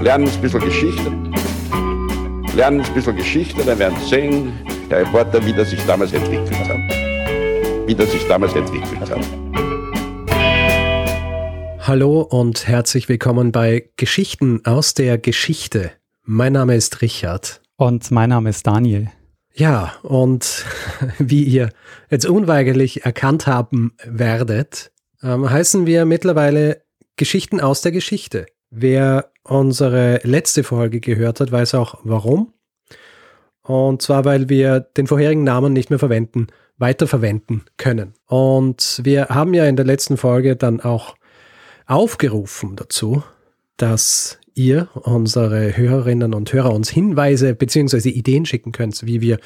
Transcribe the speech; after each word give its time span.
lernen 0.00 0.28
ein 0.28 0.40
bisschen 0.40 0.60
Geschichte. 0.60 1.12
Lernen 2.56 2.80
ein 2.80 2.94
bisschen 2.94 3.16
Geschichte, 3.16 3.62
dann 3.64 3.78
werden 3.78 3.98
Sie 4.00 4.08
sehen, 4.08 4.52
der 4.90 5.00
Reporter, 5.00 5.44
wie 5.44 5.52
das 5.52 5.70
sich 5.70 5.84
damals 5.86 6.12
entwickelt 6.12 6.68
hat. 6.68 6.78
Wie 7.86 7.94
das 7.94 8.10
sich 8.10 8.26
damals 8.26 8.54
entwickelt 8.54 9.10
hat. 9.10 9.20
Hallo 11.86 12.22
und 12.22 12.66
herzlich 12.66 13.08
willkommen 13.08 13.52
bei 13.52 13.90
Geschichten 13.96 14.64
aus 14.64 14.94
der 14.94 15.18
Geschichte. 15.18 15.92
Mein 16.24 16.54
Name 16.54 16.76
ist 16.76 17.02
Richard. 17.02 17.60
Und 17.76 18.10
mein 18.10 18.30
Name 18.30 18.50
ist 18.50 18.66
Daniel. 18.66 19.10
Ja, 19.52 19.92
und 20.02 20.64
wie 21.18 21.44
ihr 21.44 21.70
jetzt 22.08 22.26
unweigerlich 22.26 23.04
erkannt 23.04 23.46
haben 23.46 23.92
werdet, 24.04 24.92
ähm, 25.22 25.50
heißen 25.50 25.84
wir 25.86 26.06
mittlerweile 26.06 26.82
Geschichten 27.16 27.60
aus 27.60 27.82
der 27.82 27.92
Geschichte. 27.92 28.46
Wer 28.70 29.30
unsere 29.50 30.20
letzte 30.22 30.62
Folge 30.62 31.00
gehört 31.00 31.40
hat, 31.40 31.50
weiß 31.50 31.74
auch 31.74 31.98
warum. 32.04 32.52
Und 33.62 34.00
zwar, 34.00 34.24
weil 34.24 34.48
wir 34.48 34.80
den 34.80 35.06
vorherigen 35.06 35.44
Namen 35.44 35.72
nicht 35.72 35.90
mehr 35.90 35.98
verwenden, 35.98 36.46
weiterverwenden 36.78 37.64
können. 37.76 38.14
Und 38.26 39.00
wir 39.04 39.28
haben 39.28 39.52
ja 39.52 39.66
in 39.66 39.76
der 39.76 39.84
letzten 39.84 40.16
Folge 40.16 40.56
dann 40.56 40.80
auch 40.80 41.16
aufgerufen 41.86 42.76
dazu, 42.76 43.22
dass 43.76 44.38
ihr, 44.54 44.88
unsere 44.94 45.76
Hörerinnen 45.76 46.32
und 46.32 46.52
Hörer, 46.52 46.72
uns 46.72 46.88
Hinweise 46.88 47.54
bzw. 47.54 48.08
Ideen 48.08 48.46
schicken 48.46 48.72
könnt, 48.72 49.04
wie 49.04 49.20
wir 49.20 49.38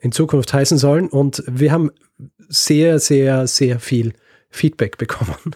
in 0.00 0.12
Zukunft 0.12 0.52
heißen 0.52 0.76
sollen. 0.76 1.08
Und 1.08 1.42
wir 1.46 1.70
haben 1.72 1.90
sehr, 2.48 2.98
sehr, 2.98 3.46
sehr 3.46 3.78
viel 3.78 4.12
Feedback 4.50 4.98
bekommen 4.98 5.54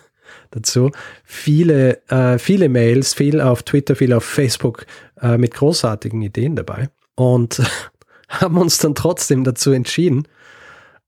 dazu. 0.50 0.90
Viele, 1.24 2.06
äh, 2.08 2.38
viele 2.38 2.68
Mails, 2.68 3.14
viel 3.14 3.40
auf 3.40 3.62
Twitter, 3.62 3.96
viel 3.96 4.12
auf 4.12 4.24
Facebook 4.24 4.86
äh, 5.20 5.38
mit 5.38 5.54
großartigen 5.54 6.20
Ideen 6.22 6.56
dabei 6.56 6.88
und 7.14 7.62
haben 8.28 8.58
uns 8.58 8.78
dann 8.78 8.94
trotzdem 8.94 9.44
dazu 9.44 9.72
entschieden, 9.72 10.26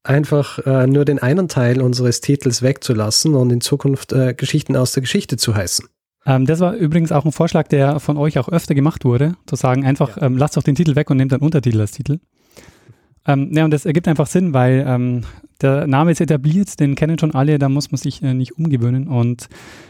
einfach 0.04 0.58
äh, 0.66 0.86
nur 0.86 1.04
den 1.04 1.18
einen 1.18 1.48
Teil 1.48 1.80
unseres 1.80 2.20
Titels 2.20 2.62
wegzulassen 2.62 3.34
und 3.34 3.50
in 3.50 3.60
Zukunft 3.60 4.12
äh, 4.12 4.34
Geschichten 4.34 4.76
aus 4.76 4.92
der 4.92 5.02
Geschichte 5.02 5.36
zu 5.36 5.54
heißen. 5.54 5.86
Ähm, 6.26 6.46
das 6.46 6.60
war 6.60 6.74
übrigens 6.74 7.12
auch 7.12 7.24
ein 7.24 7.32
Vorschlag, 7.32 7.68
der 7.68 8.00
von 8.00 8.16
euch 8.16 8.38
auch 8.38 8.48
öfter 8.48 8.74
gemacht 8.74 9.04
wurde, 9.04 9.36
zu 9.46 9.56
sagen, 9.56 9.84
einfach 9.84 10.16
ja. 10.16 10.24
ähm, 10.24 10.36
lasst 10.36 10.56
doch 10.56 10.62
den 10.62 10.74
Titel 10.74 10.96
weg 10.96 11.10
und 11.10 11.16
nehmt 11.16 11.32
dann 11.32 11.40
Untertitel 11.40 11.80
als 11.80 11.92
Titel. 11.92 12.18
Ähm, 13.26 13.50
ja, 13.52 13.64
und 13.64 13.70
das 13.70 13.86
ergibt 13.86 14.08
einfach 14.08 14.26
Sinn, 14.26 14.52
weil 14.52 14.84
ähm, 14.86 15.24
der 15.62 15.86
Name 15.86 16.12
ist 16.12 16.20
etabliert, 16.20 16.78
den 16.80 16.94
kennen 16.94 17.18
schon 17.18 17.34
alle, 17.34 17.58
da 17.58 17.68
muss 17.68 17.90
man 17.90 17.98
sich 17.98 18.22
äh, 18.22 18.34
nicht 18.34 18.56
umgewöhnen. 18.58 19.08
Und 19.08 19.48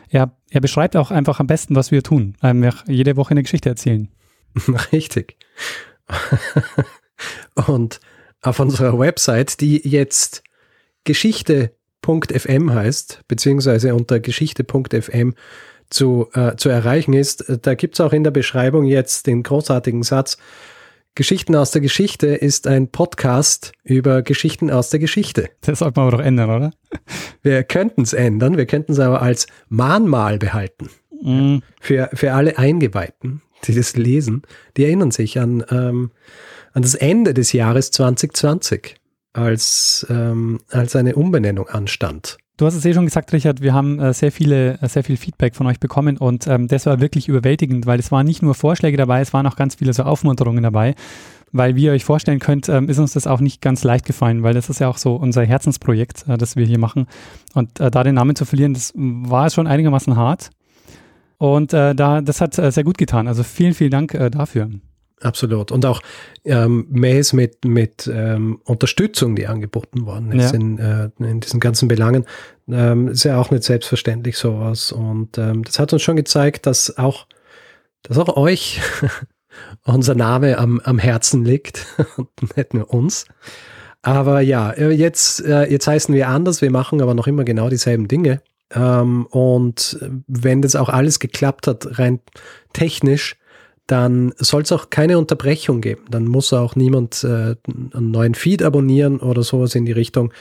er, 0.09 0.37
er 0.51 0.61
beschreibt 0.61 0.97
auch 0.97 1.11
einfach 1.11 1.41
am 1.41 1.47
besten, 1.47 1.75
was 1.75 1.91
wir 1.91 2.03
tun. 2.03 2.37
Ähm, 2.43 2.63
wir 2.63 2.75
jede 2.87 3.17
Woche 3.17 3.33
eine 3.33 3.43
Geschichte 3.43 3.69
erzählen. 3.69 4.09
Richtig. 4.93 5.37
und 7.67 8.01
auf 8.43 8.59
unserer 8.59 8.99
Website, 8.99 9.61
die 9.61 9.89
jetzt 9.89 10.43
geschichte.fm 11.05 12.75
heißt, 12.75 13.23
beziehungsweise 13.29 13.95
unter 13.95 14.21
geschichte.fm 14.21 15.35
zu, 15.91 16.29
äh, 16.35 16.57
zu 16.57 16.69
erreichen 16.69 17.13
ist, 17.13 17.45
da 17.63 17.75
gibt 17.75 17.95
es 17.95 18.01
auch 18.01 18.13
in 18.13 18.25
der 18.25 18.31
Beschreibung 18.31 18.85
jetzt 18.85 19.27
den 19.27 19.43
großartigen 19.43 20.03
Satz, 20.03 20.39
Geschichten 21.15 21.55
aus 21.57 21.71
der 21.71 21.83
Geschichte 21.83 22.29
ist 22.29 22.67
ein 22.67 22.89
Podcast 22.89 23.73
über 23.85 24.23
Geschichten 24.23 24.71
aus 24.71 24.89
der 24.89 24.99
Geschichte. 24.99 25.51
Das 25.61 25.81
sollte 25.81 26.01
man 26.01 26.09
aber 26.09 26.17
doch 26.17 26.25
ändern, 26.25 26.49
oder? 26.49 26.73
Wir 27.43 27.65
könnten 27.65 28.03
es 28.03 28.15
ändern, 28.15 28.57
wir 28.57 28.65
könnten 28.65 28.93
es 28.93 28.99
aber 28.99 29.21
als 29.21 29.47
Mahnmal 29.69 30.39
behalten. 30.39 30.89
Mm. 31.23 31.59
Für, 31.81 32.09
für 32.15 32.33
alle 32.33 32.57
Eingeweihten, 32.57 33.43
die 33.65 33.75
das 33.75 33.95
lesen, 33.95 34.43
die 34.79 34.85
erinnern 34.85 35.11
sich 35.11 35.39
an, 35.39 35.63
ähm, 35.71 36.13
an 36.73 36.81
das 36.81 36.95
Ende 36.95 37.35
des 37.35 37.53
Jahres 37.53 37.91
2020, 37.91 38.97
als, 39.35 40.07
ähm, 40.09 40.61
als 40.71 40.97
eine 40.97 41.15
Umbenennung 41.15 41.69
anstand. 41.69 42.39
Du 42.63 42.67
hast 42.67 42.77
es 42.77 42.85
eh 42.85 42.95
schon 42.95 43.07
gesagt, 43.07 43.33
Richard, 43.33 43.61
wir 43.61 43.75
haben 43.75 43.99
äh, 43.99 44.15
sehr 44.15 44.31
viele, 44.31 44.81
äh, 44.81 44.87
sehr 44.87 45.03
viel 45.03 45.17
Feedback 45.17 45.57
von 45.57 45.67
euch 45.67 45.81
bekommen 45.81 46.17
und 46.17 46.47
ähm, 46.47 46.69
das 46.69 46.87
war 46.87 47.01
wirklich 47.01 47.27
überwältigend, 47.27 47.87
weil 47.87 47.99
es 47.99 48.13
waren 48.13 48.25
nicht 48.25 48.41
nur 48.41 48.55
Vorschläge 48.55 48.97
dabei, 48.97 49.21
es 49.21 49.33
waren 49.33 49.49
auch 49.49 49.57
ganz 49.57 49.75
viele 49.75 49.93
so 49.93 50.05
Aufmunterungen 50.05 50.63
dabei. 50.63 50.95
Weil 51.51 51.75
wie 51.75 51.87
ihr 51.87 51.91
euch 51.91 52.05
vorstellen 52.05 52.39
könnt, 52.39 52.69
ähm, 52.69 52.89
ist 52.89 53.01
uns 53.01 53.15
das 53.15 53.27
auch 53.27 53.41
nicht 53.41 53.63
ganz 53.63 53.83
leicht 53.83 54.05
gefallen, 54.05 54.45
weil 54.45 54.55
das 54.55 54.71
ist 54.71 54.79
ja 54.79 54.87
auch 54.87 54.99
so 54.99 55.17
unser 55.17 55.43
Herzensprojekt, 55.45 56.25
äh, 56.29 56.39
das 56.39 56.55
wir 56.55 56.65
hier 56.65 56.79
machen. 56.79 57.09
Und 57.53 57.81
äh, 57.81 57.91
da 57.91 58.05
den 58.05 58.15
Namen 58.15 58.37
zu 58.37 58.45
verlieren, 58.45 58.75
das 58.75 58.93
war 58.95 59.51
schon 59.51 59.67
einigermaßen 59.67 60.15
hart. 60.15 60.51
Und 61.39 61.73
äh, 61.73 61.97
da, 61.97 62.21
das 62.21 62.41
hat 62.41 62.57
äh, 62.61 62.71
sehr 62.71 62.85
gut 62.85 62.97
getan. 62.97 63.27
Also 63.27 63.43
vielen, 63.43 63.75
vielen 63.75 63.91
Dank 63.91 64.17
dafür. 64.31 64.71
Absolut. 65.25 65.71
Und 65.73 65.87
auch 65.87 66.01
ähm, 66.45 66.87
Mails 66.91 67.33
mit, 67.33 67.65
mit 67.65 68.11
ähm, 68.13 68.61
Unterstützung, 68.65 69.37
die 69.37 69.47
angeboten 69.47 70.07
worden 70.07 70.33
ist 70.33 70.53
ja. 70.53 70.59
in, 70.59 70.79
äh, 70.79 71.11
in 71.19 71.41
diesen 71.41 71.61
ganzen 71.61 71.89
Belangen, 71.89 72.25
ähm, 72.69 73.09
ist 73.09 73.25
ja 73.25 73.41
auch 73.41 73.51
nicht 73.51 73.65
selbstverständlich 73.65 74.37
sowas. 74.37 74.93
Und 74.93 75.39
ähm, 75.39 75.65
das 75.65 75.79
hat 75.79 75.93
uns 75.93 76.03
schon 76.03 76.17
gezeigt, 76.17 76.67
dass 76.67 76.99
auch, 76.99 77.27
dass 78.03 78.19
auch 78.19 78.37
euch 78.37 78.81
unser 79.85 80.15
Name 80.15 80.59
am, 80.59 80.81
am 80.81 80.99
Herzen 80.99 81.45
liegt 81.45 81.87
und 82.17 82.57
nicht 82.57 82.75
nur 82.75 82.93
uns. 82.93 83.27
Aber 84.03 84.41
ja, 84.41 84.71
äh, 84.71 84.91
jetzt, 84.91 85.45
äh, 85.45 85.71
jetzt 85.71 85.87
heißen 85.87 86.15
wir 86.15 86.29
anders, 86.29 86.61
wir 86.61 86.71
machen 86.71 87.01
aber 87.01 87.15
noch 87.15 87.27
immer 87.27 87.45
genau 87.45 87.69
dieselben 87.69 88.09
Dinge. 88.09 88.43
Ähm, 88.75 89.27
und 89.27 89.99
wenn 90.27 90.63
das 90.63 90.77
auch 90.77 90.89
alles 90.89 91.21
geklappt 91.21 91.67
hat, 91.67 91.99
rein 91.99 92.21
technisch, 92.73 93.37
dann 93.87 94.33
soll 94.39 94.63
es 94.63 94.73
auch 94.73 94.91
keine 94.91 95.19
Unterbrechung 95.19 95.81
geben. 95.81 96.05
Dann 96.11 96.27
muss 96.27 96.53
auch 96.53 96.77
niemand 96.77 97.25
äh, 97.25 97.57
einen 97.67 98.11
neuen 98.11 98.35
Feed 98.35 98.63
abonnieren 98.63 99.21
oder 99.21 99.43
sowas 99.43 99.75
in 99.75 99.85
die 99.85 99.93
Richtung 99.93 100.33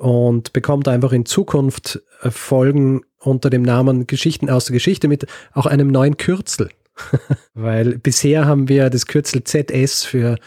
und 0.00 0.54
bekommt 0.54 0.88
einfach 0.88 1.12
in 1.12 1.26
Zukunft 1.26 2.00
äh, 2.22 2.30
Folgen 2.30 3.02
unter 3.18 3.50
dem 3.50 3.60
Namen 3.60 4.06
Geschichten 4.06 4.48
aus 4.48 4.64
der 4.64 4.72
Geschichte 4.72 5.08
mit 5.08 5.26
auch 5.52 5.66
einem 5.66 5.88
neuen 5.88 6.16
Kürzel. 6.16 6.70
Weil 7.54 7.98
bisher 7.98 8.46
haben 8.46 8.70
wir 8.70 8.88
das 8.88 9.06
Kürzel 9.06 9.44
ZS 9.44 10.04
für, 10.04 10.38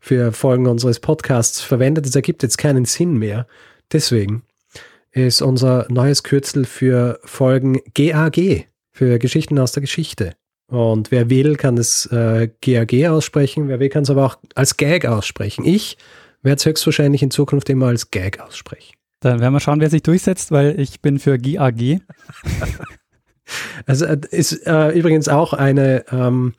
für 0.00 0.32
Folgen 0.32 0.66
unseres 0.66 0.98
Podcasts 0.98 1.60
verwendet. 1.60 2.04
Das 2.04 2.16
ergibt 2.16 2.42
jetzt 2.42 2.58
keinen 2.58 2.84
Sinn 2.84 3.16
mehr. 3.16 3.46
Deswegen 3.92 4.42
ist 5.12 5.40
unser 5.40 5.86
neues 5.88 6.24
Kürzel 6.24 6.64
für 6.64 7.20
Folgen 7.22 7.80
GAG, 7.94 8.66
für 8.90 9.20
Geschichten 9.20 9.60
aus 9.60 9.70
der 9.70 9.82
Geschichte. 9.82 10.32
Und 10.66 11.12
wer 11.12 11.30
will, 11.30 11.54
kann 11.54 11.78
es 11.78 12.06
äh, 12.06 12.48
GAG 12.60 13.06
aussprechen, 13.08 13.68
wer 13.68 13.78
will, 13.78 13.88
kann 13.88 14.02
es 14.02 14.10
aber 14.10 14.26
auch 14.26 14.38
als 14.56 14.76
Gag 14.76 15.06
aussprechen. 15.06 15.64
Ich 15.64 15.96
werde 16.46 16.58
es 16.58 16.64
höchstwahrscheinlich 16.64 17.22
in 17.22 17.30
Zukunft 17.30 17.68
immer 17.68 17.88
als 17.88 18.10
Gag 18.10 18.40
aussprechen. 18.40 18.94
Dann 19.20 19.40
werden 19.40 19.52
wir 19.52 19.60
schauen, 19.60 19.80
wer 19.80 19.90
sich 19.90 20.02
durchsetzt, 20.02 20.50
weil 20.50 20.80
ich 20.80 21.00
bin 21.00 21.18
für 21.18 21.38
GAG. 21.38 21.76
also 23.86 24.06
äh, 24.06 24.18
ist 24.30 24.66
äh, 24.66 24.90
übrigens 24.90 25.28
auch 25.28 25.52
eine, 25.52 26.04
ähm, 26.10 26.54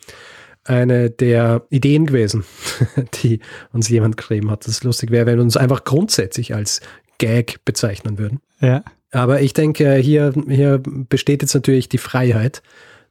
eine 0.64 1.10
der 1.10 1.66
Ideen 1.70 2.06
gewesen, 2.06 2.44
die 3.24 3.40
uns 3.72 3.90
jemand 3.90 4.18
geschrieben 4.18 4.52
hat. 4.52 4.66
Das 4.66 4.76
ist 4.76 4.84
lustig 4.84 5.12
wäre, 5.12 5.26
wenn 5.26 5.38
wir 5.38 5.44
uns 5.44 5.58
einfach 5.58 5.84
grundsätzlich 5.84 6.54
als 6.54 6.82
Gag 7.18 7.64
bezeichnen 7.66 8.20
würden. 8.20 8.40
Ja. 8.60 8.84
Aber 9.12 9.42
ich 9.42 9.54
denke, 9.54 9.96
hier, 9.96 10.34
hier 10.48 10.82
besteht 10.84 11.42
jetzt 11.42 11.54
natürlich 11.54 11.90
die 11.90 11.98
Freiheit 11.98 12.62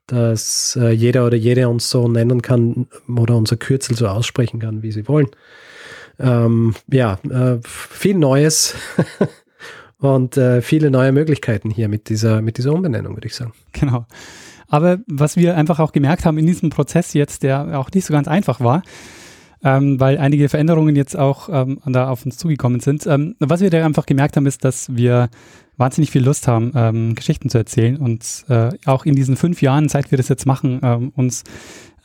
dass 0.07 0.77
äh, 0.81 0.91
jeder 0.91 1.27
oder 1.27 1.37
jede 1.37 1.69
uns 1.69 1.91
so 1.91 2.07
nennen 2.09 2.43
kann 2.43 2.87
oder 3.09 3.37
unser 3.37 3.57
Kürzel 3.57 3.97
so 3.97 4.07
aussprechen 4.07 4.61
kann, 4.61 4.83
wie 4.83 4.93
sie 4.93 5.09
wollen. 5.09 5.29
Ähm, 6.19 6.75
ja, 6.91 7.19
äh, 7.29 7.59
viel 7.63 8.17
Neues 8.17 8.75
und 9.99 10.37
äh, 10.37 10.63
viele 10.63 10.91
neue 10.91 11.13
Möglichkeiten 11.13 11.71
hier 11.71 11.89
mit 11.89 12.09
dieser, 12.09 12.43
mit 12.43 12.59
dieser 12.59 12.73
Umbenennung, 12.73 13.15
würde 13.15 13.27
ich 13.27 13.35
sagen. 13.35 13.53
Genau. 13.73 14.07
Aber 14.69 14.99
was 15.07 15.37
wir 15.37 15.57
einfach 15.57 15.79
auch 15.79 15.93
gemerkt 15.93 16.25
haben 16.25 16.39
in 16.39 16.47
diesem 16.47 16.71
Prozess 16.71 17.13
jetzt, 17.15 17.43
der 17.43 17.79
auch 17.79 17.91
nicht 17.93 18.05
so 18.05 18.13
ganz 18.13 18.29
einfach 18.29 18.61
war, 18.61 18.83
ähm, 19.63 19.99
weil 20.01 20.19
einige 20.19 20.49
Veränderungen 20.49 20.97
jetzt 20.97 21.19
auch 21.19 21.49
ähm, 21.51 21.81
da 21.87 22.09
auf 22.09 22.25
uns 22.25 22.37
zugekommen 22.37 22.81
sind. 22.81 23.07
Ähm, 23.07 23.37
was 23.39 23.61
wir 23.61 23.71
da 23.71 23.85
einfach 23.85 24.07
gemerkt 24.07 24.37
haben, 24.37 24.47
ist, 24.47 24.65
dass 24.65 24.95
wir 24.95 25.29
wahnsinnig 25.77 26.11
viel 26.11 26.25
Lust 26.25 26.49
haben, 26.49 26.73
ähm, 26.75 27.15
Geschichten 27.15 27.51
zu 27.51 27.59
erzählen 27.59 27.97
und 27.97 28.45
äh, 28.49 28.71
auch 28.87 29.05
in 29.05 29.15
diesen 29.15 29.37
fünf 29.37 29.63
Jahren, 29.63 29.89
seit 29.89 30.11
wir 30.11 30.19
das 30.19 30.29
jetzt 30.29 30.47
machen, 30.47 30.81
ähm, 30.83 31.13
uns 31.15 31.45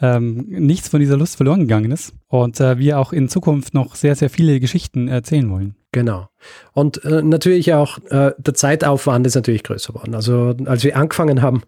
ähm, 0.01 0.45
nichts 0.50 0.89
von 0.89 1.00
dieser 1.00 1.18
Lust 1.18 1.38
verloren 1.38 1.62
gegangen 1.62 1.92
ist 1.92 2.13
und 2.27 2.59
äh, 2.59 2.80
wir 2.80 3.00
auch 3.00 3.13
in 3.13 3.30
Zukunft 3.30 3.74
noch 3.74 3.95
sehr, 3.95 4.15
sehr 4.15 4.30
viele 4.30 4.59
Geschichten 4.59 5.07
erzählen 5.07 5.50
wollen. 5.50 5.75
Genau. 5.92 6.30
Und 6.74 7.03
äh, 7.03 7.21
natürlich 7.21 7.74
auch 7.74 7.98
äh, 8.09 8.31
der 8.38 8.53
Zeitaufwand 8.53 9.27
ist 9.27 9.36
natürlich 9.36 9.63
größer 9.63 9.94
geworden. 9.94 10.15
Also 10.15 10.56
als 10.65 10.83
wir 10.83 10.95
angefangen 10.95 11.42
haben, 11.42 11.63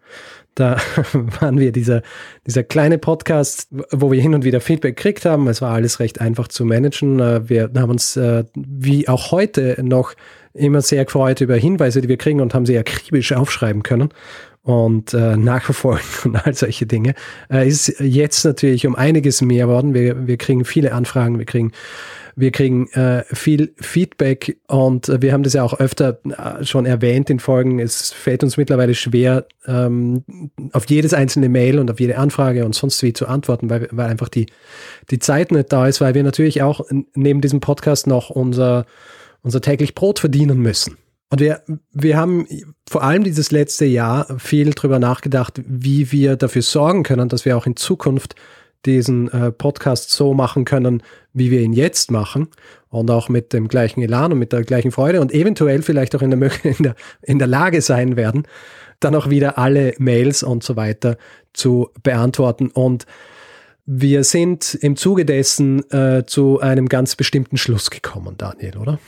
da 0.55 0.77
waren 1.41 1.59
wir 1.59 1.71
dieser, 1.71 2.01
dieser 2.47 2.63
kleine 2.63 2.97
Podcast, 2.97 3.67
wo 3.91 4.11
wir 4.11 4.21
hin 4.21 4.33
und 4.33 4.45
wieder 4.45 4.61
Feedback 4.61 4.95
gekriegt 4.95 5.25
haben. 5.25 5.47
Es 5.47 5.61
war 5.61 5.73
alles 5.73 5.99
recht 5.99 6.21
einfach 6.21 6.47
zu 6.47 6.63
managen. 6.63 7.19
Äh, 7.19 7.49
wir 7.49 7.69
haben 7.75 7.89
uns 7.89 8.15
äh, 8.15 8.45
wie 8.55 9.09
auch 9.09 9.31
heute 9.31 9.75
noch 9.83 10.13
immer 10.53 10.81
sehr 10.81 11.03
gefreut 11.03 11.41
über 11.41 11.55
Hinweise, 11.55 12.01
die 12.01 12.07
wir 12.07 12.17
kriegen 12.17 12.39
und 12.39 12.53
haben 12.53 12.65
sie 12.65 12.77
akribisch 12.77 13.33
aufschreiben 13.33 13.83
können. 13.83 14.09
Und 14.63 15.13
äh, 15.13 15.37
nachverfolgen 15.37 16.05
und 16.23 16.35
all 16.35 16.53
solche 16.53 16.85
Dinge, 16.85 17.13
äh, 17.51 17.67
ist 17.67 17.99
jetzt 17.99 18.43
natürlich 18.45 18.87
um 18.87 18.95
einiges 18.95 19.41
mehr 19.41 19.67
worden. 19.67 19.93
Wir, 19.93 20.27
wir 20.27 20.37
kriegen 20.37 20.65
viele 20.65 20.93
Anfragen, 20.93 21.37
wir 21.37 21.45
kriegen 21.45 21.71
wir 22.35 22.51
kriegen 22.51 22.87
äh, 22.93 23.23
viel 23.31 23.73
Feedback 23.79 24.57
und 24.67 25.07
äh, 25.07 25.21
wir 25.21 25.33
haben 25.33 25.43
das 25.43 25.53
ja 25.53 25.63
auch 25.63 25.79
öfter 25.79 26.19
äh, 26.25 26.65
schon 26.65 26.85
erwähnt 26.85 27.29
in 27.29 27.39
Folgen. 27.39 27.79
Es 27.79 28.11
fällt 28.11 28.43
uns 28.43 28.57
mittlerweile 28.57 28.95
schwer, 28.95 29.45
ähm, 29.67 30.23
auf 30.71 30.89
jedes 30.89 31.13
einzelne 31.13 31.49
Mail 31.49 31.77
und 31.77 31.91
auf 31.91 31.99
jede 31.99 32.17
Anfrage 32.17 32.65
und 32.65 32.73
sonst 32.73 33.03
wie 33.03 33.13
zu 33.13 33.27
antworten, 33.27 33.69
weil, 33.69 33.87
weil 33.91 34.09
einfach 34.09 34.29
die, 34.29 34.47
die 35.11 35.19
Zeit 35.19 35.51
nicht 35.51 35.71
da 35.71 35.87
ist, 35.87 36.01
weil 36.01 36.15
wir 36.15 36.23
natürlich 36.23 36.63
auch 36.63 36.81
neben 37.13 37.41
diesem 37.41 37.59
Podcast 37.59 38.07
noch 38.07 38.31
unser, 38.31 38.85
unser 39.43 39.61
täglich 39.61 39.93
Brot 39.93 40.19
verdienen 40.19 40.59
müssen. 40.59 40.97
Und 41.33 41.39
wir, 41.39 41.63
wir 41.91 42.15
haben 42.15 42.47
vor 42.87 43.01
allem 43.01 43.23
dieses 43.23 43.49
letzte 43.49 43.85
Jahr 43.85 44.37
viel 44.37 44.69
darüber 44.69 44.99
nachgedacht, 44.99 45.59
wie 45.65 46.11
wir 46.11 46.35
dafür 46.35 46.61
sorgen 46.61 47.01
können, 47.01 47.27
dass 47.27 47.43
wir 47.43 47.57
auch 47.57 47.65
in 47.65 47.75
Zukunft 47.75 48.35
diesen 48.85 49.31
äh, 49.31 49.51
Podcast 49.51 50.11
so 50.11 50.35
machen 50.35 50.63
können, 50.63 51.01
wie 51.33 51.49
wir 51.49 51.61
ihn 51.61 51.73
jetzt 51.73 52.11
machen 52.11 52.49
und 52.89 53.09
auch 53.09 53.29
mit 53.29 53.51
dem 53.51 53.67
gleichen 53.67 54.03
Elan 54.03 54.31
und 54.31 54.37
mit 54.37 54.53
der 54.53 54.61
gleichen 54.61 54.91
Freude 54.91 55.21
und 55.21 55.31
eventuell 55.33 55.81
vielleicht 55.81 56.15
auch 56.15 56.21
in 56.21 56.39
der, 56.39 56.51
in 56.63 56.83
der, 56.83 56.95
in 57.23 57.39
der 57.39 57.47
Lage 57.47 57.81
sein 57.81 58.15
werden, 58.15 58.43
dann 58.99 59.15
auch 59.15 59.27
wieder 59.27 59.57
alle 59.57 59.95
Mails 59.97 60.43
und 60.43 60.63
so 60.63 60.75
weiter 60.75 61.17
zu 61.51 61.89
beantworten. 62.03 62.67
Und 62.67 63.07
wir 63.87 64.23
sind 64.23 64.75
im 64.75 64.95
Zuge 64.97 65.25
dessen 65.25 65.89
äh, 65.89 66.27
zu 66.27 66.59
einem 66.59 66.87
ganz 66.89 67.15
bestimmten 67.15 67.57
Schluss 67.57 67.89
gekommen, 67.89 68.35
Daniel, 68.37 68.77
oder? 68.77 68.99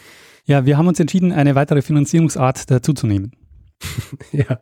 Ja, 0.46 0.66
wir 0.66 0.78
haben 0.78 0.88
uns 0.88 1.00
entschieden, 1.00 1.32
eine 1.32 1.56
weitere 1.56 1.82
Finanzierungsart 1.82 2.70
dazuzunehmen. 2.70 3.32
ja, 4.32 4.62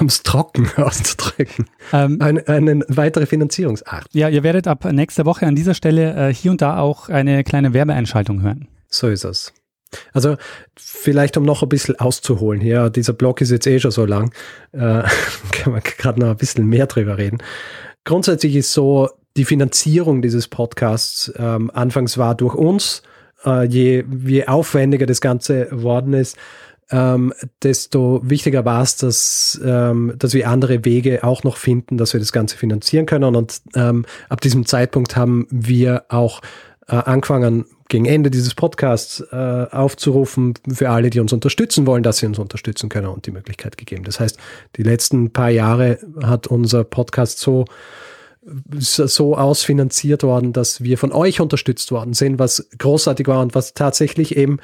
um 0.00 0.06
es 0.06 0.22
trocken 0.22 0.68
auszudrücken. 0.76 1.66
Ähm, 1.92 2.20
eine, 2.20 2.46
eine 2.46 2.84
weitere 2.88 3.26
Finanzierungsart. 3.26 4.06
Ja, 4.12 4.28
ihr 4.28 4.42
werdet 4.42 4.68
ab 4.68 4.84
nächster 4.84 5.24
Woche 5.24 5.46
an 5.46 5.56
dieser 5.56 5.74
Stelle 5.74 6.28
äh, 6.28 6.34
hier 6.34 6.50
und 6.50 6.60
da 6.60 6.78
auch 6.78 7.08
eine 7.08 7.42
kleine 7.42 7.72
Werbeeinschaltung 7.72 8.42
hören. 8.42 8.68
So 8.88 9.08
ist 9.08 9.24
es. 9.24 9.52
Also 10.12 10.36
vielleicht 10.76 11.36
um 11.36 11.44
noch 11.44 11.62
ein 11.62 11.68
bisschen 11.68 11.98
auszuholen 11.98 12.60
hier, 12.60 12.90
dieser 12.90 13.12
Blog 13.12 13.40
ist 13.40 13.50
jetzt 13.50 13.66
eh 13.66 13.78
schon 13.78 13.92
so 13.92 14.04
lang, 14.04 14.32
äh, 14.72 15.02
kann 15.52 15.72
man 15.72 15.82
gerade 15.82 16.20
noch 16.20 16.30
ein 16.30 16.36
bisschen 16.36 16.66
mehr 16.66 16.86
drüber 16.86 17.16
reden. 17.16 17.38
Grundsätzlich 18.04 18.56
ist 18.56 18.72
so, 18.72 19.08
die 19.36 19.44
Finanzierung 19.44 20.20
dieses 20.22 20.48
Podcasts 20.48 21.32
ähm, 21.36 21.70
anfangs 21.72 22.18
war 22.18 22.34
durch 22.34 22.54
uns, 22.54 23.02
äh, 23.44 23.64
je, 23.64 24.04
je 24.24 24.46
aufwendiger 24.46 25.06
das 25.06 25.20
Ganze 25.20 25.68
worden 25.70 26.14
ist, 26.14 26.36
ähm, 26.90 27.32
desto 27.62 28.20
wichtiger 28.24 28.64
war 28.64 28.82
es, 28.82 28.96
dass, 28.96 29.60
ähm, 29.64 30.14
dass 30.18 30.34
wir 30.34 30.48
andere 30.48 30.84
Wege 30.84 31.24
auch 31.24 31.42
noch 31.42 31.56
finden, 31.56 31.96
dass 31.96 32.12
wir 32.12 32.20
das 32.20 32.32
Ganze 32.32 32.56
finanzieren 32.56 33.06
können. 33.06 33.34
Und 33.36 33.62
ähm, 33.74 34.04
ab 34.28 34.40
diesem 34.40 34.66
Zeitpunkt 34.66 35.16
haben 35.16 35.46
wir 35.50 36.04
auch 36.08 36.40
äh, 36.88 36.96
angefangen, 36.96 37.64
gegen 37.88 38.06
Ende 38.06 38.30
dieses 38.30 38.54
Podcasts 38.54 39.20
äh, 39.30 39.36
aufzurufen 39.70 40.54
für 40.72 40.90
alle, 40.90 41.10
die 41.10 41.20
uns 41.20 41.32
unterstützen 41.32 41.86
wollen, 41.86 42.02
dass 42.02 42.18
sie 42.18 42.26
uns 42.26 42.38
unterstützen 42.38 42.88
können 42.88 43.08
und 43.08 43.26
die 43.26 43.30
Möglichkeit 43.30 43.76
gegeben. 43.76 44.04
Das 44.04 44.20
heißt, 44.20 44.38
die 44.76 44.82
letzten 44.82 45.32
paar 45.32 45.50
Jahre 45.50 45.98
hat 46.22 46.46
unser 46.46 46.84
Podcast 46.84 47.38
so 47.38 47.66
so 48.78 49.36
ausfinanziert 49.36 50.22
worden, 50.22 50.52
dass 50.52 50.82
wir 50.82 50.98
von 50.98 51.12
euch 51.12 51.40
unterstützt 51.40 51.90
worden 51.92 52.12
sind, 52.12 52.38
was 52.38 52.68
großartig 52.78 53.26
war 53.26 53.40
und 53.40 53.54
was 53.54 53.74
tatsächlich 53.74 54.36
eben 54.36 54.58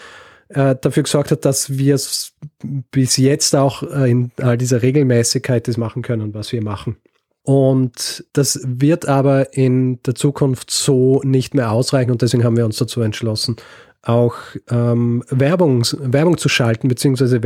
äh, 0.48 0.76
dafür 0.80 1.04
gesorgt 1.04 1.30
hat, 1.30 1.44
dass 1.44 1.78
wir 1.78 1.94
es 1.94 2.32
bis 2.90 3.16
jetzt 3.16 3.54
auch 3.56 3.82
äh, 3.82 4.10
in 4.10 4.32
all 4.40 4.58
dieser 4.58 4.82
Regelmäßigkeit 4.82 5.66
das 5.68 5.76
machen 5.76 6.02
können, 6.02 6.34
was 6.34 6.52
wir 6.52 6.62
machen. 6.62 6.96
Und 7.42 8.24
das 8.32 8.60
wird 8.64 9.08
aber 9.08 9.54
in 9.56 10.02
der 10.02 10.14
Zukunft 10.14 10.70
so 10.70 11.22
nicht 11.24 11.54
mehr 11.54 11.72
ausreichen 11.72 12.10
und 12.10 12.22
deswegen 12.22 12.44
haben 12.44 12.56
wir 12.56 12.66
uns 12.66 12.76
dazu 12.76 13.00
entschlossen, 13.00 13.56
auch 14.02 14.36
ähm, 14.68 15.24
Werbung, 15.30 15.84
Werbung 15.98 16.38
zu 16.38 16.48
schalten, 16.48 16.88
beziehungsweise 16.88 17.42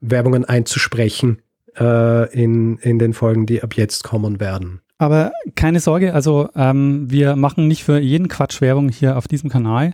Werbungen 0.00 0.44
einzusprechen 0.44 1.42
äh, 1.78 2.32
in, 2.34 2.78
in 2.78 2.98
den 2.98 3.14
Folgen, 3.14 3.46
die 3.46 3.62
ab 3.62 3.74
jetzt 3.74 4.04
kommen 4.04 4.40
werden. 4.40 4.80
Aber 4.98 5.32
keine 5.54 5.80
Sorge, 5.80 6.14
also 6.14 6.48
ähm, 6.56 7.10
wir 7.10 7.36
machen 7.36 7.68
nicht 7.68 7.84
für 7.84 7.98
jeden 7.98 8.28
Quatsch 8.28 8.60
Werbung 8.60 8.88
hier 8.88 9.18
auf 9.18 9.28
diesem 9.28 9.50
Kanal 9.50 9.92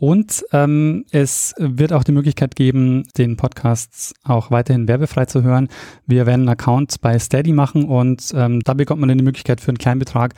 und 0.00 0.46
ähm, 0.52 1.04
es 1.12 1.54
wird 1.58 1.92
auch 1.92 2.04
die 2.04 2.12
Möglichkeit 2.12 2.56
geben, 2.56 3.04
den 3.18 3.36
Podcast 3.36 4.14
auch 4.24 4.50
weiterhin 4.50 4.88
werbefrei 4.88 5.26
zu 5.26 5.42
hören. 5.42 5.68
Wir 6.06 6.24
werden 6.24 6.40
einen 6.40 6.48
Account 6.48 7.02
bei 7.02 7.18
Steady 7.18 7.52
machen 7.52 7.84
und 7.84 8.32
ähm, 8.34 8.60
da 8.60 8.72
bekommt 8.72 9.00
man 9.00 9.10
dann 9.10 9.18
die 9.18 9.24
Möglichkeit 9.24 9.60
für 9.60 9.68
einen 9.68 9.78
kleinen 9.78 9.98
Betrag 9.98 10.32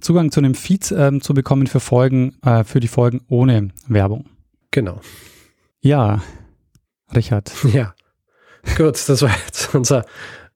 Zugang 0.00 0.30
zu 0.30 0.40
einem 0.40 0.54
Feed 0.54 0.92
ähm, 0.92 1.22
zu 1.22 1.32
bekommen 1.32 1.66
für 1.66 1.80
Folgen, 1.80 2.36
äh, 2.42 2.62
für 2.62 2.78
die 2.78 2.88
Folgen 2.88 3.22
ohne 3.28 3.70
Werbung. 3.88 4.26
Genau. 4.70 5.00
Ja, 5.80 6.22
Richard. 7.14 7.52
Ja. 7.72 7.94
Gut, 8.76 9.08
das 9.08 9.22
war 9.22 9.30
jetzt 9.46 9.74
unser. 9.74 10.04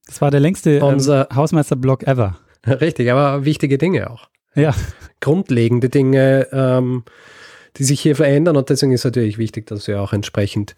Das 0.07 0.21
war 0.21 0.31
der 0.31 0.41
längste 0.41 0.73
ähm, 0.73 0.83
unser 0.83 1.29
Hausmeister-Blog 1.33 2.03
ever. 2.03 2.37
Richtig, 2.81 3.11
aber 3.11 3.45
wichtige 3.45 3.79
Dinge 3.79 4.11
auch. 4.11 4.29
Ja. 4.55 4.75
Grundlegende 5.21 5.89
Dinge. 5.89 6.49
Ähm, 6.53 7.05
die 7.77 7.85
sich 7.85 8.01
hier 8.01 8.17
verändern 8.17 8.57
und 8.57 8.69
deswegen 8.69 8.93
ist 8.93 9.05
natürlich 9.05 9.39
wichtig, 9.39 9.67
dass 9.67 9.87
wir 9.87 10.01
auch 10.01 10.12
entsprechend 10.12 10.75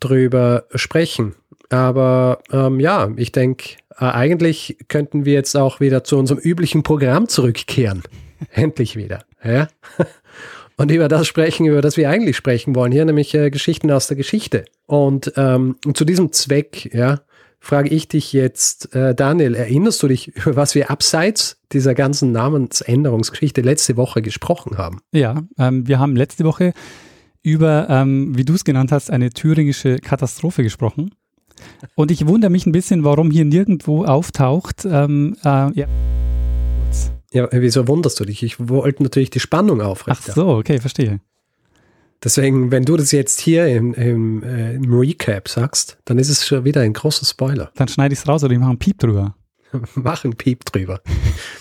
drüber 0.00 0.64
sprechen. 0.74 1.34
Aber 1.68 2.40
ähm, 2.50 2.80
ja, 2.80 3.10
ich 3.16 3.32
denke, 3.32 3.76
äh, 3.98 4.04
eigentlich 4.04 4.76
könnten 4.88 5.24
wir 5.24 5.34
jetzt 5.34 5.56
auch 5.56 5.80
wieder 5.80 6.04
zu 6.04 6.18
unserem 6.18 6.40
üblichen 6.40 6.82
Programm 6.82 7.28
zurückkehren. 7.28 8.02
Endlich 8.50 8.96
wieder. 8.96 9.24
Ja? 9.44 9.68
Und 10.76 10.90
über 10.90 11.08
das 11.08 11.26
sprechen, 11.26 11.66
über 11.66 11.82
das 11.82 11.96
wir 11.96 12.08
eigentlich 12.08 12.36
sprechen 12.36 12.74
wollen, 12.74 12.92
hier 12.92 13.04
nämlich 13.04 13.34
äh, 13.34 13.50
Geschichten 13.50 13.90
aus 13.90 14.08
der 14.08 14.16
Geschichte. 14.16 14.64
Und 14.86 15.32
ähm, 15.36 15.76
zu 15.94 16.04
diesem 16.04 16.32
Zweck, 16.32 16.92
ja, 16.92 17.20
frage 17.62 17.90
ich 17.90 18.08
dich 18.08 18.32
jetzt, 18.32 18.92
äh, 18.94 19.14
Daniel, 19.14 19.54
erinnerst 19.54 20.02
du 20.02 20.08
dich, 20.08 20.36
über 20.36 20.56
was 20.56 20.74
wir 20.74 20.90
abseits 20.90 21.58
dieser 21.72 21.94
ganzen 21.94 22.32
Namensänderungsgeschichte 22.32 23.60
letzte 23.60 23.96
Woche 23.96 24.20
gesprochen 24.20 24.76
haben? 24.78 25.00
Ja, 25.12 25.44
ähm, 25.58 25.86
wir 25.86 26.00
haben 26.00 26.16
letzte 26.16 26.44
Woche 26.44 26.72
über, 27.42 27.86
ähm, 27.88 28.36
wie 28.36 28.44
du 28.44 28.54
es 28.54 28.64
genannt 28.64 28.90
hast, 28.90 29.10
eine 29.10 29.30
thüringische 29.30 29.98
Katastrophe 29.98 30.64
gesprochen. 30.64 31.14
Und 31.94 32.10
ich 32.10 32.26
wundere 32.26 32.50
mich 32.50 32.66
ein 32.66 32.72
bisschen, 32.72 33.04
warum 33.04 33.30
hier 33.30 33.44
nirgendwo 33.44 34.04
auftaucht. 34.04 34.84
Ähm, 34.84 35.36
äh, 35.44 35.72
ja. 35.78 35.86
ja, 37.32 37.48
wieso 37.52 37.86
wunderst 37.86 38.18
du 38.18 38.24
dich? 38.24 38.42
Ich 38.42 38.68
wollte 38.68 39.04
natürlich 39.04 39.30
die 39.30 39.40
Spannung 39.40 39.80
aufrichten. 39.80 40.24
Ach 40.28 40.34
so, 40.34 40.48
okay, 40.48 40.80
verstehe. 40.80 41.20
Deswegen, 42.24 42.70
wenn 42.70 42.84
du 42.84 42.96
das 42.96 43.10
jetzt 43.10 43.40
hier 43.40 43.66
im, 43.66 43.94
im, 43.94 44.42
äh, 44.42 44.74
im 44.74 44.94
Recap 44.94 45.48
sagst, 45.48 45.98
dann 46.04 46.18
ist 46.18 46.28
es 46.28 46.46
schon 46.46 46.64
wieder 46.64 46.80
ein 46.82 46.92
großer 46.92 47.26
Spoiler. 47.26 47.72
Dann 47.74 47.88
schneide 47.88 48.12
ich 48.12 48.20
es 48.20 48.28
raus 48.28 48.44
oder 48.44 48.52
ich 48.52 48.60
mache 48.60 48.70
einen 48.70 48.78
Piep 48.78 48.98
drüber. 48.98 49.34
mach 49.94 50.24
einen 50.24 50.36
Piep 50.36 50.64
drüber. 50.66 51.00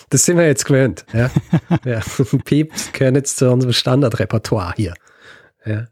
Das 0.09 0.25
sind 0.25 0.37
wir 0.37 0.45
jetzt 0.45 0.65
gewöhnt. 0.65 1.05
Ja? 1.13 1.31
ja. 1.85 2.01
Piep 2.45 2.71
gehören 2.93 3.15
jetzt 3.15 3.37
zu 3.37 3.49
unserem 3.49 3.73
Standardrepertoire 3.73 4.73
hier. 4.75 4.93
Ja. 5.65 5.87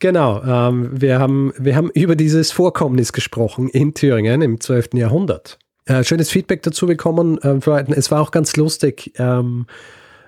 Genau, 0.00 0.42
ähm, 0.44 0.90
wir, 0.92 1.18
haben, 1.18 1.52
wir 1.58 1.74
haben 1.74 1.90
über 1.90 2.14
dieses 2.14 2.52
Vorkommnis 2.52 3.12
gesprochen 3.12 3.68
in 3.68 3.94
Thüringen 3.94 4.42
im 4.42 4.60
12. 4.60 4.90
Jahrhundert. 4.94 5.58
Äh, 5.86 6.04
schönes 6.04 6.30
Feedback 6.30 6.62
dazu 6.62 6.86
bekommen. 6.86 7.38
Äh, 7.38 7.58
es 7.92 8.10
war 8.12 8.20
auch 8.20 8.30
ganz 8.30 8.56
lustig. 8.56 9.12
Ähm, 9.16 9.66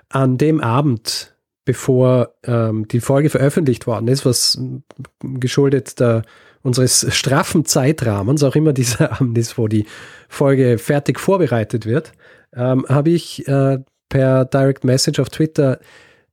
an 0.09 0.37
dem 0.37 0.59
Abend 0.59 1.30
bevor 1.65 2.35
ähm, 2.43 2.87
die 2.87 2.99
Folge 2.99 3.29
veröffentlicht 3.29 3.87
worden 3.87 4.07
ist, 4.07 4.25
was 4.25 4.59
geschuldet 5.21 5.99
der, 5.99 6.23
unseres 6.63 7.13
straffen 7.13 7.65
Zeitrahmens 7.65 8.43
auch 8.43 8.55
immer 8.55 8.73
dieser 8.73 9.11
Abend 9.19 9.37
ist, 9.37 9.57
wo 9.57 9.67
die 9.67 9.85
Folge 10.27 10.77
fertig 10.77 11.19
vorbereitet 11.19 11.85
wird, 11.85 12.13
ähm, 12.53 12.85
habe 12.89 13.11
ich 13.11 13.47
äh, 13.47 13.79
per 14.09 14.45
Direct 14.45 14.83
Message 14.83 15.19
auf 15.19 15.29
Twitter 15.29 15.79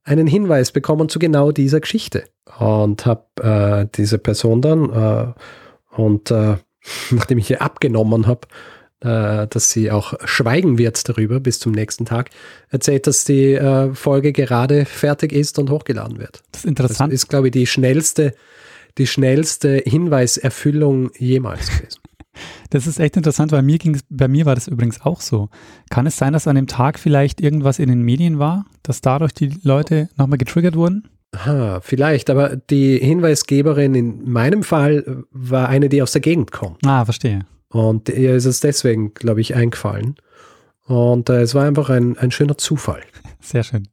einen 0.03 0.27
Hinweis 0.27 0.71
bekommen 0.71 1.09
zu 1.09 1.19
genau 1.19 1.51
dieser 1.51 1.79
Geschichte. 1.79 2.25
Und 2.57 3.05
habe 3.05 3.25
äh, 3.41 3.87
diese 3.95 4.17
Person 4.17 4.61
dann 4.61 4.91
äh, 4.91 5.33
und 5.95 6.31
äh, 6.31 6.57
nachdem 7.11 7.37
ich 7.37 7.51
ihr 7.51 7.61
abgenommen 7.61 8.27
habe, 8.27 8.47
äh, 9.01 9.47
dass 9.47 9.71
sie 9.71 9.91
auch 9.91 10.13
schweigen 10.25 10.77
wird 10.77 11.07
darüber 11.07 11.39
bis 11.39 11.59
zum 11.59 11.71
nächsten 11.71 12.05
Tag, 12.05 12.29
erzählt, 12.69 13.07
dass 13.07 13.23
die 13.25 13.53
äh, 13.53 13.93
Folge 13.93 14.33
gerade 14.33 14.85
fertig 14.85 15.31
ist 15.31 15.59
und 15.59 15.69
hochgeladen 15.69 16.19
wird. 16.19 16.41
Das 16.51 16.61
ist 16.61 16.67
interessant. 16.67 17.13
Das 17.13 17.21
ist, 17.21 17.29
glaube 17.29 17.47
ich, 17.47 17.51
die 17.51 17.67
schnellste, 17.67 18.33
die 18.97 19.07
schnellste 19.07 19.81
Hinweiserfüllung 19.85 21.11
jemals 21.17 21.67
gewesen. 21.67 21.99
Das 22.69 22.87
ist 22.87 22.99
echt 22.99 23.17
interessant, 23.17 23.51
weil 23.51 23.63
mir 23.63 23.79
ging's, 23.79 23.99
bei 24.09 24.29
mir 24.29 24.45
war 24.45 24.55
das 24.55 24.69
übrigens 24.69 25.01
auch 25.01 25.19
so. 25.19 25.49
Kann 25.89 26.05
es 26.05 26.15
sein, 26.15 26.31
dass 26.31 26.47
an 26.47 26.55
dem 26.55 26.67
Tag 26.67 26.97
vielleicht 26.97 27.41
irgendwas 27.41 27.79
in 27.79 27.89
den 27.89 28.01
Medien 28.01 28.39
war, 28.39 28.65
dass 28.81 29.01
dadurch 29.01 29.33
die 29.33 29.51
Leute 29.63 30.07
nochmal 30.15 30.37
getriggert 30.37 30.75
wurden? 30.75 31.09
Ah, 31.31 31.79
vielleicht, 31.81 32.29
aber 32.29 32.55
die 32.55 32.97
Hinweisgeberin 32.97 33.93
in 33.93 34.31
meinem 34.31 34.63
Fall 34.63 35.25
war 35.31 35.67
eine, 35.67 35.89
die 35.89 36.01
aus 36.01 36.13
der 36.13 36.21
Gegend 36.21 36.51
kommt. 36.51 36.85
Ah, 36.85 37.03
verstehe. 37.03 37.45
Und 37.69 38.09
ihr 38.09 38.35
ist 38.35 38.45
es 38.45 38.59
deswegen, 38.59 39.13
glaube 39.13 39.41
ich, 39.41 39.55
eingefallen. 39.55 40.15
Und 40.85 41.29
äh, 41.29 41.41
es 41.41 41.53
war 41.53 41.65
einfach 41.65 41.89
ein, 41.89 42.17
ein 42.17 42.31
schöner 42.31 42.57
Zufall. 42.57 43.03
Sehr 43.39 43.63
schön. 43.63 43.87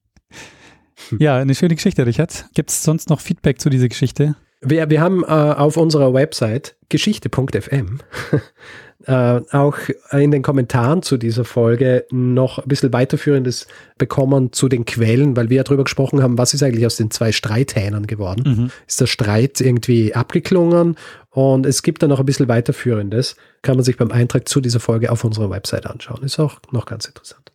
Ja, 1.18 1.37
eine 1.37 1.54
schöne 1.54 1.75
Geschichte, 1.75 2.06
Richard. 2.06 2.47
Gibt 2.54 2.71
es 2.71 2.83
sonst 2.83 3.11
noch 3.11 3.21
Feedback 3.21 3.61
zu 3.61 3.68
dieser 3.68 3.88
Geschichte? 3.88 4.35
Wir, 4.62 4.88
wir 4.88 5.00
haben 5.00 5.23
äh, 5.23 5.26
auf 5.26 5.76
unserer 5.76 6.14
Website 6.14 6.76
geschichte.fm 6.88 8.00
äh, 9.07 9.41
auch 9.53 9.77
in 10.13 10.31
den 10.31 10.43
Kommentaren 10.43 11.03
zu 11.03 11.17
dieser 11.17 11.45
Folge 11.45 12.05
noch 12.11 12.59
ein 12.59 12.69
bisschen 12.69 12.93
weiterführendes 12.93 13.69
bekommen 13.99 14.53
zu 14.53 14.69
den 14.69 14.85
Quellen, 14.85 15.37
weil 15.37 15.49
wir 15.49 15.59
ja 15.59 15.63
darüber 15.63 15.85
gesprochen 15.85 16.23
haben, 16.23 16.39
was 16.39 16.55
ist 16.55 16.63
eigentlich 16.63 16.87
aus 16.87 16.97
den 16.97 17.11
zwei 17.11 17.33
Streithähnern 17.33 18.07
geworden? 18.07 18.45
Mhm. 18.47 18.71
Ist 18.87 19.01
der 19.01 19.07
Streit 19.07 19.61
irgendwie 19.61 20.15
abgeklungen? 20.15 20.97
Und 21.31 21.67
es 21.67 21.83
gibt 21.83 22.03
da 22.03 22.09
noch 22.09 22.19
ein 22.19 22.27
bisschen 22.27 22.49
weiterführendes, 22.49 23.37
kann 23.63 23.77
man 23.77 23.85
sich 23.85 23.97
beim 23.97 24.11
Eintrag 24.11 24.49
zu 24.49 24.61
dieser 24.61 24.81
Folge 24.81 25.13
auf 25.13 25.23
unserer 25.23 25.51
Website 25.51 25.87
anschauen. 25.87 26.25
Ist 26.25 26.41
auch 26.41 26.59
noch 26.73 26.87
ganz 26.87 27.07
interessant. 27.07 27.53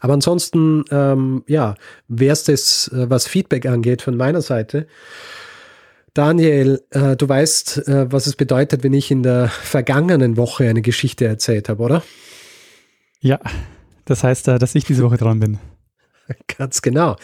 Aber 0.00 0.12
ansonsten, 0.12 0.84
ähm, 0.90 1.42
ja, 1.46 1.74
wäre 2.08 2.32
es 2.32 2.44
das, 2.44 2.88
äh, 2.88 3.08
was 3.08 3.26
Feedback 3.26 3.66
angeht 3.66 4.02
von 4.02 4.16
meiner 4.16 4.42
Seite, 4.42 4.86
Daniel, 6.14 6.82
äh, 6.90 7.16
du 7.16 7.28
weißt, 7.28 7.88
äh, 7.88 8.12
was 8.12 8.26
es 8.26 8.36
bedeutet, 8.36 8.84
wenn 8.84 8.92
ich 8.92 9.10
in 9.10 9.22
der 9.22 9.48
vergangenen 9.48 10.36
Woche 10.36 10.68
eine 10.68 10.82
Geschichte 10.82 11.24
erzählt 11.24 11.70
habe, 11.70 11.82
oder? 11.82 12.02
Ja, 13.20 13.40
das 14.04 14.22
heißt, 14.22 14.48
äh, 14.48 14.58
dass 14.58 14.74
ich 14.74 14.84
diese 14.84 15.04
Woche 15.04 15.16
dran 15.16 15.40
bin. 15.40 15.58
Ganz 16.58 16.82
genau. 16.82 17.16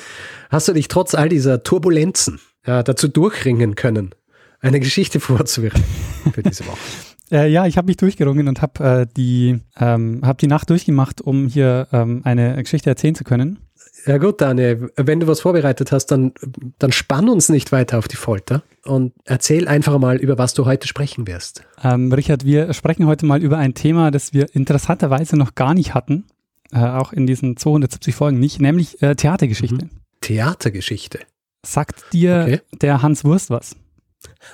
Hast 0.48 0.68
du 0.68 0.72
dich 0.72 0.88
trotz 0.88 1.14
all 1.14 1.28
dieser 1.28 1.62
Turbulenzen 1.62 2.40
äh, 2.64 2.82
dazu 2.82 3.08
durchringen 3.08 3.74
können, 3.74 4.14
eine 4.60 4.80
Geschichte 4.80 5.20
vorzubereiten 5.20 5.84
für 6.32 6.42
diese 6.42 6.66
Woche? 6.66 6.78
Äh, 7.30 7.50
ja, 7.50 7.66
ich 7.66 7.76
habe 7.76 7.88
mich 7.88 7.98
durchgerungen 7.98 8.48
und 8.48 8.62
habe 8.62 9.02
äh, 9.02 9.06
die, 9.14 9.60
ähm, 9.78 10.22
hab 10.24 10.38
die 10.38 10.46
Nacht 10.46 10.70
durchgemacht, 10.70 11.20
um 11.20 11.46
hier 11.46 11.86
ähm, 11.92 12.22
eine 12.24 12.56
Geschichte 12.62 12.88
erzählen 12.88 13.14
zu 13.14 13.22
können. 13.22 13.58
Ja 14.08 14.16
gut, 14.16 14.40
Daniel, 14.40 14.90
wenn 14.96 15.20
du 15.20 15.26
was 15.26 15.40
vorbereitet 15.40 15.92
hast, 15.92 16.06
dann, 16.06 16.32
dann 16.78 16.92
spann 16.92 17.28
uns 17.28 17.50
nicht 17.50 17.72
weiter 17.72 17.98
auf 17.98 18.08
die 18.08 18.16
Folter 18.16 18.62
und 18.86 19.12
erzähl 19.26 19.68
einfach 19.68 19.98
mal, 19.98 20.16
über 20.16 20.38
was 20.38 20.54
du 20.54 20.64
heute 20.64 20.88
sprechen 20.88 21.26
wirst. 21.26 21.62
Ähm, 21.84 22.10
Richard, 22.10 22.46
wir 22.46 22.72
sprechen 22.72 23.06
heute 23.06 23.26
mal 23.26 23.42
über 23.42 23.58
ein 23.58 23.74
Thema, 23.74 24.10
das 24.10 24.32
wir 24.32 24.54
interessanterweise 24.54 25.36
noch 25.36 25.54
gar 25.54 25.74
nicht 25.74 25.92
hatten, 25.92 26.24
äh, 26.72 26.78
auch 26.78 27.12
in 27.12 27.26
diesen 27.26 27.58
270 27.58 28.14
Folgen 28.14 28.40
nicht, 28.40 28.62
nämlich 28.62 29.02
äh, 29.02 29.14
Theatergeschichte. 29.14 29.84
Mhm. 29.84 29.90
Theatergeschichte. 30.22 31.18
Sagt 31.62 32.14
dir 32.14 32.44
okay. 32.46 32.60
der 32.80 33.02
Hans 33.02 33.24
Wurst 33.24 33.50
was? 33.50 33.76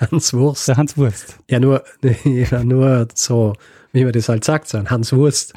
Hans 0.00 0.34
Wurst. 0.34 0.66
Der 0.66 0.78
Hans 0.78 0.96
Wurst. 0.96 1.38
Ja, 1.48 1.60
nur, 1.60 1.84
ja, 2.24 2.64
nur 2.64 3.06
so, 3.14 3.52
wie 3.92 4.02
man 4.02 4.12
das 4.12 4.28
halt 4.28 4.42
sagt, 4.42 4.68
so 4.68 4.78
ein 4.78 4.90
Hans 4.90 5.12
Wurst. 5.12 5.54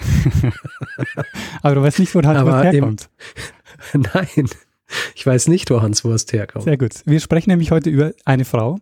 Aber 1.64 1.74
du 1.74 1.82
weißt 1.82 1.98
nicht, 1.98 2.14
wo 2.14 2.22
der 2.22 2.30
Hans 2.30 2.42
Aber 2.42 2.52
Wurst 2.52 2.64
herkommt. 2.74 3.10
Im, 3.36 3.57
Nein, 3.94 4.50
ich 5.16 5.26
weiß 5.26 5.48
nicht, 5.48 5.70
wo 5.70 5.82
Hans 5.82 6.04
Wurst 6.04 6.34
herkommt. 6.34 6.66
Sehr 6.66 6.78
gut. 6.78 7.02
Wir 7.06 7.20
sprechen 7.20 7.50
nämlich 7.50 7.72
heute 7.72 7.90
über 7.90 8.14
eine 8.26 8.46
Frau, 8.46 8.80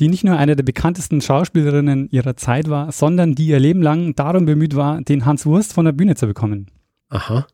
die 0.00 0.08
nicht 0.08 0.24
nur 0.24 0.36
eine 0.36 0.56
der 0.56 0.64
bekanntesten 0.64 1.20
Schauspielerinnen 1.20 2.08
ihrer 2.10 2.36
Zeit 2.36 2.68
war, 2.68 2.92
sondern 2.92 3.34
die 3.34 3.46
ihr 3.46 3.60
Leben 3.60 3.82
lang 3.82 4.14
darum 4.14 4.44
bemüht 4.44 4.76
war, 4.76 5.00
den 5.00 5.24
Hans 5.24 5.46
Wurst 5.46 5.72
von 5.72 5.84
der 5.84 5.92
Bühne 5.92 6.14
zu 6.14 6.26
bekommen. 6.26 6.66
Aha. 7.08 7.46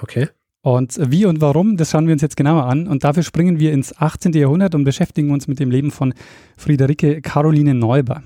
Okay. 0.00 0.28
Und 0.62 0.98
wie 1.10 1.26
und 1.26 1.40
warum, 1.40 1.76
das 1.76 1.90
schauen 1.90 2.06
wir 2.06 2.12
uns 2.12 2.22
jetzt 2.22 2.36
genauer 2.36 2.66
an. 2.66 2.86
Und 2.86 3.02
dafür 3.02 3.24
springen 3.24 3.58
wir 3.58 3.72
ins 3.72 3.96
18. 3.96 4.32
Jahrhundert 4.32 4.76
und 4.76 4.84
beschäftigen 4.84 5.32
uns 5.32 5.48
mit 5.48 5.58
dem 5.58 5.70
Leben 5.70 5.90
von 5.90 6.14
Friederike 6.56 7.20
Caroline 7.20 7.74
Neuber, 7.74 8.22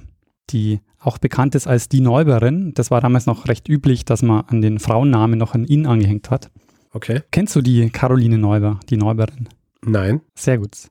die 0.51 0.81
auch 0.99 1.17
bekannt 1.17 1.55
ist 1.55 1.67
als 1.67 1.89
die 1.89 2.01
Neuberin. 2.01 2.75
Das 2.75 2.91
war 2.91 3.01
damals 3.01 3.25
noch 3.25 3.49
recht 3.49 3.69
üblich, 3.69 4.05
dass 4.05 4.23
man 4.23 4.43
an 4.49 4.61
den 4.61 4.79
Frauennamen 4.79 5.39
noch 5.39 5.55
ein 5.55 5.65
In 5.65 5.87
angehängt 5.87 6.31
hat. 6.31 6.51
Okay. 6.97 7.21
Kennst 7.31 7.55
du 7.55 7.61
die 7.61 7.91
Caroline 7.91 8.39
Neuber, 8.39 8.81
die 8.89 8.97
Neuberin? 8.97 9.51
Nein. 9.85 10.23
Sehr 10.35 10.57
gut. 10.57 10.89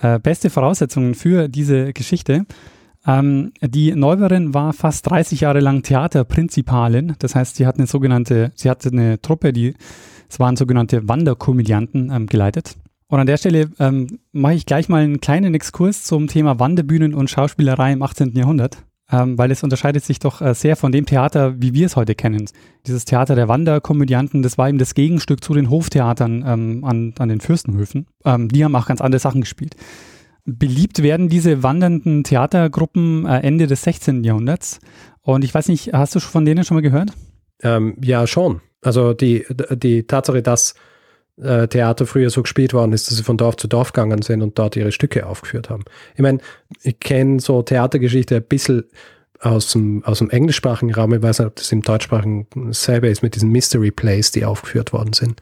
Äh, 0.00 0.18
beste 0.18 0.48
Voraussetzungen 0.48 1.14
für 1.14 1.46
diese 1.46 1.92
Geschichte. 1.92 2.46
Ähm, 3.06 3.52
die 3.60 3.94
Neuberin 3.94 4.54
war 4.54 4.72
fast 4.72 5.10
30 5.10 5.42
Jahre 5.42 5.60
lang 5.60 5.82
Theaterprinzipalin. 5.82 7.16
Das 7.18 7.34
heißt, 7.34 7.56
sie 7.56 7.66
hat 7.66 7.76
eine 7.76 7.86
sogenannte, 7.86 8.52
sie 8.54 8.70
hatte 8.70 8.88
eine 8.88 9.20
Truppe, 9.20 9.52
die, 9.52 9.74
es 10.30 10.40
waren 10.40 10.56
sogenannte 10.56 11.06
Wanderkomödianten 11.06 12.10
ähm, 12.10 12.26
geleitet. 12.26 12.76
Und 13.08 13.20
an 13.20 13.26
der 13.26 13.36
Stelle 13.36 13.68
ähm, 13.78 14.20
mache 14.32 14.54
ich 14.54 14.64
gleich 14.64 14.88
mal 14.88 15.02
einen 15.02 15.20
kleinen 15.20 15.52
Exkurs 15.52 16.02
zum 16.04 16.28
Thema 16.28 16.58
Wanderbühnen 16.58 17.12
und 17.12 17.28
Schauspielerei 17.28 17.92
im 17.92 18.02
18. 18.02 18.34
Jahrhundert 18.36 18.78
ähm, 19.12 19.36
weil 19.38 19.50
es 19.50 19.62
unterscheidet 19.62 20.04
sich 20.04 20.18
doch 20.18 20.40
äh, 20.40 20.54
sehr 20.54 20.76
von 20.76 20.92
dem 20.92 21.06
Theater, 21.06 21.60
wie 21.60 21.74
wir 21.74 21.86
es 21.86 21.96
heute 21.96 22.14
kennen. 22.14 22.46
Dieses 22.86 23.04
Theater 23.04 23.34
der 23.34 23.48
Wanderkomödianten, 23.48 24.42
das 24.42 24.58
war 24.58 24.68
eben 24.68 24.78
das 24.78 24.94
Gegenstück 24.94 25.42
zu 25.42 25.54
den 25.54 25.70
Hoftheatern 25.70 26.44
ähm, 26.46 26.84
an, 26.84 27.14
an 27.18 27.28
den 27.28 27.40
Fürstenhöfen. 27.40 28.06
Ähm, 28.24 28.48
die 28.48 28.64
haben 28.64 28.74
auch 28.76 28.86
ganz 28.86 29.00
andere 29.00 29.20
Sachen 29.20 29.40
gespielt. 29.40 29.74
Beliebt 30.44 31.02
werden 31.02 31.28
diese 31.28 31.62
wandernden 31.62 32.24
Theatergruppen 32.24 33.26
äh, 33.26 33.40
Ende 33.40 33.66
des 33.66 33.82
16. 33.82 34.24
Jahrhunderts. 34.24 34.80
Und 35.22 35.44
ich 35.44 35.54
weiß 35.54 35.68
nicht, 35.68 35.92
hast 35.92 36.14
du 36.14 36.20
von 36.20 36.44
denen 36.44 36.64
schon 36.64 36.76
mal 36.76 36.82
gehört? 36.82 37.12
Ähm, 37.62 37.96
ja, 38.02 38.26
schon. 38.26 38.60
Also 38.82 39.12
die, 39.12 39.44
die 39.74 40.06
Tatsache, 40.06 40.42
dass 40.42 40.74
äh, 41.42 41.68
Theater 41.68 42.06
früher 42.06 42.30
so 42.30 42.42
gespielt 42.42 42.72
worden 42.72 42.92
ist, 42.92 43.10
dass 43.10 43.16
sie 43.16 43.22
von 43.22 43.36
Dorf 43.36 43.56
zu 43.56 43.68
Dorf 43.68 43.92
gegangen 43.92 44.22
sind 44.22 44.42
und 44.42 44.58
dort 44.58 44.76
ihre 44.76 44.92
Stücke 44.92 45.26
aufgeführt 45.26 45.70
haben. 45.70 45.84
Ich 46.14 46.20
meine, 46.20 46.38
ich 46.82 46.98
kenne 47.00 47.40
so 47.40 47.62
Theatergeschichte 47.62 48.36
ein 48.36 48.42
bisschen 48.42 48.84
aus 49.40 49.72
dem, 49.72 50.04
aus 50.04 50.18
dem 50.18 50.30
englischsprachigen 50.30 50.94
Raum. 50.94 51.14
Ich 51.14 51.22
weiß 51.22 51.38
nicht, 51.40 51.48
ob 51.48 51.56
das 51.56 51.72
im 51.72 51.82
deutschsprachigen 51.82 52.46
selber 52.72 53.08
ist 53.08 53.22
mit 53.22 53.34
diesen 53.34 53.50
Mystery 53.50 53.90
Plays, 53.90 54.30
die 54.32 54.44
aufgeführt 54.44 54.92
worden 54.92 55.12
sind. 55.12 55.40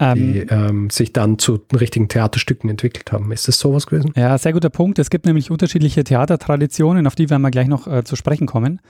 Ähm, 0.00 0.14
die 0.16 0.38
ähm, 0.40 0.90
sich 0.90 1.12
dann 1.12 1.38
zu 1.38 1.60
richtigen 1.72 2.08
Theaterstücken 2.08 2.68
entwickelt 2.68 3.12
haben. 3.12 3.30
Ist 3.30 3.46
das 3.46 3.60
sowas 3.60 3.86
gewesen? 3.86 4.12
Ja, 4.16 4.36
sehr 4.38 4.52
guter 4.52 4.70
Punkt. 4.70 4.98
Es 4.98 5.08
gibt 5.08 5.24
nämlich 5.24 5.52
unterschiedliche 5.52 6.02
Theatertraditionen, 6.02 7.06
auf 7.06 7.14
die 7.14 7.30
werden 7.30 7.42
wir 7.42 7.52
gleich 7.52 7.68
noch 7.68 7.86
äh, 7.86 8.02
zu 8.02 8.16
sprechen 8.16 8.48
kommen. 8.48 8.80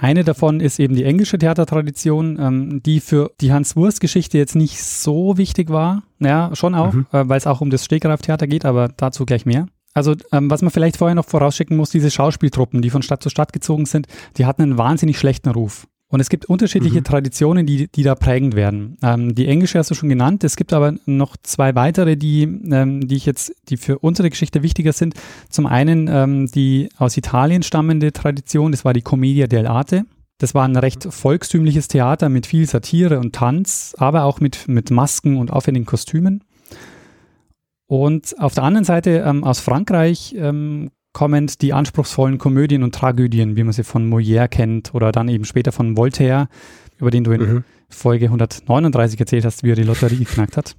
Eine 0.00 0.22
davon 0.22 0.60
ist 0.60 0.78
eben 0.78 0.94
die 0.94 1.02
englische 1.02 1.38
Theatertradition, 1.38 2.38
ähm, 2.40 2.82
die 2.84 3.00
für 3.00 3.32
die 3.40 3.52
Hans-Wurst-Geschichte 3.52 4.38
jetzt 4.38 4.54
nicht 4.54 4.82
so 4.82 5.36
wichtig 5.36 5.70
war. 5.70 6.04
Ja, 6.20 6.50
schon 6.54 6.76
auch, 6.76 6.92
mhm. 6.92 7.06
äh, 7.12 7.28
weil 7.28 7.38
es 7.38 7.48
auch 7.48 7.60
um 7.60 7.70
das 7.70 7.84
Stegreif-Theater 7.84 8.46
geht, 8.46 8.64
aber 8.64 8.88
dazu 8.96 9.26
gleich 9.26 9.44
mehr. 9.44 9.66
Also, 9.94 10.14
ähm, 10.30 10.50
was 10.50 10.62
man 10.62 10.70
vielleicht 10.70 10.98
vorher 10.98 11.16
noch 11.16 11.24
vorausschicken 11.24 11.76
muss, 11.76 11.90
diese 11.90 12.12
Schauspieltruppen, 12.12 12.80
die 12.80 12.90
von 12.90 13.02
Stadt 13.02 13.22
zu 13.22 13.28
Stadt 13.28 13.52
gezogen 13.52 13.86
sind, 13.86 14.06
die 14.36 14.46
hatten 14.46 14.62
einen 14.62 14.78
wahnsinnig 14.78 15.18
schlechten 15.18 15.50
Ruf. 15.50 15.88
Und 16.10 16.20
es 16.20 16.30
gibt 16.30 16.46
unterschiedliche 16.46 17.00
mhm. 17.00 17.04
Traditionen, 17.04 17.66
die, 17.66 17.88
die 17.88 18.02
da 18.02 18.14
prägend 18.14 18.56
werden. 18.56 18.96
Ähm, 19.02 19.34
die 19.34 19.46
englische 19.46 19.78
hast 19.78 19.90
du 19.90 19.94
schon 19.94 20.08
genannt. 20.08 20.42
Es 20.42 20.56
gibt 20.56 20.72
aber 20.72 20.94
noch 21.04 21.36
zwei 21.42 21.74
weitere, 21.74 22.16
die, 22.16 22.44
ähm, 22.44 23.06
die 23.06 23.16
ich 23.16 23.26
jetzt, 23.26 23.52
die 23.68 23.76
für 23.76 23.98
unsere 23.98 24.30
Geschichte 24.30 24.62
wichtiger 24.62 24.94
sind. 24.94 25.14
Zum 25.50 25.66
einen 25.66 26.08
ähm, 26.08 26.46
die 26.46 26.88
aus 26.96 27.16
Italien 27.16 27.62
stammende 27.62 28.12
Tradition, 28.12 28.72
das 28.72 28.86
war 28.86 28.94
die 28.94 29.02
Commedia 29.02 29.46
dell'arte. 29.46 30.04
Das 30.38 30.54
war 30.54 30.64
ein 30.64 30.76
recht 30.76 31.04
volkstümliches 31.12 31.88
Theater 31.88 32.28
mit 32.28 32.46
viel 32.46 32.66
Satire 32.66 33.18
und 33.18 33.34
Tanz, 33.34 33.94
aber 33.98 34.24
auch 34.24 34.40
mit, 34.40 34.66
mit 34.68 34.90
Masken 34.90 35.36
und 35.36 35.52
aufwendigen 35.52 35.84
Kostümen. 35.84 36.42
Und 37.86 38.38
auf 38.38 38.54
der 38.54 38.64
anderen 38.64 38.84
Seite 38.84 39.24
ähm, 39.26 39.44
aus 39.44 39.60
Frankreich 39.60 40.34
ähm, 40.38 40.90
kommend 41.12 41.62
die 41.62 41.72
anspruchsvollen 41.72 42.38
Komödien 42.38 42.82
und 42.82 42.94
Tragödien, 42.94 43.56
wie 43.56 43.64
man 43.64 43.72
sie 43.72 43.84
von 43.84 44.08
Molière 44.08 44.48
kennt 44.48 44.94
oder 44.94 45.12
dann 45.12 45.28
eben 45.28 45.44
später 45.44 45.72
von 45.72 45.96
Voltaire, 45.96 46.48
über 46.98 47.10
den 47.10 47.24
du 47.24 47.32
in 47.32 47.40
mhm. 47.40 47.64
Folge 47.88 48.26
139 48.26 49.18
erzählt 49.18 49.44
hast, 49.44 49.62
wie 49.62 49.72
er 49.72 49.76
die 49.76 49.82
Lotterie 49.82 50.16
geknackt 50.16 50.56
hat 50.56 50.76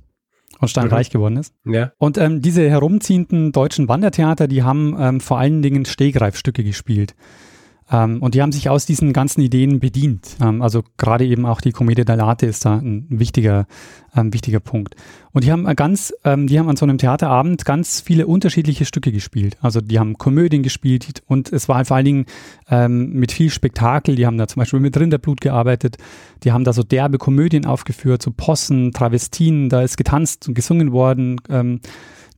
und 0.59 0.67
steinreich 0.69 1.09
mhm. 1.09 1.13
geworden 1.13 1.38
ist. 1.38 1.53
Ja. 1.65 1.91
Und 1.98 2.17
ähm, 2.17 2.41
diese 2.41 2.69
herumziehenden 2.69 3.51
deutschen 3.51 3.88
Wandertheater, 3.88 4.48
die 4.48 4.63
haben 4.63 4.95
ähm, 5.00 5.21
vor 5.21 5.39
allen 5.39 5.62
Dingen 5.62 5.86
Stehgreifstücke 5.86 6.63
gespielt. 6.63 7.15
Ähm, 7.91 8.22
und 8.22 8.36
die 8.36 8.41
haben 8.41 8.51
sich 8.51 8.69
aus 8.69 8.86
diesen 8.86 9.13
ganzen 9.13 9.41
Ideen 9.41 9.79
bedient. 9.79 10.38
Ähm, 10.41 10.62
also 10.62 10.84
gerade 10.98 11.25
eben 11.25 11.46
auch 11.46 11.62
die 11.62 11.72
Commedia 11.72 12.05
dell'arte 12.05 12.46
ist 12.46 12.65
da 12.65 12.77
ein 12.77 13.08
wichtiger, 13.10 13.65
ähm, 14.15 14.34
wichtiger 14.34 14.60
Punkt. 14.60 14.96
Und 15.31 15.43
die 15.43 15.51
haben 15.51 15.63
ganz, 15.75 16.13
ähm, 16.24 16.48
die 16.48 16.60
haben 16.60 16.69
an 16.69 16.75
so 16.75 16.86
einem 16.86 16.98
Theaterabend 16.98 17.65
ganz 17.65 18.01
viele 18.01 18.27
unterschiedliche 18.27 18.86
Stücke 18.86 19.12
gespielt. 19.12 19.58
Also 19.62 19.81
die 19.81 20.00
haben 20.00 20.17
Komödien 20.17 20.63
gespielt 20.63 21.24
und 21.27 21.51
es 21.51 21.67
war 21.67 21.84
vor 21.86 21.98
allen 21.98 22.05
Dingen 22.05 22.25
ähm, 22.69 23.13
mit 23.13 23.31
viel 23.31 23.50
Spektakel. 23.50 24.15
Die 24.15 24.25
haben 24.25 24.38
da 24.38 24.48
zum 24.48 24.62
Beispiel 24.62 24.79
mit 24.79 24.98
Rinderblut 25.00 25.41
gearbeitet. 25.41 25.98
Die 26.43 26.51
haben 26.51 26.63
da 26.63 26.74
so 26.74 26.84
derbe 26.84 27.17
Komödien 27.17 27.65
aufgeführt, 27.65 28.22
so 28.22 28.31
Possen, 28.36 28.91
Travestinen. 28.91 29.69
Da 29.69 29.81
ist 29.81 29.98
getanzt 29.98 30.48
und 30.48 30.53
gesungen 30.53 30.91
worden. 30.91 31.41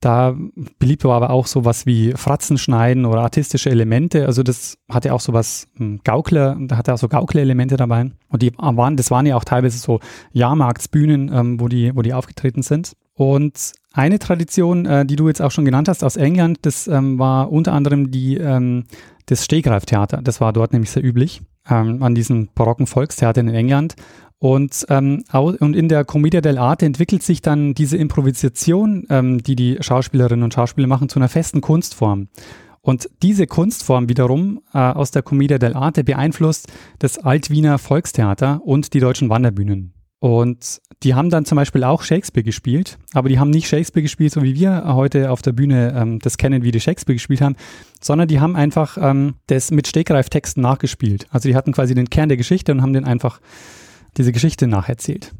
Da 0.02 0.36
beliebt 0.80 1.04
war 1.04 1.16
aber 1.16 1.30
auch 1.30 1.46
sowas 1.46 1.86
wie 1.86 2.14
Fratzenschneiden 2.14 3.06
oder 3.06 3.22
artistische 3.22 3.70
Elemente. 3.70 4.26
Also 4.26 4.42
das 4.42 4.80
hatte 4.90 5.14
auch 5.14 5.22
sowas 5.22 5.68
hm, 5.78 6.00
Gaukler, 6.04 6.58
da 6.60 6.78
hatte 6.78 6.94
auch 6.94 6.98
so 6.98 7.08
Gaukler-Elemente 7.08 7.78
dabei. 7.78 8.10
Und 8.28 8.42
die 8.42 8.52
waren, 8.58 8.98
das 8.98 9.12
waren 9.12 9.28
ja 9.28 9.36
auch 9.36 9.44
teilweise 9.44 9.78
so 9.78 10.00
Jahrmarktsbühnen, 10.32 11.32
ähm, 11.32 11.60
wo 11.60 11.68
die, 11.68 11.96
wo 11.96 12.02
die 12.02 12.16
aufgetreten 12.16 12.64
sind. 12.64 12.94
Und 13.14 13.74
eine 13.94 14.18
Tradition, 14.18 14.88
äh, 14.88 15.06
die 15.06 15.16
du 15.16 15.28
jetzt 15.28 15.42
auch 15.42 15.52
schon 15.52 15.66
genannt 15.66 15.88
hast 15.88 16.04
aus 16.04 16.16
England, 16.16 16.60
das 16.64 16.88
ähm, 16.88 17.20
war 17.20 17.52
unter 17.52 17.74
anderem 17.74 18.10
die, 18.10 18.38
ähm, 18.38 18.86
das 19.28 19.46
Stehgreiftheater. 19.46 20.24
Das 20.24 20.42
war 20.42 20.52
dort 20.52 20.74
nämlich 20.74 20.90
sehr 20.90 21.04
üblich. 21.04 21.42
ähm, 21.70 22.02
an 22.02 22.16
diesen 22.16 22.50
barocken 22.56 22.88
Volkstheatern 22.88 23.48
in 23.48 23.54
England. 23.54 23.96
Und, 24.42 24.88
ähm, 24.90 25.24
und 25.32 25.76
in 25.76 25.88
der 25.88 26.04
Commedia 26.04 26.40
dell'arte 26.40 26.84
entwickelt 26.88 27.22
sich 27.22 27.44
dann 27.44 27.76
diese 27.76 27.96
Improvisation, 27.98 29.06
ähm, 29.12 29.44
die 29.44 29.56
die 29.56 29.78
Schauspielerinnen 29.82 30.44
und 30.44 30.52
Schauspieler 30.52 30.88
machen, 30.88 31.10
zu 31.10 31.20
einer 31.20 31.30
festen 31.30 31.62
Kunstform. 31.62 32.28
Und 32.82 33.08
diese 33.22 33.46
Kunstform 33.46 34.10
wiederum 34.10 34.62
äh, 34.74 34.80
aus 34.80 35.12
der 35.12 35.22
Commedia 35.22 35.58
dell'arte 35.58 36.04
beeinflusst 36.04 36.74
das 36.98 37.20
Altwiener 37.20 37.78
Volkstheater 37.78 38.62
und 38.66 38.96
die 38.96 39.00
deutschen 39.00 39.30
Wanderbühnen. 39.30 39.94
Und 40.18 40.82
die 41.04 41.14
haben 41.14 41.30
dann 41.30 41.46
zum 41.46 41.58
Beispiel 41.58 41.84
auch 41.84 42.02
Shakespeare 42.02 42.44
gespielt, 42.44 42.98
aber 43.14 43.30
die 43.30 43.38
haben 43.38 43.52
nicht 43.52 43.68
Shakespeare 43.68 44.02
gespielt, 44.02 44.34
so 44.34 44.42
wie 44.42 44.56
wir 44.56 44.86
heute 44.88 45.30
auf 45.30 45.44
der 45.44 45.52
Bühne 45.52 45.94
ähm, 45.96 46.18
das 46.18 46.38
kennen, 46.38 46.64
wie 46.64 46.72
die 46.72 46.80
Shakespeare 46.80 47.16
gespielt 47.16 47.42
haben, 47.42 47.56
sondern 48.00 48.28
die 48.28 48.40
haben 48.40 48.56
einfach 48.56 48.98
ähm, 49.00 49.36
das 49.46 49.70
mit 49.70 49.88
Stegreiftexten 49.88 50.64
nachgespielt. 50.64 51.28
Also 51.30 51.48
die 51.48 51.56
hatten 51.56 51.74
quasi 51.74 51.94
den 51.94 52.10
Kern 52.10 52.30
der 52.30 52.38
Geschichte 52.38 52.72
und 52.72 52.82
haben 52.82 52.94
den 52.94 53.06
einfach 53.06 53.40
diese 54.18 54.32
Geschichte 54.32 54.68
nacherzählt. 54.68 55.34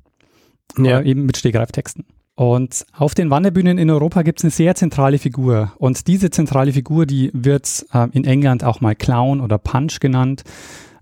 Ja. 0.78 1.00
Äh, 1.00 1.10
eben 1.10 1.26
mit 1.26 1.38
Stegreiftexten. 1.38 2.06
Und 2.36 2.86
auf 2.94 3.14
den 3.14 3.30
Wanderbühnen 3.30 3.78
in 3.78 3.90
Europa 3.90 4.22
gibt 4.24 4.40
es 4.40 4.46
eine 4.46 4.52
sehr 4.52 4.74
zentrale 4.76 5.20
Figur. 5.20 5.74
Und 5.78 6.08
diese 6.08 6.30
zentrale 6.30 6.72
Figur, 6.74 7.06
die 7.06 7.30
wird 7.34 7.86
äh, 7.94 8.08
in 8.14 8.24
England 8.24 8.64
auch 8.64 8.82
mal 8.82 8.96
Clown 8.96 9.42
oder 9.42 9.58
Punch 9.58 10.00
genannt 10.00 10.44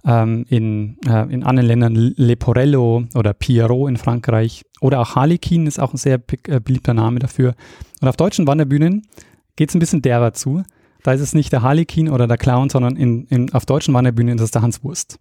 ähm, 0.05 0.45
in, 0.49 0.97
äh, 1.05 1.31
in 1.31 1.43
anderen 1.43 1.67
Ländern 1.67 1.95
Leporello 1.95 3.05
oder 3.15 3.33
Pierrot 3.33 3.89
in 3.89 3.97
Frankreich 3.97 4.63
oder 4.81 5.01
auch 5.01 5.15
Harlequin 5.15 5.67
ist 5.67 5.79
auch 5.79 5.93
ein 5.93 5.97
sehr 5.97 6.19
äh, 6.47 6.59
beliebter 6.59 6.93
Name 6.93 7.19
dafür. 7.19 7.55
Und 8.01 8.07
auf 8.07 8.17
deutschen 8.17 8.47
Wanderbühnen 8.47 9.07
geht 9.55 9.69
es 9.69 9.75
ein 9.75 9.79
bisschen 9.79 10.01
derber 10.01 10.33
zu. 10.33 10.63
Da 11.03 11.13
ist 11.13 11.21
es 11.21 11.33
nicht 11.33 11.51
der 11.51 11.61
Harlequin 11.61 12.09
oder 12.09 12.27
der 12.27 12.37
Clown, 12.37 12.69
sondern 12.69 12.95
in, 12.95 13.25
in, 13.25 13.53
auf 13.53 13.65
deutschen 13.65 13.93
Wanderbühnen 13.93 14.37
ist 14.37 14.43
es 14.43 14.51
der 14.51 14.61
Hans 14.61 14.83
Wurst. 14.83 15.19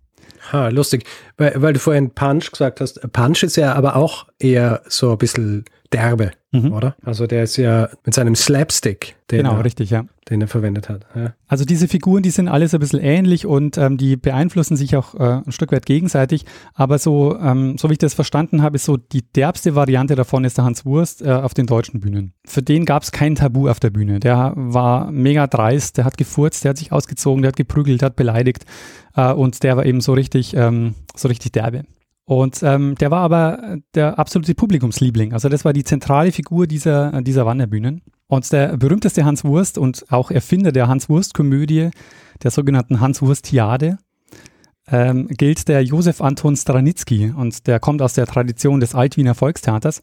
Ha, 0.52 0.68
lustig. 0.68 1.04
Weil, 1.36 1.60
weil 1.60 1.72
du 1.72 1.78
vorhin 1.78 2.10
Punch 2.10 2.50
gesagt 2.50 2.80
hast. 2.80 3.00
Punch 3.12 3.42
ist 3.42 3.56
ja 3.56 3.74
aber 3.74 3.96
auch 3.96 4.26
eher 4.38 4.82
so 4.88 5.12
ein 5.12 5.18
bisschen 5.18 5.64
derbe, 5.92 6.32
mhm. 6.52 6.72
oder? 6.72 6.96
Also 7.02 7.26
der 7.26 7.44
ist 7.44 7.56
ja 7.56 7.88
mit 8.04 8.14
seinem 8.14 8.34
Slapstick, 8.34 9.16
den, 9.30 9.38
genau, 9.38 9.56
er, 9.56 9.64
richtig, 9.64 9.90
ja. 9.90 10.04
den 10.28 10.40
er 10.42 10.48
verwendet 10.48 10.88
hat. 10.88 11.06
Ja. 11.14 11.34
Also 11.46 11.64
diese 11.64 11.88
Figuren, 11.88 12.22
die 12.22 12.30
sind 12.30 12.48
alles 12.48 12.74
ein 12.74 12.80
bisschen 12.80 13.00
ähnlich 13.00 13.46
und 13.46 13.78
ähm, 13.78 13.96
die 13.96 14.16
beeinflussen 14.16 14.76
sich 14.76 14.96
auch 14.96 15.14
äh, 15.14 15.42
ein 15.46 15.52
Stück 15.52 15.72
weit 15.72 15.86
gegenseitig. 15.86 16.44
Aber 16.74 16.98
so, 16.98 17.38
ähm, 17.38 17.78
so 17.78 17.88
wie 17.88 17.94
ich 17.94 17.98
das 17.98 18.14
verstanden 18.14 18.62
habe, 18.62 18.76
ist 18.76 18.84
so 18.84 18.96
die 18.96 19.22
derbste 19.22 19.74
Variante 19.74 20.14
davon 20.14 20.44
ist 20.44 20.58
der 20.58 20.64
Hans 20.64 20.84
Wurst 20.84 21.22
äh, 21.22 21.30
auf 21.30 21.54
den 21.54 21.66
deutschen 21.66 22.00
Bühnen. 22.00 22.34
Für 22.44 22.62
den 22.62 22.84
gab 22.84 23.02
es 23.02 23.12
kein 23.12 23.34
Tabu 23.34 23.68
auf 23.68 23.80
der 23.80 23.90
Bühne. 23.90 24.20
Der 24.20 24.52
war 24.56 25.10
mega 25.10 25.46
dreist, 25.46 25.96
der 25.96 26.04
hat 26.04 26.18
gefurzt, 26.18 26.64
der 26.64 26.70
hat 26.70 26.78
sich 26.78 26.92
ausgezogen, 26.92 27.42
der 27.42 27.48
hat 27.48 27.56
geprügelt, 27.56 28.02
der 28.02 28.06
hat 28.06 28.16
beleidigt 28.16 28.66
äh, 29.16 29.32
und 29.32 29.62
der 29.62 29.76
war 29.78 29.86
eben 29.86 30.02
so 30.02 30.12
richtig, 30.12 30.54
ähm, 30.54 30.94
so 31.16 31.28
richtig 31.28 31.52
derbe. 31.52 31.84
Und 32.28 32.62
ähm, 32.62 32.94
der 32.96 33.10
war 33.10 33.20
aber 33.22 33.78
der 33.94 34.18
absolute 34.18 34.54
Publikumsliebling. 34.54 35.32
Also 35.32 35.48
das 35.48 35.64
war 35.64 35.72
die 35.72 35.82
zentrale 35.82 36.30
Figur 36.30 36.66
dieser, 36.66 37.22
dieser 37.22 37.46
Wanderbühnen. 37.46 38.02
Und 38.26 38.52
der 38.52 38.76
berühmteste 38.76 39.24
Hans 39.24 39.44
Wurst 39.44 39.78
und 39.78 40.04
auch 40.12 40.30
Erfinder 40.30 40.70
der 40.70 40.88
Hans 40.88 41.08
Wurst-Komödie, 41.08 41.88
der 42.42 42.50
sogenannten 42.50 43.00
Hans 43.00 43.22
Wurst-Tiade, 43.22 43.96
ähm, 44.88 45.28
gilt 45.28 45.68
der 45.68 45.82
Josef 45.82 46.20
Anton 46.20 46.54
Stranitzky. 46.54 47.32
Und 47.34 47.66
der 47.66 47.80
kommt 47.80 48.02
aus 48.02 48.12
der 48.12 48.26
Tradition 48.26 48.80
des 48.80 48.94
Altwiener 48.94 49.34
Volkstheaters. 49.34 50.02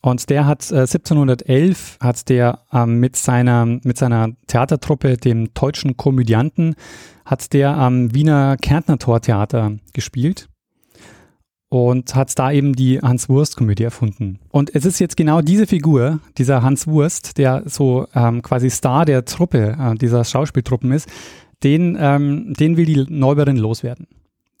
Und 0.00 0.30
der 0.30 0.46
hat 0.46 0.70
äh, 0.70 0.82
1711 0.82 1.98
hat 2.00 2.28
der 2.28 2.60
ähm, 2.72 3.00
mit 3.00 3.16
seiner 3.16 3.66
mit 3.66 3.98
seiner 3.98 4.28
Theatertruppe, 4.46 5.16
dem 5.16 5.52
deutschen 5.54 5.96
Komödianten, 5.96 6.76
hat 7.24 7.52
der 7.52 7.76
am 7.76 8.14
Wiener 8.14 8.56
Kärntner 8.58 8.98
Tortheater 8.98 9.72
gespielt 9.92 10.48
und 11.72 12.14
hat 12.14 12.38
da 12.38 12.52
eben 12.52 12.74
die 12.74 13.00
Hans 13.00 13.30
Wurst-Komödie 13.30 13.84
erfunden. 13.84 14.38
Und 14.50 14.74
es 14.74 14.84
ist 14.84 14.98
jetzt 14.98 15.16
genau 15.16 15.40
diese 15.40 15.66
Figur, 15.66 16.20
dieser 16.36 16.62
Hans 16.62 16.86
Wurst, 16.86 17.38
der 17.38 17.62
so 17.64 18.06
ähm, 18.14 18.42
quasi 18.42 18.68
Star 18.68 19.06
der 19.06 19.24
Truppe, 19.24 19.78
äh, 19.80 19.94
dieser 19.94 20.22
Schauspieltruppen 20.22 20.92
ist, 20.92 21.08
den, 21.62 21.96
ähm, 21.98 22.52
den 22.52 22.76
will 22.76 22.84
die 22.84 23.06
Neubauerin 23.08 23.56
loswerden. 23.56 24.06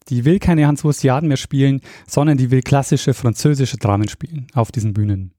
Die 0.08 0.24
will 0.24 0.38
keine 0.38 0.66
Hans 0.66 0.84
Wurstiaden 0.84 1.28
mehr 1.28 1.36
spielen, 1.36 1.82
sondern 2.06 2.38
die 2.38 2.50
will 2.50 2.62
klassische 2.62 3.12
französische 3.12 3.76
Dramen 3.76 4.08
spielen 4.08 4.46
auf 4.54 4.72
diesen 4.72 4.94
Bühnen. 4.94 5.34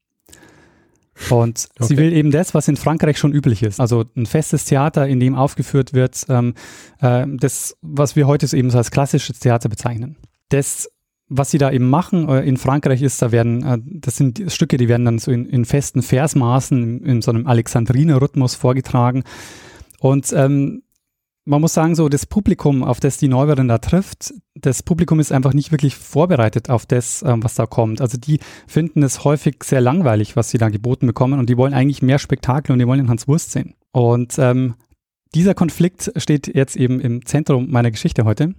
Und 1.32 1.70
okay. 1.80 1.88
sie 1.88 1.98
will 1.98 2.14
eben 2.14 2.30
das, 2.30 2.54
was 2.54 2.68
in 2.68 2.78
Frankreich 2.78 3.18
schon 3.18 3.34
üblich 3.34 3.64
ist. 3.64 3.80
Also 3.80 4.06
ein 4.16 4.28
festes 4.28 4.66
Theater, 4.66 5.08
in 5.08 5.20
dem 5.20 5.34
aufgeführt 5.34 5.94
wird, 5.94 6.24
ähm, 6.30 6.54
äh, 7.02 7.26
das, 7.28 7.76
was 7.82 8.16
wir 8.16 8.28
heute 8.28 8.56
eben 8.56 8.70
so 8.70 8.78
als 8.78 8.92
klassisches 8.92 9.40
Theater 9.40 9.70
bezeichnen. 9.70 10.18
Das 10.50 10.88
was 11.36 11.52
sie 11.52 11.58
da 11.58 11.72
eben 11.72 11.90
machen 11.90 12.30
äh, 12.30 12.42
in 12.42 12.58
Frankreich 12.58 13.02
ist, 13.02 13.22
da 13.22 13.32
werden, 13.32 13.64
äh, 13.64 13.80
das 13.84 14.18
sind 14.18 14.44
Stücke, 14.48 14.78
die 14.78 14.88
werden 14.88 15.06
dann 15.06 15.20
so 15.20 15.32
in, 15.32 15.46
in 15.46 15.66
festen 15.66 16.02
Versmaßen, 16.02 16.84
in, 16.84 17.04
in 17.04 17.22
so 17.22 17.32
einem 17.32 17.48
Alexandriner-Rhythmus 17.48 18.56
vorgetragen. 18.56 19.24
Und 20.00 20.32
ähm, 20.34 20.84
man 21.46 21.60
muss 21.60 21.74
sagen, 21.74 21.96
so 21.96 22.08
das 22.08 22.26
Publikum, 22.26 22.84
auf 22.84 23.00
das 23.00 23.18
die 23.18 23.28
Neuberin 23.28 23.68
da 23.68 23.78
trifft, 23.80 24.34
das 24.56 24.84
Publikum 24.84 25.20
ist 25.20 25.32
einfach 25.32 25.54
nicht 25.54 25.72
wirklich 25.72 25.96
vorbereitet 25.96 26.70
auf 26.70 26.86
das, 26.86 27.24
ähm, 27.24 27.44
was 27.44 27.56
da 27.56 27.66
kommt. 27.66 28.00
Also 28.00 28.18
die 28.18 28.40
finden 28.68 29.04
es 29.04 29.24
häufig 29.24 29.64
sehr 29.64 29.82
langweilig, 29.82 30.36
was 30.36 30.50
sie 30.50 30.58
da 30.58 30.70
geboten 30.70 31.08
bekommen 31.08 31.40
und 31.40 31.50
die 31.50 31.58
wollen 31.58 31.74
eigentlich 31.74 32.02
mehr 32.02 32.20
Spektakel 32.20 32.72
und 32.72 32.80
die 32.80 32.88
wollen 32.88 33.00
den 33.00 33.10
Hans 33.10 33.28
Wurst 33.28 33.52
sehen. 33.52 33.76
Und 33.92 34.36
ähm, 34.38 34.76
dieser 35.36 35.56
Konflikt 35.56 36.12
steht 36.16 36.54
jetzt 36.54 36.76
eben 36.76 37.00
im 37.00 37.26
Zentrum 37.26 37.70
meiner 37.72 37.92
Geschichte 37.92 38.24
heute. 38.24 38.54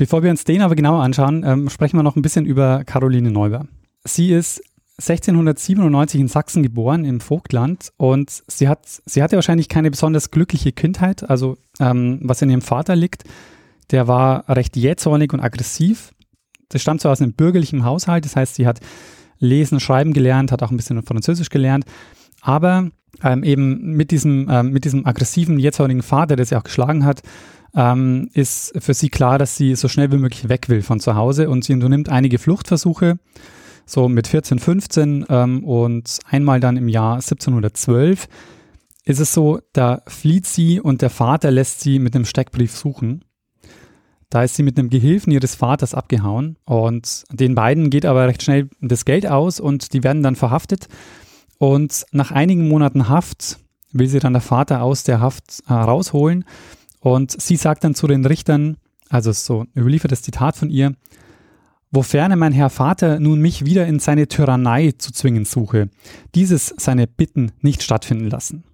Bevor 0.00 0.22
wir 0.22 0.30
uns 0.30 0.44
den 0.44 0.62
aber 0.62 0.76
genauer 0.76 1.02
anschauen, 1.02 1.44
ähm, 1.46 1.68
sprechen 1.68 1.98
wir 1.98 2.02
noch 2.02 2.16
ein 2.16 2.22
bisschen 2.22 2.46
über 2.46 2.84
Caroline 2.84 3.30
Neuber. 3.30 3.66
Sie 4.02 4.32
ist 4.32 4.62
1697 4.96 6.18
in 6.18 6.26
Sachsen 6.26 6.62
geboren, 6.62 7.04
im 7.04 7.20
Vogtland, 7.20 7.92
und 7.98 8.30
sie, 8.46 8.66
hat, 8.66 8.86
sie 8.86 9.22
hatte 9.22 9.36
wahrscheinlich 9.36 9.68
keine 9.68 9.90
besonders 9.90 10.30
glückliche 10.30 10.72
Kindheit, 10.72 11.28
also 11.28 11.58
ähm, 11.80 12.18
was 12.22 12.40
in 12.40 12.48
ihrem 12.48 12.62
Vater 12.62 12.96
liegt. 12.96 13.24
Der 13.90 14.08
war 14.08 14.48
recht 14.48 14.74
jähzornig 14.74 15.34
und 15.34 15.40
aggressiv. 15.40 16.14
Das 16.70 16.80
stammt 16.80 17.02
zwar 17.02 17.12
aus 17.12 17.20
einem 17.20 17.34
bürgerlichen 17.34 17.84
Haushalt, 17.84 18.24
das 18.24 18.36
heißt, 18.36 18.54
sie 18.54 18.66
hat 18.66 18.80
Lesen, 19.38 19.80
Schreiben 19.80 20.14
gelernt, 20.14 20.50
hat 20.50 20.62
auch 20.62 20.70
ein 20.70 20.78
bisschen 20.78 21.02
Französisch 21.02 21.50
gelernt, 21.50 21.84
aber 22.40 22.88
ähm, 23.22 23.44
eben 23.44 23.96
mit 23.96 24.12
diesem, 24.12 24.48
ähm, 24.50 24.70
mit 24.70 24.86
diesem 24.86 25.04
aggressiven, 25.04 25.58
jähzornigen 25.58 26.02
Vater, 26.02 26.36
der 26.36 26.46
sie 26.46 26.56
auch 26.56 26.64
geschlagen 26.64 27.04
hat, 27.04 27.20
ähm, 27.74 28.28
ist 28.32 28.72
für 28.82 28.94
sie 28.94 29.08
klar, 29.08 29.38
dass 29.38 29.56
sie 29.56 29.74
so 29.74 29.88
schnell 29.88 30.10
wie 30.12 30.16
möglich 30.16 30.48
weg 30.48 30.68
will 30.68 30.82
von 30.82 31.00
zu 31.00 31.14
Hause 31.14 31.50
und 31.50 31.64
sie 31.64 31.72
unternimmt 31.72 32.08
einige 32.08 32.38
Fluchtversuche, 32.38 33.18
so 33.86 34.08
mit 34.08 34.28
14, 34.28 34.58
15 34.58 35.26
ähm, 35.28 35.64
und 35.64 36.18
einmal 36.28 36.60
dann 36.60 36.76
im 36.76 36.88
Jahr 36.88 37.14
1712 37.14 38.28
ist 39.04 39.18
es 39.18 39.32
so, 39.32 39.60
da 39.72 40.02
flieht 40.06 40.46
sie 40.46 40.80
und 40.80 41.02
der 41.02 41.10
Vater 41.10 41.50
lässt 41.50 41.80
sie 41.80 41.98
mit 41.98 42.14
einem 42.14 42.24
Steckbrief 42.24 42.76
suchen. 42.76 43.24
Da 44.28 44.44
ist 44.44 44.54
sie 44.54 44.62
mit 44.62 44.78
einem 44.78 44.90
Gehilfen 44.90 45.32
ihres 45.32 45.56
Vaters 45.56 45.94
abgehauen 45.94 46.56
und 46.64 47.24
den 47.32 47.56
beiden 47.56 47.90
geht 47.90 48.06
aber 48.06 48.28
recht 48.28 48.42
schnell 48.42 48.68
das 48.80 49.04
Geld 49.04 49.26
aus 49.26 49.58
und 49.58 49.92
die 49.92 50.04
werden 50.04 50.22
dann 50.22 50.36
verhaftet. 50.36 50.86
Und 51.58 52.06
nach 52.12 52.30
einigen 52.30 52.68
Monaten 52.68 53.08
Haft 53.08 53.58
will 53.92 54.06
sie 54.06 54.20
dann 54.20 54.34
der 54.34 54.42
Vater 54.42 54.82
aus 54.82 55.02
der 55.02 55.20
Haft 55.20 55.62
äh, 55.68 55.72
rausholen 55.72 56.44
und 57.00 57.40
sie 57.40 57.56
sagt 57.56 57.84
dann 57.84 57.94
zu 57.94 58.06
den 58.06 58.24
Richtern, 58.24 58.76
also 59.08 59.32
so 59.32 59.64
überliefertes 59.76 60.22
Zitat 60.22 60.56
von 60.56 60.70
ihr, 60.70 60.94
wofern 61.90 62.38
mein 62.38 62.52
Herr 62.52 62.70
Vater 62.70 63.18
nun 63.18 63.40
mich 63.40 63.64
wieder 63.64 63.86
in 63.86 63.98
seine 63.98 64.28
Tyrannei 64.28 64.92
zu 64.92 65.12
zwingen 65.12 65.44
suche, 65.44 65.90
dieses 66.34 66.74
seine 66.76 67.06
Bitten 67.06 67.52
nicht 67.60 67.82
stattfinden 67.82 68.30
lassen. 68.30 68.64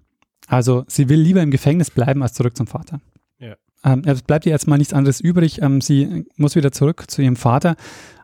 Also 0.47 0.85
sie 0.87 1.09
will 1.09 1.19
lieber 1.19 1.41
im 1.41 1.51
Gefängnis 1.51 1.91
bleiben 1.91 2.21
als 2.21 2.33
zurück 2.33 2.55
zum 2.55 2.67
Vater. 2.67 3.01
Ja. 3.39 3.55
Ähm, 3.83 4.03
es 4.05 4.21
bleibt 4.21 4.45
ihr 4.45 4.51
jetzt 4.51 4.67
mal 4.67 4.77
nichts 4.77 4.93
anderes 4.93 5.19
übrig. 5.19 5.61
Ähm, 5.61 5.81
sie 5.81 6.25
muss 6.37 6.55
wieder 6.55 6.71
zurück 6.71 7.09
zu 7.09 7.21
ihrem 7.21 7.35
Vater. 7.35 7.75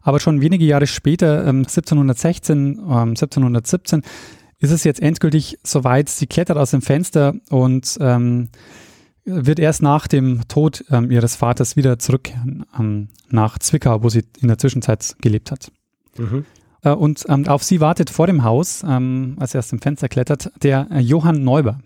Aber 0.02 0.20
schon 0.20 0.42
wenige 0.42 0.66
Jahre 0.66 0.88
später, 0.88 1.46
ähm, 1.46 1.66
1716, 1.66 2.80
1717, 2.80 4.00
ähm, 4.00 4.04
ist 4.60 4.72
es 4.72 4.86
jetzt 4.86 5.02
endgültig 5.02 5.60
soweit. 5.64 6.08
Sie 6.08 6.28
klettert 6.28 6.58
aus 6.58 6.72
dem 6.72 6.82
Fenster 6.82 7.36
und 7.50 7.98
ähm, 8.00 8.50
wird 9.26 9.60
erst 9.60 9.82
nach 9.82 10.08
dem 10.08 10.48
Tod 10.48 10.84
ähm, 10.92 11.12
ihres 11.12 11.36
Vaters 11.36 11.76
wieder 11.76 12.00
zurückkehren 12.00 12.66
ähm, 12.78 13.10
nach 13.30 13.58
Zwickau, 13.60 14.04
wo 14.04 14.10
sie 14.10 14.24
in 14.40 14.48
der 14.48 14.58
Zwischenzeit 14.58 15.16
gelebt 15.22 15.52
hat. 15.52 15.72
Mhm. 16.18 16.46
Äh, 16.82 16.92
und 16.92 17.26
ähm, 17.30 17.48
auf 17.48 17.64
sie 17.64 17.80
wartet 17.80 18.10
vor 18.10 18.28
dem 18.28 18.44
Haus, 18.44 18.84
ähm, 18.88 19.38
als 19.40 19.54
er 19.56 19.60
aus 19.60 19.70
dem 19.70 19.80
Fenster 19.80 20.10
klettert, 20.10 20.52
der 20.62 20.88
äh, 20.92 21.00
Johann 21.00 21.44
Neuber. 21.44 21.80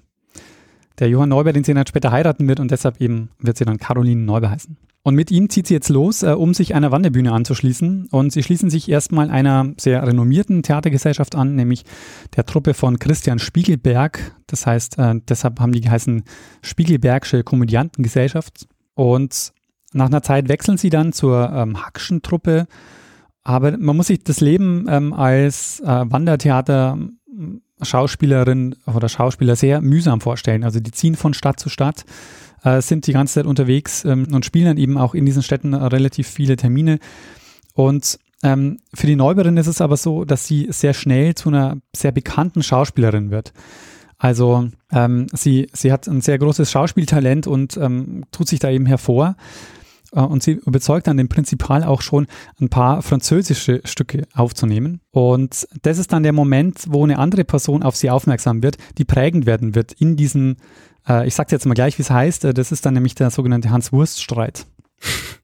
Der 1.00 1.10
Johann 1.10 1.30
Neuber, 1.30 1.54
den 1.54 1.64
sie 1.64 1.74
dann 1.74 1.86
später 1.86 2.12
heiraten 2.12 2.48
wird 2.48 2.60
und 2.60 2.72
deshalb 2.72 3.00
eben 3.00 3.30
wird 3.40 3.58
sie 3.58 3.66
dann 3.66 3.78
Caroline 3.78 4.22
Neuber 4.24 4.50
heißen. 4.50 4.78
Und 5.08 5.16
mit 5.16 5.32
ihm 5.32 5.50
zieht 5.50 5.68
sie 5.68 5.74
jetzt 5.74 5.88
los, 5.88 6.22
äh, 6.22 6.32
um 6.32 6.54
sich 6.54 6.76
einer 6.76 6.92
Wanderbühne 6.92 7.32
anzuschließen. 7.32 8.10
Und 8.12 8.34
sie 8.34 8.44
schließen 8.44 8.70
sich 8.70 8.90
erstmal 8.90 9.32
einer 9.32 9.72
sehr 9.78 10.06
renommierten 10.06 10.64
Theatergesellschaft 10.64 11.34
an, 11.34 11.56
nämlich 11.56 11.86
der 12.36 12.46
Truppe 12.46 12.74
von 12.74 13.00
Christian 13.00 13.40
Spiegelberg. 13.40 14.36
Das 14.48 14.66
heißt, 14.66 15.00
äh, 15.00 15.16
deshalb 15.26 15.62
haben 15.62 15.72
die 15.72 15.80
geheißen 15.80 16.26
Spiegelbergsche 16.62 17.46
Komödiantengesellschaft. 17.46 18.68
Und 18.96 19.54
nach 19.94 20.08
einer 20.08 20.24
Zeit 20.24 20.50
wechseln 20.50 20.76
sie 20.76 20.90
dann 20.90 21.14
zur 21.14 21.54
ähm, 21.54 21.82
Hackschen 21.86 22.22
Truppe, 22.22 22.68
aber 23.46 23.78
man 23.78 23.96
muss 23.96 24.08
sich 24.08 24.26
das 24.26 24.42
Leben 24.42 24.88
ähm, 24.90 25.14
als 25.14 25.80
äh, 25.80 25.86
Wandertheater 25.86 26.98
Schauspielerin 27.82 28.76
oder 28.86 29.08
Schauspieler 29.08 29.56
sehr 29.56 29.82
mühsam 29.82 30.20
vorstellen. 30.20 30.66
Also 30.66 30.80
die 30.80 30.92
ziehen 30.92 31.16
von 31.16 31.34
Stadt 31.34 31.60
zu 31.60 31.70
Stadt, 31.70 32.04
äh, 32.64 32.82
sind 32.82 33.08
die 33.08 33.14
ganze 33.14 33.36
Zeit 33.36 33.46
unterwegs 33.46 34.06
ähm, 34.06 34.28
und 34.32 34.46
spielen 34.46 34.66
dann 34.66 34.78
eben 34.78 34.98
auch 34.98 35.14
in 35.14 35.26
diesen 35.26 35.44
Städten 35.44 35.74
relativ 35.74 36.28
viele 36.28 36.56
Termine. 36.56 37.00
Und 37.74 38.20
ähm, 38.44 38.80
für 38.94 39.08
die 39.08 39.16
Neubauerin 39.16 39.58
ist 39.58 39.68
es 39.68 39.82
aber 39.82 39.98
so, 39.98 40.26
dass 40.26 40.46
sie 40.46 40.68
sehr 40.70 40.94
schnell 40.94 41.36
zu 41.36 41.50
einer 41.50 41.78
sehr 41.96 42.12
bekannten 42.12 42.64
Schauspielerin 42.64 43.32
wird. 43.32 43.54
Also 44.18 44.70
ähm, 44.92 45.28
sie, 45.34 45.70
sie 45.74 45.92
hat 45.92 46.08
ein 46.08 46.22
sehr 46.22 46.40
großes 46.40 46.72
Schauspieltalent 46.72 47.48
und 47.48 47.78
ähm, 47.78 48.26
tut 48.32 48.48
sich 48.48 48.60
da 48.60 48.70
eben 48.70 48.86
hervor. 48.86 49.36
Äh, 50.12 50.22
und 50.22 50.44
sie 50.44 50.54
überzeugt 50.54 51.08
dann 51.08 51.18
den 51.18 51.30
Prinzipal 51.30 51.84
auch 51.84 52.02
schon, 52.02 52.28
ein 52.60 52.70
paar 52.70 53.02
französische 53.02 53.82
Stücke 53.86 54.28
aufzunehmen. 54.34 55.02
Und 55.12 55.68
das 55.82 55.98
ist 55.98 56.14
dann 56.14 56.24
der 56.24 56.34
Moment, 56.34 56.86
wo 56.90 57.04
eine 57.04 57.20
andere 57.20 57.44
Person 57.44 57.84
auf 57.84 57.96
sie 57.96 58.10
aufmerksam 58.10 58.64
wird, 58.64 58.78
die 58.98 59.06
prägend 59.06 59.46
werden 59.46 59.76
wird 59.76 59.94
in 59.94 60.16
diesem, 60.16 60.58
äh, 61.08 61.28
ich 61.28 61.36
sage 61.36 61.50
jetzt 61.52 61.66
mal 61.66 61.74
gleich, 61.74 61.98
wie 61.98 62.04
es 62.04 62.10
heißt, 62.10 62.46
äh, 62.46 62.54
das 62.54 62.72
ist 62.72 62.86
dann 62.86 62.94
nämlich 62.94 63.16
der 63.16 63.30
sogenannte 63.32 63.70
Hans-Wurst-Streit. 63.70 64.66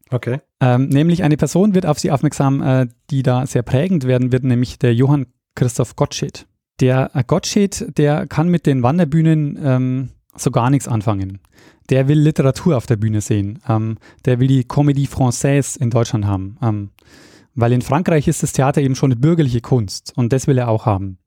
Okay. 0.09 0.39
Ähm, 0.59 0.89
nämlich 0.89 1.23
eine 1.23 1.37
Person 1.37 1.73
wird 1.73 1.85
auf 1.85 1.97
sie 1.99 2.11
aufmerksam, 2.11 2.61
äh, 2.61 2.87
die 3.09 3.23
da 3.23 3.47
sehr 3.47 3.63
prägend 3.63 4.05
werden 4.05 4.31
wird, 4.31 4.43
nämlich 4.43 4.77
der 4.77 4.93
Johann 4.93 5.27
Christoph 5.55 5.95
Gottsched. 5.95 6.45
Der 6.79 7.11
äh, 7.15 7.23
Gottsched, 7.25 7.97
der 7.97 8.27
kann 8.27 8.49
mit 8.49 8.65
den 8.65 8.83
Wanderbühnen 8.83 9.59
ähm, 9.63 10.09
so 10.35 10.51
gar 10.51 10.69
nichts 10.69 10.87
anfangen 10.87 11.39
der 11.89 12.07
will 12.07 12.19
Literatur 12.19 12.77
auf 12.77 12.85
der 12.85 12.95
Bühne 12.95 13.21
sehen. 13.21 13.59
Ähm, 13.67 13.97
der 14.25 14.39
will 14.39 14.47
die 14.47 14.63
Comédie 14.63 15.09
Française 15.09 15.79
in 15.79 15.89
Deutschland 15.89 16.25
haben. 16.25 16.57
Ähm, 16.61 16.91
weil 17.55 17.71
in 17.71 17.81
Frankreich 17.81 18.27
ist 18.27 18.41
das 18.41 18.53
Theater 18.53 18.81
eben 18.81 18.95
schon 18.95 19.11
eine 19.11 19.19
bürgerliche 19.19 19.61
Kunst 19.61 20.13
und 20.15 20.33
das 20.33 20.47
will 20.47 20.57
er 20.57 20.69
auch 20.69 20.85
haben. 20.85 21.19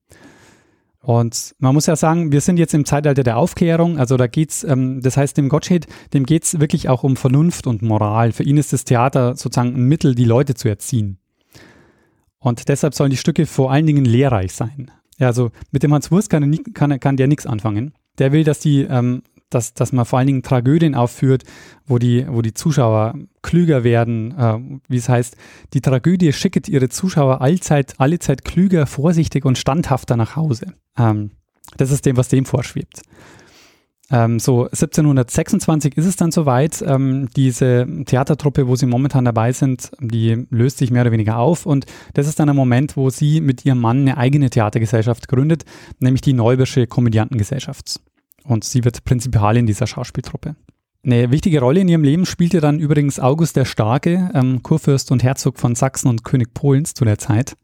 Und 1.07 1.55
man 1.61 1.73
muss 1.73 1.87
ja 1.87 1.95
sagen, 1.95 2.33
wir 2.33 2.41
sind 2.41 2.59
jetzt 2.59 2.75
im 2.75 2.85
Zeitalter 2.85 3.23
der 3.23 3.37
Aufklärung, 3.37 3.97
also 3.97 4.17
da 4.17 4.27
geht's, 4.27 4.65
ähm, 4.65 5.01
das 5.03 5.17
heißt 5.17 5.37
dem 5.37 5.49
Gottsched, 5.49 5.87
dem 6.13 6.27
geht's 6.27 6.59
wirklich 6.59 6.89
auch 6.89 7.05
um 7.05 7.15
Vernunft 7.15 7.69
und 7.69 7.81
Moral. 7.81 8.33
Für 8.33 8.43
ihn 8.43 8.57
ist 8.57 8.73
das 8.73 8.83
Theater 8.83 9.37
sozusagen 9.37 9.77
ein 9.77 9.85
Mittel, 9.85 10.17
die 10.17 10.25
Leute 10.25 10.55
zu 10.55 10.69
erziehen. 10.69 11.19
Und 12.41 12.69
deshalb 12.69 12.93
sollen 12.93 13.11
die 13.11 13.17
Stücke 13.17 13.47
vor 13.47 13.71
allen 13.71 13.87
Dingen 13.87 14.05
lehrreich 14.05 14.53
sein. 14.53 14.91
Ja, 15.17 15.29
also 15.29 15.53
mit 15.71 15.85
dem 15.85 15.95
Hans 15.95 16.11
Wurst 16.11 16.29
kann, 16.29 16.61
kann, 16.75 16.99
kann 16.99 17.17
der 17.17 17.29
nichts 17.29 17.47
anfangen. 17.47 17.95
Der 18.19 18.33
will, 18.33 18.43
dass 18.43 18.59
die 18.59 18.81
ähm, 18.81 19.23
dass, 19.57 19.75
dass 19.75 19.93
man 19.93 20.05
vor 20.05 20.19
allen 20.19 20.27
Dingen 20.27 20.43
Tragödien 20.43 20.95
aufführt, 20.95 21.45
wo 21.87 21.99
die, 21.99 22.27
wo 22.29 22.43
die 22.43 22.55
Zuschauer 22.55 23.15
klüger 23.43 23.85
werden, 23.85 24.37
äh, 24.39 24.59
wie 24.89 24.99
es 24.99 25.09
heißt, 25.09 25.37
die 25.73 25.81
Tragödie 25.81 26.33
schicket 26.33 26.69
ihre 26.69 26.89
Zuschauer 26.89 27.41
allzeit, 27.41 27.95
allezeit 27.99 28.45
klüger, 28.45 28.87
vorsichtig 28.87 29.45
und 29.45 29.57
standhafter 29.57 30.17
nach 30.17 30.37
Hause. 30.37 30.75
Ähm, 30.99 31.31
das 31.77 31.91
ist 31.91 32.07
dem, 32.07 32.17
was 32.17 32.29
dem 32.29 32.45
vorschwebt. 32.45 33.03
Ähm, 34.11 34.39
so 34.39 34.65
1726 34.67 35.97
ist 35.97 36.07
es 36.07 36.17
dann 36.17 36.31
soweit. 36.31 36.83
Ähm, 36.87 37.29
diese 37.35 37.87
Theatertruppe, 38.05 38.69
wo 38.69 38.77
sie 38.77 38.87
momentan 38.87 39.25
dabei 39.25 39.53
sind, 39.53 39.91
die 40.01 40.47
löst 40.51 40.79
sich 40.79 40.91
mehr 40.91 41.03
oder 41.03 41.13
weniger 41.13 41.39
auf 41.39 41.67
und 41.67 41.87
das 42.15 42.29
ist 42.29 42.39
dann 42.39 42.49
ein 42.49 42.57
Moment, 42.57 42.97
wo 42.97 43.11
sie 43.11 43.41
mit 43.41 43.65
ihrem 43.65 43.81
Mann 43.81 44.03
eine 44.03 44.17
eigene 44.17 44.51
Theatergesellschaft 44.51 45.27
gründet, 45.29 45.65
nämlich 45.99 46.21
die 46.21 46.35
Neubische 46.35 46.87
Komödiantengesellschaft 46.87 48.01
und 48.47 48.65
sie 48.65 48.85
wird 48.85 49.05
Prinzipalin 49.05 49.67
dieser 49.67 49.87
Schauspieltruppe. 49.87 50.57
Eine 51.05 51.31
wichtige 51.31 51.61
Rolle 51.61 51.81
in 51.81 51.89
ihrem 51.89 52.03
Leben 52.03 52.27
spielte 52.27 52.61
dann 52.61 52.81
übrigens 52.81 53.21
August 53.21 53.57
der 53.57 53.65
Starke, 53.65 54.31
ähm, 54.35 54.63
Kurfürst 54.63 55.13
und 55.13 55.23
Herzog 55.23 55.59
von 55.59 55.75
Sachsen 55.77 56.09
und 56.09 56.25
König 56.25 56.53
Polens 56.53 56.95
zu 56.95 57.05
der 57.05 57.19
Zeit. 57.19 57.57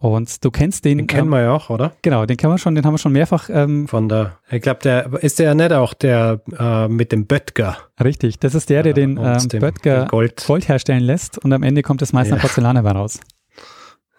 Und 0.00 0.44
du 0.44 0.50
kennst 0.52 0.84
den. 0.84 0.98
Den 0.98 1.06
kennen 1.08 1.26
ähm, 1.26 1.30
wir 1.30 1.42
ja 1.42 1.52
auch, 1.52 1.70
oder? 1.70 1.92
Genau, 2.02 2.24
den 2.24 2.36
kennen 2.36 2.52
wir 2.52 2.58
schon, 2.58 2.76
den 2.76 2.84
haben 2.84 2.94
wir 2.94 2.98
schon 2.98 3.12
mehrfach. 3.12 3.50
Ähm, 3.50 3.88
Von 3.88 4.08
der, 4.08 4.38
ich 4.50 4.62
glaube, 4.62 4.80
der 4.82 5.12
ist 5.22 5.40
der 5.40 5.46
ja 5.46 5.54
nicht 5.54 5.72
auch 5.72 5.92
der 5.92 6.40
äh, 6.56 6.86
mit 6.86 7.10
dem 7.10 7.26
Böttger. 7.26 7.78
Richtig, 8.02 8.38
das 8.38 8.54
ist 8.54 8.70
der, 8.70 8.84
der 8.84 8.92
den 8.92 9.16
ähm, 9.16 9.48
Böttger 9.58 10.06
Gold. 10.06 10.44
Gold. 10.46 10.68
herstellen 10.68 11.02
lässt 11.02 11.38
und 11.38 11.52
am 11.52 11.64
Ende 11.64 11.82
kommt 11.82 12.00
das 12.00 12.12
meiste 12.12 12.36
ja. 12.36 12.40
Porzellan 12.40 12.76
raus. 12.76 13.18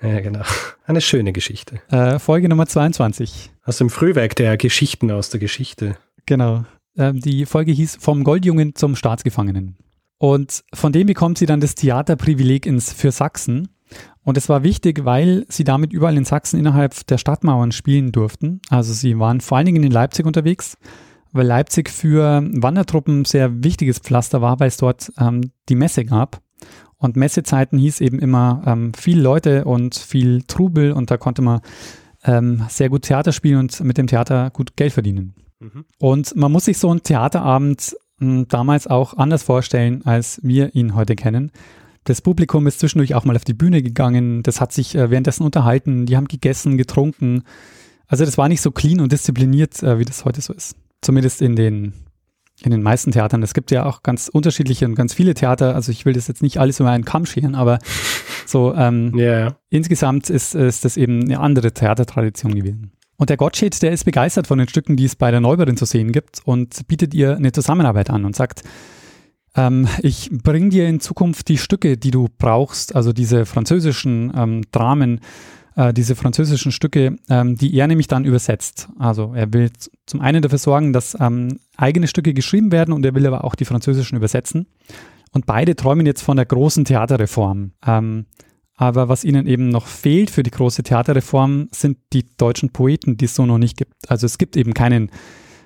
Ja, 0.01 0.21
genau. 0.21 0.41
Eine 0.85 1.01
schöne 1.01 1.33
Geschichte. 1.33 1.81
Äh, 1.89 2.19
Folge 2.19 2.49
Nummer 2.49 2.65
22. 2.65 3.51
Aus 3.63 3.77
dem 3.77 3.89
Frühwerk 3.89 4.35
der 4.35 4.57
Geschichten 4.57 5.11
aus 5.11 5.29
der 5.29 5.39
Geschichte. 5.39 5.97
Genau. 6.25 6.65
Ähm, 6.97 7.19
die 7.19 7.45
Folge 7.45 7.71
hieß 7.71 7.97
Vom 7.99 8.23
Goldjungen 8.23 8.75
zum 8.75 8.95
Staatsgefangenen. 8.95 9.77
Und 10.17 10.63
von 10.73 10.91
dem 10.91 11.07
bekommt 11.07 11.37
sie 11.37 11.45
dann 11.45 11.61
das 11.61 11.75
Theaterprivileg 11.75 12.65
ins 12.65 12.93
für 12.93 13.11
Sachsen. 13.11 13.69
Und 14.23 14.37
es 14.37 14.49
war 14.49 14.63
wichtig, 14.63 15.05
weil 15.05 15.45
sie 15.49 15.63
damit 15.63 15.93
überall 15.93 16.17
in 16.17 16.25
Sachsen 16.25 16.59
innerhalb 16.59 17.07
der 17.07 17.17
Stadtmauern 17.17 17.71
spielen 17.71 18.11
durften. 18.11 18.61
Also 18.69 18.93
sie 18.93 19.17
waren 19.17 19.41
vor 19.41 19.57
allen 19.57 19.65
Dingen 19.65 19.83
in 19.83 19.91
Leipzig 19.91 20.25
unterwegs, 20.25 20.77
weil 21.31 21.47
Leipzig 21.47 21.89
für 21.89 22.43
Wandertruppen 22.53 23.25
sehr 23.25 23.63
wichtiges 23.63 23.99
Pflaster 23.99 24.41
war, 24.41 24.59
weil 24.59 24.67
es 24.67 24.77
dort 24.77 25.11
ähm, 25.19 25.51
die 25.69 25.75
Messe 25.75 26.05
gab. 26.05 26.41
Und 26.99 27.15
Messezeiten 27.15 27.79
hieß 27.79 28.01
eben 28.01 28.19
immer 28.19 28.61
ähm, 28.65 28.93
viel 28.93 29.19
Leute 29.19 29.65
und 29.65 29.95
viel 29.95 30.43
Trubel 30.43 30.91
und 30.91 31.09
da 31.09 31.17
konnte 31.17 31.41
man 31.41 31.61
ähm, 32.25 32.65
sehr 32.69 32.89
gut 32.89 33.03
Theater 33.03 33.31
spielen 33.31 33.59
und 33.59 33.79
mit 33.81 33.97
dem 33.97 34.07
Theater 34.07 34.49
gut 34.51 34.75
Geld 34.75 34.93
verdienen. 34.93 35.33
Mhm. 35.59 35.85
Und 35.97 36.35
man 36.35 36.51
muss 36.51 36.65
sich 36.65 36.77
so 36.77 36.89
einen 36.89 37.01
Theaterabend 37.01 37.95
mh, 38.19 38.27
hm, 38.27 38.47
damals 38.49 38.87
auch 38.87 39.15
anders 39.15 39.43
vorstellen, 39.43 40.05
als 40.05 40.41
wir 40.43 40.75
ihn 40.75 40.93
heute 40.93 41.15
kennen. 41.15 41.51
Das 42.03 42.21
Publikum 42.21 42.67
ist 42.67 42.79
zwischendurch 42.79 43.15
auch 43.15 43.25
mal 43.25 43.35
auf 43.35 43.45
die 43.45 43.53
Bühne 43.53 43.81
gegangen, 43.81 44.43
das 44.43 44.59
hat 44.59 44.73
sich 44.73 44.95
äh, 44.95 45.09
währenddessen 45.09 45.43
unterhalten, 45.43 46.05
die 46.05 46.17
haben 46.17 46.27
gegessen, 46.27 46.77
getrunken. 46.77 47.43
Also 48.07 48.25
das 48.25 48.37
war 48.37 48.49
nicht 48.49 48.61
so 48.61 48.71
clean 48.71 48.99
und 48.99 49.11
diszipliniert, 49.11 49.81
äh, 49.83 49.99
wie 49.99 50.05
das 50.05 50.25
heute 50.25 50.41
so 50.41 50.51
ist. 50.53 50.75
Zumindest 51.01 51.41
in 51.41 51.55
den 51.55 51.93
in 52.61 52.71
den 52.71 52.81
meisten 52.81 53.11
Theatern. 53.11 53.43
Es 53.43 53.53
gibt 53.53 53.71
ja 53.71 53.85
auch 53.85 54.03
ganz 54.03 54.27
unterschiedliche 54.27 54.85
und 54.85 54.95
ganz 54.95 55.13
viele 55.13 55.33
Theater. 55.33 55.75
Also 55.75 55.91
ich 55.91 56.05
will 56.05 56.13
das 56.13 56.27
jetzt 56.27 56.41
nicht 56.41 56.57
alles 56.57 56.79
über 56.79 56.89
einen 56.89 57.05
Kamm 57.05 57.25
scheren, 57.25 57.55
aber 57.55 57.79
so 58.45 58.73
ähm, 58.75 59.13
yeah. 59.15 59.57
insgesamt 59.69 60.29
ist, 60.29 60.55
ist 60.55 60.85
das 60.85 60.97
eben 60.97 61.23
eine 61.23 61.39
andere 61.39 61.71
Theatertradition 61.73 62.55
gewesen. 62.55 62.91
Und 63.17 63.29
der 63.29 63.37
Gottsched, 63.37 63.81
der 63.81 63.91
ist 63.91 64.05
begeistert 64.05 64.47
von 64.47 64.59
den 64.59 64.69
Stücken, 64.69 64.95
die 64.95 65.03
es 65.03 65.15
bei 65.15 65.29
der 65.29 65.41
Neubauerin 65.41 65.75
zu 65.75 65.85
sehen 65.85 66.13
gibt 66.13 66.39
und 66.45 66.87
bietet 66.87 67.13
ihr 67.13 67.35
eine 67.35 67.51
Zusammenarbeit 67.51 68.09
an 68.09 68.23
und 68.23 68.35
sagt, 68.35 68.63
ähm, 69.55 69.87
ich 70.01 70.29
bringe 70.31 70.69
dir 70.69 70.87
in 70.87 71.01
Zukunft 71.01 71.49
die 71.49 71.57
Stücke, 71.57 71.97
die 71.97 72.11
du 72.11 72.27
brauchst, 72.37 72.95
also 72.95 73.11
diese 73.11 73.45
französischen 73.45 74.31
ähm, 74.35 74.61
Dramen, 74.71 75.19
äh, 75.79 75.93
diese 75.93 76.15
französischen 76.15 76.73
Stücke, 76.73 77.15
ähm, 77.29 77.55
die 77.55 77.73
er 77.73 77.87
nämlich 77.87 78.07
dann 78.07 78.25
übersetzt. 78.25 78.89
Also 78.99 79.33
er 79.33 79.53
will 79.53 79.71
zum 80.05 80.19
einen 80.19 80.41
dafür 80.41 80.57
sorgen, 80.57 80.91
dass 80.91 81.15
ähm, 81.19 81.59
eigene 81.77 82.07
Stücke 82.07 82.33
geschrieben 82.33 82.73
werden 82.73 82.93
und 82.93 83.05
er 83.05 83.15
will 83.15 83.25
aber 83.25 83.45
auch 83.45 83.55
die 83.55 83.63
französischen 83.63 84.17
übersetzen. 84.17 84.67
Und 85.31 85.45
beide 85.45 85.77
träumen 85.77 86.05
jetzt 86.05 86.21
von 86.21 86.35
der 86.35 86.45
großen 86.45 86.83
Theaterreform. 86.83 87.71
Ähm, 87.85 88.25
aber 88.75 89.07
was 89.07 89.23
ihnen 89.23 89.47
eben 89.47 89.69
noch 89.69 89.87
fehlt 89.87 90.29
für 90.29 90.43
die 90.43 90.51
große 90.51 90.83
Theaterreform, 90.83 91.69
sind 91.71 91.97
die 92.11 92.25
deutschen 92.35 92.71
Poeten, 92.71 93.15
die 93.15 93.25
es 93.25 93.35
so 93.35 93.45
noch 93.45 93.57
nicht 93.57 93.77
gibt. 93.77 93.93
Also 94.09 94.25
es 94.25 94.37
gibt 94.37 94.57
eben 94.57 94.73
keinen 94.73 95.11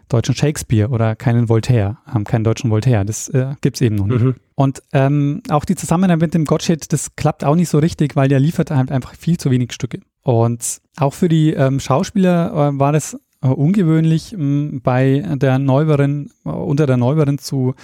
deutschen 0.09 0.35
Shakespeare 0.35 0.89
oder 0.89 1.15
keinen 1.15 1.49
Voltaire, 1.49 1.97
ähm, 2.13 2.23
keinen 2.23 2.43
deutschen 2.43 2.69
Voltaire. 2.69 3.05
Das 3.05 3.29
äh, 3.29 3.55
gibt 3.61 3.77
es 3.77 3.81
eben 3.81 3.95
noch 3.95 4.07
nicht. 4.07 4.21
Mhm. 4.21 4.35
Und 4.55 4.83
ähm, 4.93 5.41
auch 5.49 5.65
die 5.65 5.75
Zusammenarbeit 5.75 6.21
mit 6.21 6.33
dem 6.33 6.45
Gottsched, 6.45 6.93
das 6.93 7.15
klappt 7.15 7.43
auch 7.43 7.55
nicht 7.55 7.69
so 7.69 7.79
richtig, 7.79 8.15
weil 8.15 8.29
der 8.29 8.39
liefert 8.39 8.71
halt 8.71 8.91
einfach 8.91 9.15
viel 9.15 9.37
zu 9.37 9.49
wenig 9.51 9.73
Stücke. 9.73 9.99
Und 10.21 10.81
auch 10.97 11.13
für 11.13 11.29
die 11.29 11.53
ähm, 11.53 11.79
Schauspieler 11.79 12.51
äh, 12.51 12.79
war 12.79 12.91
das 12.91 13.17
äh, 13.41 13.47
ungewöhnlich, 13.47 14.33
ähm, 14.33 14.81
bei 14.83 15.23
der 15.35 15.59
Neuberin, 15.59 16.31
äh, 16.45 16.49
unter 16.49 16.85
der 16.85 16.97
Neuberin 16.97 17.39
zu, 17.39 17.75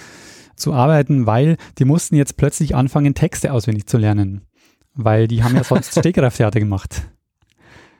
zu 0.56 0.72
arbeiten, 0.72 1.26
weil 1.26 1.56
die 1.78 1.84
mussten 1.84 2.16
jetzt 2.16 2.36
plötzlich 2.36 2.74
anfangen, 2.74 3.14
Texte 3.14 3.52
auswendig 3.52 3.86
zu 3.86 3.98
lernen. 3.98 4.42
Weil 4.94 5.28
die 5.28 5.42
haben 5.42 5.54
ja 5.54 5.64
sonst 5.64 5.90
Stegreiftheater 5.98 6.60
gemacht. 6.60 7.02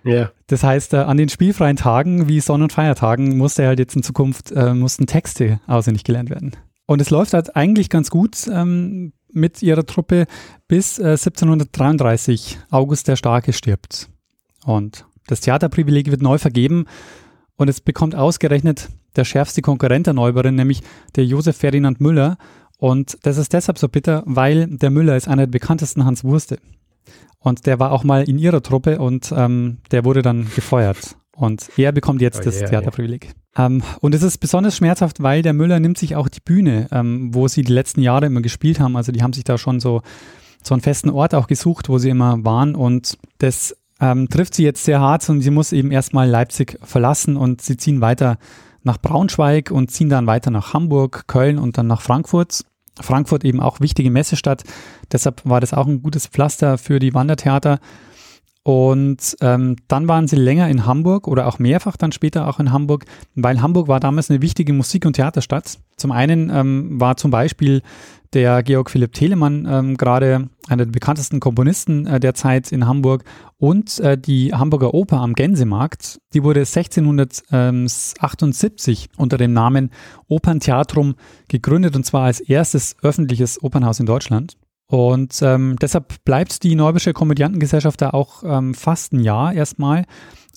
Ja. 0.04 0.30
Das 0.46 0.62
heißt, 0.62 0.94
äh, 0.94 0.98
an 0.98 1.16
den 1.16 1.28
spielfreien 1.28 1.76
Tagen 1.76 2.28
wie 2.28 2.40
Sonn- 2.40 2.62
und 2.62 2.72
Feiertagen 2.72 3.36
musste 3.36 3.66
halt 3.66 3.78
jetzt 3.78 3.96
in 3.96 4.02
Zukunft, 4.02 4.52
äh, 4.52 4.74
mussten 4.74 5.06
Texte 5.06 5.60
auswendig 5.66 6.04
gelernt 6.04 6.30
werden. 6.30 6.56
Und 6.86 7.00
es 7.00 7.10
läuft 7.10 7.34
halt 7.34 7.54
eigentlich 7.54 7.88
ganz 7.88 8.10
gut 8.10 8.48
ähm, 8.52 9.12
mit 9.32 9.62
ihrer 9.62 9.86
Truppe 9.86 10.26
bis 10.66 10.98
äh, 10.98 11.12
1733 11.12 12.58
August 12.70 13.08
der 13.08 13.16
Starke 13.16 13.52
stirbt. 13.52 14.08
Und 14.64 15.06
das 15.26 15.40
Theaterprivileg 15.40 16.10
wird 16.10 16.22
neu 16.22 16.38
vergeben 16.38 16.86
und 17.56 17.68
es 17.68 17.80
bekommt 17.80 18.14
ausgerechnet 18.14 18.88
der 19.16 19.24
schärfste 19.24 19.62
Konkurrent 19.62 20.06
der 20.06 20.14
Neubauerin, 20.14 20.54
nämlich 20.54 20.82
der 21.14 21.24
Josef 21.24 21.56
Ferdinand 21.56 22.00
Müller. 22.00 22.38
Und 22.78 23.18
das 23.22 23.36
ist 23.36 23.52
deshalb 23.52 23.78
so 23.78 23.88
bitter, 23.88 24.22
weil 24.26 24.66
der 24.66 24.90
Müller 24.90 25.16
ist 25.16 25.28
einer 25.28 25.46
der 25.46 25.52
bekanntesten 25.52 26.04
Hans 26.04 26.24
Wurste. 26.24 26.58
Und 27.38 27.66
der 27.66 27.78
war 27.78 27.92
auch 27.92 28.04
mal 28.04 28.28
in 28.28 28.38
ihrer 28.38 28.62
Truppe 28.62 28.98
und 28.98 29.32
ähm, 29.34 29.78
der 29.90 30.04
wurde 30.04 30.22
dann 30.22 30.46
gefeuert. 30.54 31.16
Und 31.34 31.70
er 31.78 31.90
bekommt 31.92 32.20
jetzt 32.20 32.40
oh, 32.40 32.44
das 32.44 32.60
yeah, 32.60 32.68
Theaterprivileg. 32.68 33.34
Yeah. 33.56 33.66
Ähm, 33.66 33.82
und 34.00 34.14
es 34.14 34.22
ist 34.22 34.38
besonders 34.38 34.76
schmerzhaft, 34.76 35.22
weil 35.22 35.40
der 35.40 35.54
Müller 35.54 35.80
nimmt 35.80 35.96
sich 35.96 36.14
auch 36.14 36.28
die 36.28 36.40
Bühne, 36.40 36.88
ähm, 36.92 37.34
wo 37.34 37.48
sie 37.48 37.62
die 37.62 37.72
letzten 37.72 38.02
Jahre 38.02 38.26
immer 38.26 38.42
gespielt 38.42 38.78
haben. 38.78 38.94
Also 38.94 39.10
die 39.10 39.22
haben 39.22 39.32
sich 39.32 39.44
da 39.44 39.56
schon 39.56 39.80
so, 39.80 40.02
so 40.62 40.74
einen 40.74 40.82
festen 40.82 41.08
Ort 41.08 41.34
auch 41.34 41.46
gesucht, 41.46 41.88
wo 41.88 41.96
sie 41.96 42.10
immer 42.10 42.44
waren. 42.44 42.74
Und 42.74 43.16
das 43.38 43.74
ähm, 44.00 44.28
trifft 44.28 44.54
sie 44.54 44.64
jetzt 44.64 44.84
sehr 44.84 45.00
hart 45.00 45.28
und 45.30 45.40
sie 45.40 45.50
muss 45.50 45.72
eben 45.72 45.90
erstmal 45.90 46.28
Leipzig 46.28 46.78
verlassen 46.82 47.36
und 47.36 47.62
sie 47.62 47.78
ziehen 47.78 48.02
weiter 48.02 48.38
nach 48.82 48.98
Braunschweig 48.98 49.70
und 49.70 49.90
ziehen 49.90 50.08
dann 50.08 50.26
weiter 50.26 50.50
nach 50.50 50.74
Hamburg, 50.74 51.24
Köln 51.26 51.58
und 51.58 51.78
dann 51.78 51.86
nach 51.86 52.02
Frankfurt. 52.02 52.64
Frankfurt 53.00 53.44
eben 53.44 53.60
auch 53.60 53.80
wichtige 53.80 54.10
Messestadt. 54.10 54.64
Deshalb 55.12 55.42
war 55.44 55.60
das 55.60 55.74
auch 55.74 55.86
ein 55.86 56.02
gutes 56.02 56.26
Pflaster 56.26 56.78
für 56.78 56.98
die 56.98 57.14
Wandertheater. 57.14 57.78
Und 58.62 59.36
ähm, 59.40 59.76
dann 59.88 60.06
waren 60.06 60.28
sie 60.28 60.36
länger 60.36 60.68
in 60.68 60.84
Hamburg 60.84 61.26
oder 61.26 61.46
auch 61.46 61.58
mehrfach 61.58 61.96
dann 61.96 62.12
später 62.12 62.46
auch 62.46 62.60
in 62.60 62.72
Hamburg, 62.72 63.06
weil 63.34 63.62
Hamburg 63.62 63.88
war 63.88 64.00
damals 64.00 64.30
eine 64.30 64.42
wichtige 64.42 64.74
Musik- 64.74 65.06
und 65.06 65.14
Theaterstadt. 65.14 65.78
Zum 65.96 66.12
einen 66.12 66.50
ähm, 66.50 67.00
war 67.00 67.16
zum 67.16 67.30
Beispiel 67.30 67.80
der 68.32 68.62
Georg 68.62 68.90
Philipp 68.90 69.12
Telemann 69.12 69.66
ähm, 69.68 69.96
gerade 69.96 70.48
einer 70.68 70.84
der 70.84 70.92
bekanntesten 70.92 71.40
Komponisten 71.40 72.06
äh, 72.06 72.20
der 72.20 72.34
Zeit 72.34 72.70
in 72.70 72.86
Hamburg 72.86 73.24
und 73.58 73.98
äh, 74.00 74.16
die 74.16 74.54
Hamburger 74.54 74.94
Oper 74.94 75.20
am 75.20 75.34
Gänsemarkt, 75.34 76.20
die 76.32 76.44
wurde 76.44 76.60
1678 76.60 79.08
unter 79.16 79.36
dem 79.36 79.52
Namen 79.52 79.90
Operntheatrum 80.28 81.16
gegründet 81.48 81.96
und 81.96 82.06
zwar 82.06 82.22
als 82.24 82.38
erstes 82.40 82.94
öffentliches 83.02 83.60
Opernhaus 83.62 84.00
in 84.00 84.06
Deutschland. 84.06 84.56
Und 84.86 85.40
ähm, 85.42 85.76
deshalb 85.80 86.24
bleibt 86.24 86.62
die 86.64 86.74
Neubische 86.74 87.12
Komödiantengesellschaft 87.12 88.02
da 88.02 88.10
auch 88.10 88.42
ähm, 88.44 88.74
fast 88.74 89.12
ein 89.12 89.20
Jahr 89.20 89.52
erstmal. 89.52 90.04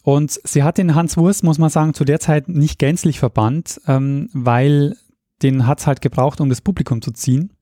Und 0.04 0.40
sie 0.44 0.64
hat 0.64 0.80
den 0.80 0.96
Hans 0.96 1.18
Wurst, 1.18 1.44
muss 1.44 1.60
man 1.60 1.70
sagen, 1.70 1.94
zu 1.94 2.04
der 2.04 2.20
Zeit 2.20 2.50
nicht 2.50 2.80
gänzlich 2.80 3.20
verbannt, 3.20 3.80
ähm, 3.88 4.30
weil 4.34 4.96
den 5.44 5.68
hat 5.68 5.80
es 5.80 5.88
halt 5.88 6.02
gebraucht, 6.02 6.42
um 6.42 6.50
das 6.50 6.62
Publikum 6.62 7.02
zu 7.02 7.12
ziehen. 7.12 7.53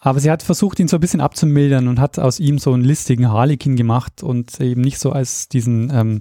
Aber 0.00 0.20
sie 0.20 0.30
hat 0.30 0.42
versucht, 0.42 0.78
ihn 0.78 0.88
so 0.88 0.96
ein 0.96 1.00
bisschen 1.00 1.20
abzumildern 1.20 1.88
und 1.88 1.98
hat 1.98 2.18
aus 2.18 2.38
ihm 2.38 2.58
so 2.58 2.72
einen 2.72 2.84
listigen 2.84 3.28
Harlekin 3.28 3.76
gemacht 3.76 4.22
und 4.22 4.60
eben 4.60 4.80
nicht 4.80 4.98
so 4.98 5.10
als 5.10 5.48
diesen 5.48 5.90
ähm, 5.92 6.20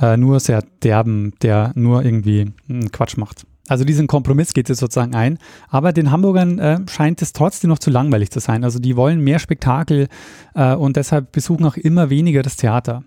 äh, 0.00 0.16
nur 0.16 0.40
sehr 0.40 0.62
derben, 0.82 1.34
der 1.42 1.72
nur 1.74 2.04
irgendwie 2.04 2.52
hm, 2.66 2.90
Quatsch 2.92 3.16
macht. 3.16 3.46
Also 3.66 3.84
diesen 3.84 4.06
Kompromiss 4.06 4.52
geht 4.52 4.68
es 4.68 4.78
sozusagen 4.78 5.14
ein. 5.14 5.38
Aber 5.68 5.92
den 5.92 6.10
Hamburgern 6.10 6.58
äh, 6.58 6.80
scheint 6.90 7.22
es 7.22 7.32
trotzdem 7.32 7.70
noch 7.70 7.78
zu 7.78 7.90
langweilig 7.90 8.30
zu 8.30 8.40
sein. 8.40 8.62
Also 8.62 8.78
die 8.78 8.96
wollen 8.96 9.20
mehr 9.20 9.38
Spektakel 9.38 10.08
äh, 10.54 10.74
und 10.74 10.96
deshalb 10.96 11.32
besuchen 11.32 11.64
auch 11.64 11.76
immer 11.76 12.10
weniger 12.10 12.42
das 12.42 12.56
Theater. 12.56 13.04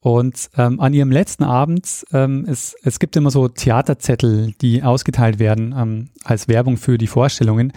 Und 0.00 0.50
ähm, 0.56 0.80
an 0.80 0.94
ihrem 0.94 1.12
letzten 1.12 1.44
Abend, 1.44 2.04
ähm, 2.12 2.44
es, 2.48 2.74
es 2.82 2.98
gibt 2.98 3.14
immer 3.16 3.30
so 3.30 3.46
Theaterzettel, 3.48 4.52
die 4.60 4.82
ausgeteilt 4.82 5.38
werden 5.38 5.74
ähm, 5.78 6.08
als 6.24 6.48
Werbung 6.48 6.76
für 6.76 6.98
die 6.98 7.06
Vorstellungen. 7.06 7.72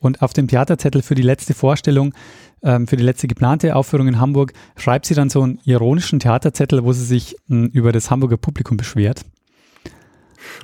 Und 0.00 0.22
auf 0.22 0.32
dem 0.32 0.48
Theaterzettel 0.48 1.02
für 1.02 1.14
die 1.14 1.22
letzte 1.22 1.54
Vorstellung, 1.54 2.14
ähm, 2.62 2.86
für 2.86 2.96
die 2.96 3.04
letzte 3.04 3.28
geplante 3.28 3.76
Aufführung 3.76 4.08
in 4.08 4.18
Hamburg, 4.18 4.52
schreibt 4.76 5.06
sie 5.06 5.14
dann 5.14 5.30
so 5.30 5.42
einen 5.42 5.60
ironischen 5.64 6.18
Theaterzettel, 6.18 6.84
wo 6.84 6.92
sie 6.92 7.04
sich 7.04 7.36
mh, 7.46 7.66
hm, 7.66 7.70
über 7.72 7.92
das 7.92 8.10
Hamburger 8.10 8.38
Publikum 8.38 8.76
beschwert. 8.76 9.24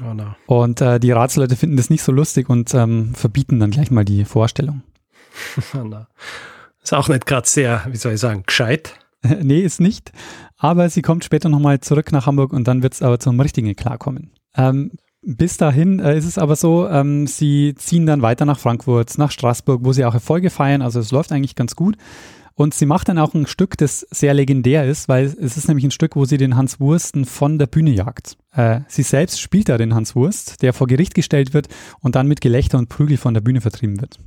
Oh 0.02 0.14
no. 0.14 0.34
Und 0.46 0.80
äh, 0.80 0.98
die 0.98 1.12
Ratsleute 1.12 1.54
finden 1.54 1.76
das 1.76 1.90
nicht 1.90 2.02
so 2.02 2.12
lustig 2.12 2.48
und 2.48 2.72
ähm, 2.74 3.14
verbieten 3.14 3.60
dann 3.60 3.70
gleich 3.70 3.90
mal 3.90 4.04
die 4.04 4.24
Vorstellung. 4.24 4.82
Oh 5.74 5.84
no. 5.84 6.06
Ist 6.82 6.94
auch 6.94 7.08
nicht 7.08 7.26
gerade 7.26 7.46
sehr, 7.46 7.84
wie 7.90 7.96
soll 7.96 8.14
ich 8.14 8.20
sagen, 8.20 8.44
gescheit. 8.46 8.94
nee, 9.42 9.60
ist 9.60 9.80
nicht. 9.80 10.12
Aber 10.56 10.88
sie 10.88 11.02
kommt 11.02 11.24
später 11.24 11.48
nochmal 11.48 11.80
zurück 11.80 12.12
nach 12.12 12.26
Hamburg 12.26 12.52
und 12.52 12.66
dann 12.68 12.82
wird 12.82 12.94
es 12.94 13.02
aber 13.02 13.18
zum 13.18 13.38
richtigen 13.40 13.74
Klarkommen. 13.76 14.30
Ähm, 14.56 14.92
bis 15.26 15.56
dahin 15.56 15.98
äh, 15.98 16.16
ist 16.16 16.24
es 16.24 16.38
aber 16.38 16.54
so, 16.54 16.88
ähm, 16.88 17.26
sie 17.26 17.74
ziehen 17.76 18.06
dann 18.06 18.22
weiter 18.22 18.44
nach 18.44 18.60
Frankfurt, 18.60 19.18
nach 19.18 19.32
Straßburg, 19.32 19.84
wo 19.84 19.92
sie 19.92 20.04
auch 20.04 20.14
Erfolge 20.14 20.50
feiern. 20.50 20.82
Also 20.82 21.00
es 21.00 21.10
läuft 21.10 21.32
eigentlich 21.32 21.56
ganz 21.56 21.74
gut. 21.74 21.96
Und 22.54 22.72
sie 22.72 22.86
macht 22.86 23.08
dann 23.08 23.18
auch 23.18 23.34
ein 23.34 23.46
Stück, 23.46 23.76
das 23.76 24.06
sehr 24.10 24.32
legendär 24.32 24.86
ist, 24.86 25.08
weil 25.08 25.26
es 25.26 25.58
ist 25.58 25.68
nämlich 25.68 25.84
ein 25.84 25.90
Stück, 25.90 26.16
wo 26.16 26.24
sie 26.24 26.38
den 26.38 26.56
Hans 26.56 26.80
Wursten 26.80 27.26
von 27.26 27.58
der 27.58 27.66
Bühne 27.66 27.90
jagt. 27.90 28.38
Äh, 28.52 28.80
sie 28.88 29.02
selbst 29.02 29.40
spielt 29.40 29.68
da 29.68 29.76
den 29.76 29.94
Hans 29.94 30.14
Wurst, 30.14 30.62
der 30.62 30.72
vor 30.72 30.86
Gericht 30.86 31.14
gestellt 31.14 31.52
wird 31.52 31.68
und 32.00 32.14
dann 32.14 32.28
mit 32.28 32.40
Gelächter 32.40 32.78
und 32.78 32.88
Prügel 32.88 33.18
von 33.18 33.34
der 33.34 33.42
Bühne 33.42 33.60
vertrieben 33.60 34.00
wird. 34.00 34.20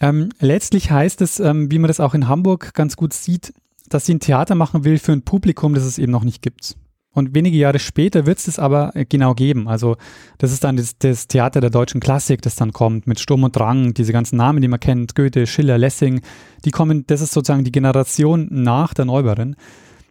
Ähm, 0.00 0.30
letztlich 0.40 0.90
heißt 0.90 1.20
es, 1.20 1.40
ähm, 1.40 1.70
wie 1.70 1.78
man 1.78 1.88
das 1.88 2.00
auch 2.00 2.14
in 2.14 2.28
Hamburg 2.28 2.72
ganz 2.74 2.96
gut 2.96 3.12
sieht, 3.12 3.52
dass 3.88 4.06
sie 4.06 4.14
ein 4.14 4.20
Theater 4.20 4.54
machen 4.54 4.84
will 4.84 4.98
für 4.98 5.12
ein 5.12 5.22
Publikum, 5.22 5.74
das 5.74 5.84
es 5.84 5.98
eben 5.98 6.12
noch 6.12 6.24
nicht 6.24 6.42
gibt. 6.42 6.76
Und 7.14 7.34
wenige 7.34 7.56
Jahre 7.56 7.78
später 7.78 8.26
wird 8.26 8.46
es 8.46 8.58
aber 8.58 8.94
äh, 8.94 9.06
genau 9.06 9.34
geben. 9.34 9.68
Also 9.68 9.96
das 10.38 10.52
ist 10.52 10.64
dann 10.64 10.76
das, 10.76 10.98
das, 10.98 11.28
Theater 11.28 11.60
der 11.60 11.70
deutschen 11.70 12.00
Klassik, 12.00 12.42
das 12.42 12.56
dann 12.56 12.72
kommt 12.72 13.06
mit 13.06 13.20
Sturm 13.20 13.44
und 13.44 13.56
Drang, 13.56 13.94
diese 13.94 14.12
ganzen 14.12 14.36
Namen, 14.36 14.60
die 14.60 14.68
man 14.68 14.80
kennt, 14.80 15.14
Goethe, 15.14 15.46
Schiller, 15.46 15.78
Lessing, 15.78 16.20
die 16.64 16.72
kommen, 16.72 17.06
das 17.06 17.20
ist 17.20 17.32
sozusagen 17.32 17.64
die 17.64 17.72
Generation 17.72 18.48
nach 18.50 18.94
der 18.94 19.04
Neuberen. 19.04 19.54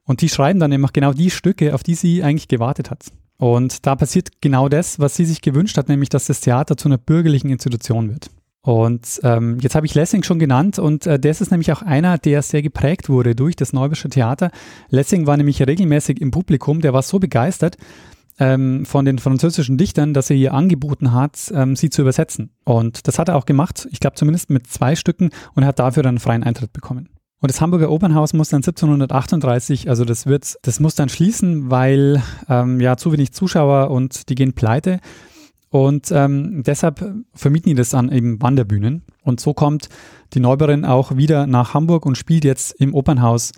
Und 0.05 0.21
die 0.21 0.29
schreiben 0.29 0.59
dann 0.59 0.71
eben 0.71 0.85
genau 0.91 1.13
die 1.13 1.29
Stücke, 1.29 1.75
auf 1.75 1.83
die 1.83 1.95
sie 1.95 2.23
eigentlich 2.23 2.47
gewartet 2.47 2.89
hat. 2.89 3.05
Und 3.37 3.85
da 3.85 3.95
passiert 3.95 4.41
genau 4.41 4.69
das, 4.69 4.99
was 4.99 5.15
sie 5.15 5.25
sich 5.25 5.41
gewünscht 5.41 5.77
hat, 5.77 5.89
nämlich 5.89 6.09
dass 6.09 6.25
das 6.25 6.39
Theater 6.39 6.77
zu 6.77 6.87
einer 6.87 6.97
bürgerlichen 6.97 7.49
Institution 7.49 8.09
wird. 8.09 8.29
Und 8.65 9.19
ähm, 9.23 9.59
jetzt 9.59 9.75
habe 9.75 9.85
ich 9.85 9.93
Lessing 9.93 10.23
schon 10.23 10.39
genannt 10.39 10.79
und 10.79 11.05
äh, 11.05 11.19
das 11.19 11.41
ist 11.41 11.51
nämlich 11.51 11.73
auch 11.73 11.81
einer, 11.81 12.17
der 12.17 12.41
sehr 12.41 12.61
geprägt 12.61 13.09
wurde 13.09 13.35
durch 13.35 13.57
das 13.57 13.73
Neubische 13.73 14.07
Theater. 14.07 14.51
Lessing 14.87 15.27
war 15.27 15.35
nämlich 15.35 15.61
regelmäßig 15.61 16.21
im 16.21 16.31
Publikum, 16.31 16.79
der 16.79 16.93
war 16.93 17.01
so 17.01 17.19
begeistert 17.19 17.75
ähm, 18.39 18.85
von 18.85 19.03
den 19.03 19.19
französischen 19.19 19.77
Dichtern, 19.77 20.13
dass 20.13 20.29
er 20.29 20.37
ihr 20.37 20.53
angeboten 20.53 21.11
hat, 21.11 21.51
ähm, 21.53 21.75
sie 21.75 21.89
zu 21.89 22.03
übersetzen. 22.03 22.51
Und 22.63 23.05
das 23.05 23.19
hat 23.19 23.27
er 23.27 23.35
auch 23.35 23.45
gemacht, 23.45 23.85
ich 23.91 23.99
glaube 23.99 24.15
zumindest 24.15 24.49
mit 24.49 24.67
zwei 24.67 24.95
Stücken 24.95 25.31
und 25.55 25.65
hat 25.65 25.79
dafür 25.79 26.03
dann 26.03 26.17
freien 26.17 26.43
Eintritt 26.43 26.71
bekommen. 26.71 27.09
Und 27.41 27.51
das 27.51 27.59
Hamburger 27.59 27.91
Opernhaus 27.91 28.31
muss 28.31 28.47
dann 28.47 28.59
1738, 28.59 29.89
also 29.89 30.05
das 30.05 30.25
wird, 30.25 30.55
das 30.61 30.79
muss 30.79 30.95
dann 30.95 31.09
schließen, 31.09 31.69
weil 31.69 32.23
ähm, 32.47 32.79
ja 32.79 32.95
zu 32.95 33.11
wenig 33.11 33.33
Zuschauer 33.33 33.91
und 33.91 34.29
die 34.29 34.35
gehen 34.35 34.53
pleite. 34.53 35.01
Und 35.73 36.11
ähm, 36.11 36.61
deshalb 36.63 37.03
vermieten 37.33 37.69
die 37.69 37.73
das 37.73 37.95
an 37.95 38.11
eben 38.11 38.39
Wanderbühnen. 38.39 39.01
Und 39.23 39.39
so 39.39 39.55
kommt 39.55 39.89
die 40.35 40.39
Neuberin 40.39 40.85
auch 40.85 41.17
wieder 41.17 41.47
nach 41.47 41.73
Hamburg 41.73 42.05
und 42.05 42.15
spielt 42.15 42.45
jetzt 42.45 42.79
im 42.79 42.93
Opernhaus 42.93 43.53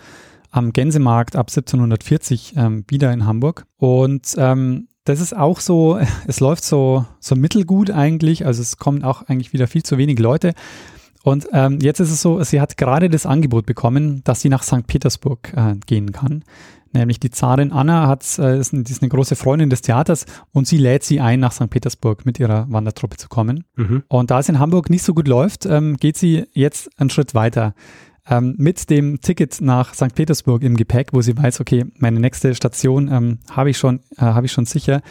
am 0.49 0.71
Gänsemarkt 0.71 1.35
ab 1.35 1.49
1740 1.49 2.53
ähm, 2.55 2.85
wieder 2.87 3.11
in 3.11 3.25
Hamburg. 3.25 3.65
Und 3.75 4.33
ähm, 4.37 4.87
das 5.03 5.19
ist 5.19 5.35
auch 5.35 5.59
so, 5.59 5.99
es 6.27 6.39
läuft 6.39 6.63
so, 6.63 7.05
so 7.19 7.35
mittelgut 7.35 7.91
eigentlich. 7.91 8.45
Also 8.45 8.61
es 8.61 8.77
kommen 8.77 9.03
auch 9.03 9.23
eigentlich 9.23 9.51
wieder 9.51 9.67
viel 9.67 9.83
zu 9.83 9.97
wenig 9.97 10.17
Leute. 10.17 10.53
Und 11.25 11.47
ähm, 11.53 11.79
jetzt 11.81 11.99
ist 11.99 12.11
es 12.11 12.21
so, 12.21 12.43
sie 12.43 12.61
hat 12.61 12.77
gerade 12.77 13.09
das 13.09 13.25
Angebot 13.25 13.65
bekommen, 13.65 14.23
dass 14.25 14.41
sie 14.41 14.49
nach 14.49 14.61
St. 14.61 14.85
Petersburg 14.85 15.51
äh, 15.55 15.73
gehen 15.87 16.11
kann. 16.11 16.43
Nämlich 16.93 17.19
die 17.19 17.31
Zarin 17.31 17.71
Anna 17.71 18.07
hat, 18.07 18.37
äh, 18.37 18.59
ist, 18.59 18.73
ist, 18.73 19.01
eine 19.01 19.09
große 19.09 19.35
Freundin 19.35 19.71
des 19.71 19.81
Theaters 19.81 20.27
und 20.51 20.67
sie 20.67 20.77
lädt 20.77 21.03
sie 21.03 21.19
ein, 21.19 21.39
nach 21.39 21.51
St. 21.51 21.71
Petersburg 21.71 22.27
mit 22.27 22.39
ihrer 22.39 22.67
Wandertruppe 22.69 23.17
zu 23.17 23.27
kommen. 23.27 23.63
Mhm. 23.75 24.03
Und 24.07 24.29
da 24.29 24.37
es 24.39 24.49
in 24.49 24.59
Hamburg 24.59 24.91
nicht 24.91 25.01
so 25.01 25.15
gut 25.15 25.27
läuft, 25.27 25.65
ähm, 25.65 25.97
geht 25.97 26.15
sie 26.15 26.45
jetzt 26.53 26.91
einen 26.99 27.09
Schritt 27.09 27.33
weiter. 27.33 27.73
Ähm, 28.29 28.53
mit 28.59 28.91
dem 28.91 29.19
Ticket 29.19 29.61
nach 29.61 29.95
St. 29.95 30.13
Petersburg 30.13 30.61
im 30.61 30.77
Gepäck, 30.77 31.07
wo 31.11 31.23
sie 31.23 31.35
weiß, 31.35 31.59
okay, 31.59 31.85
meine 31.97 32.19
nächste 32.19 32.53
Station 32.53 33.07
ähm, 33.11 33.39
habe 33.49 33.71
ich 33.71 33.79
schon, 33.79 34.01
äh, 34.17 34.21
habe 34.21 34.45
ich 34.45 34.51
schon 34.51 34.67
sicher. 34.67 35.01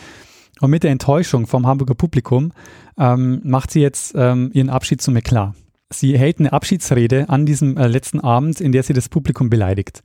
Und 0.60 0.70
mit 0.70 0.84
der 0.84 0.92
Enttäuschung 0.92 1.48
vom 1.48 1.66
Hamburger 1.66 1.96
Publikum 1.96 2.52
ähm, 2.96 3.40
macht 3.42 3.72
sie 3.72 3.80
jetzt 3.80 4.14
ähm, 4.16 4.52
ihren 4.54 4.70
Abschied 4.70 5.02
zum 5.02 5.16
Eklat. 5.16 5.54
Sie 5.90 6.18
hält 6.18 6.40
eine 6.40 6.52
Abschiedsrede 6.52 7.28
an 7.28 7.46
diesem 7.46 7.76
äh, 7.76 7.86
letzten 7.86 8.20
Abend, 8.20 8.60
in 8.60 8.72
der 8.72 8.82
sie 8.82 8.92
das 8.92 9.08
Publikum 9.08 9.50
beleidigt. 9.50 10.02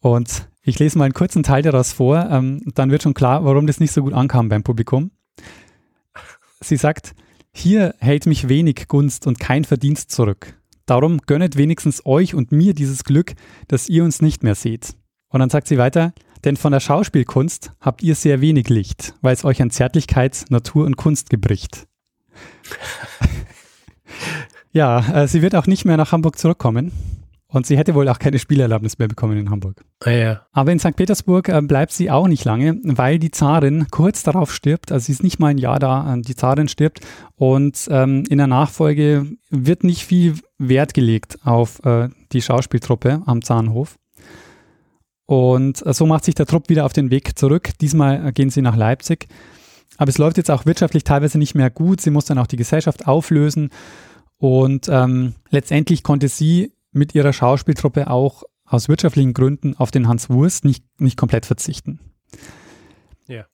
Und 0.00 0.48
ich 0.62 0.78
lese 0.78 0.98
mal 0.98 1.04
einen 1.04 1.14
kurzen 1.14 1.42
Teil 1.42 1.62
daraus 1.62 1.92
vor, 1.92 2.28
ähm, 2.30 2.60
dann 2.74 2.90
wird 2.90 3.02
schon 3.02 3.14
klar, 3.14 3.44
warum 3.44 3.66
das 3.66 3.80
nicht 3.80 3.92
so 3.92 4.02
gut 4.02 4.12
ankam 4.12 4.48
beim 4.48 4.62
Publikum. 4.62 5.10
Sie 6.60 6.76
sagt, 6.76 7.14
hier 7.52 7.94
hält 7.98 8.26
mich 8.26 8.48
wenig 8.48 8.88
Gunst 8.88 9.26
und 9.26 9.38
kein 9.38 9.64
Verdienst 9.64 10.10
zurück. 10.10 10.58
Darum 10.86 11.18
gönnet 11.18 11.56
wenigstens 11.56 12.04
euch 12.04 12.34
und 12.34 12.52
mir 12.52 12.74
dieses 12.74 13.04
Glück, 13.04 13.34
dass 13.68 13.88
ihr 13.88 14.04
uns 14.04 14.20
nicht 14.20 14.42
mehr 14.42 14.54
seht. 14.54 14.96
Und 15.28 15.40
dann 15.40 15.50
sagt 15.50 15.68
sie 15.68 15.78
weiter, 15.78 16.12
denn 16.44 16.56
von 16.56 16.72
der 16.72 16.80
Schauspielkunst 16.80 17.72
habt 17.80 18.02
ihr 18.02 18.14
sehr 18.14 18.40
wenig 18.42 18.68
Licht, 18.68 19.14
weil 19.22 19.32
es 19.32 19.44
euch 19.44 19.62
an 19.62 19.70
Zärtlichkeit, 19.70 20.44
Natur 20.50 20.84
und 20.84 20.96
Kunst 20.96 21.30
gebricht. 21.30 21.86
Ja, 24.74 25.22
äh, 25.22 25.28
sie 25.28 25.40
wird 25.40 25.54
auch 25.54 25.66
nicht 25.66 25.84
mehr 25.84 25.96
nach 25.96 26.12
Hamburg 26.12 26.38
zurückkommen. 26.38 26.92
Und 27.46 27.66
sie 27.66 27.78
hätte 27.78 27.94
wohl 27.94 28.08
auch 28.08 28.18
keine 28.18 28.40
Spielerlaubnis 28.40 28.98
mehr 28.98 29.06
bekommen 29.06 29.38
in 29.38 29.48
Hamburg. 29.48 29.84
Ah, 30.04 30.10
ja. 30.10 30.46
Aber 30.50 30.72
in 30.72 30.80
St. 30.80 30.96
Petersburg 30.96 31.48
äh, 31.48 31.62
bleibt 31.62 31.92
sie 31.92 32.10
auch 32.10 32.26
nicht 32.26 32.44
lange, 32.44 32.80
weil 32.82 33.20
die 33.20 33.30
Zarin 33.30 33.86
kurz 33.92 34.24
darauf 34.24 34.52
stirbt. 34.52 34.90
Also 34.90 35.06
sie 35.06 35.12
ist 35.12 35.22
nicht 35.22 35.38
mal 35.38 35.48
ein 35.48 35.58
Jahr 35.58 35.78
da, 35.78 36.16
äh, 36.16 36.20
die 36.20 36.34
Zarin 36.34 36.66
stirbt. 36.66 36.98
Und 37.36 37.86
ähm, 37.92 38.24
in 38.28 38.38
der 38.38 38.48
Nachfolge 38.48 39.26
wird 39.50 39.84
nicht 39.84 40.04
viel 40.04 40.34
Wert 40.58 40.94
gelegt 40.94 41.38
auf 41.44 41.80
äh, 41.84 42.08
die 42.32 42.42
Schauspieltruppe 42.42 43.22
am 43.24 43.40
Zahnhof. 43.42 43.94
Und 45.26 45.82
so 45.94 46.06
macht 46.06 46.24
sich 46.24 46.34
der 46.34 46.46
Trupp 46.46 46.68
wieder 46.68 46.84
auf 46.84 46.92
den 46.92 47.12
Weg 47.12 47.38
zurück. 47.38 47.70
Diesmal 47.80 48.32
gehen 48.32 48.50
sie 48.50 48.62
nach 48.62 48.76
Leipzig. 48.76 49.28
Aber 49.96 50.08
es 50.08 50.18
läuft 50.18 50.38
jetzt 50.38 50.50
auch 50.50 50.66
wirtschaftlich 50.66 51.04
teilweise 51.04 51.38
nicht 51.38 51.54
mehr 51.54 51.70
gut. 51.70 52.00
Sie 52.00 52.10
muss 52.10 52.24
dann 52.24 52.38
auch 52.38 52.48
die 52.48 52.56
Gesellschaft 52.56 53.06
auflösen. 53.06 53.70
Und 54.38 54.88
ähm, 54.88 55.34
letztendlich 55.50 56.02
konnte 56.02 56.28
sie 56.28 56.72
mit 56.92 57.14
ihrer 57.14 57.32
Schauspieltruppe 57.32 58.08
auch 58.10 58.44
aus 58.64 58.88
wirtschaftlichen 58.88 59.34
Gründen 59.34 59.76
auf 59.76 59.90
den 59.90 60.08
Hans 60.08 60.30
Wurst 60.30 60.64
nicht, 60.64 60.84
nicht 60.98 61.16
komplett 61.16 61.46
verzichten. 61.46 62.00
Ja. 63.26 63.44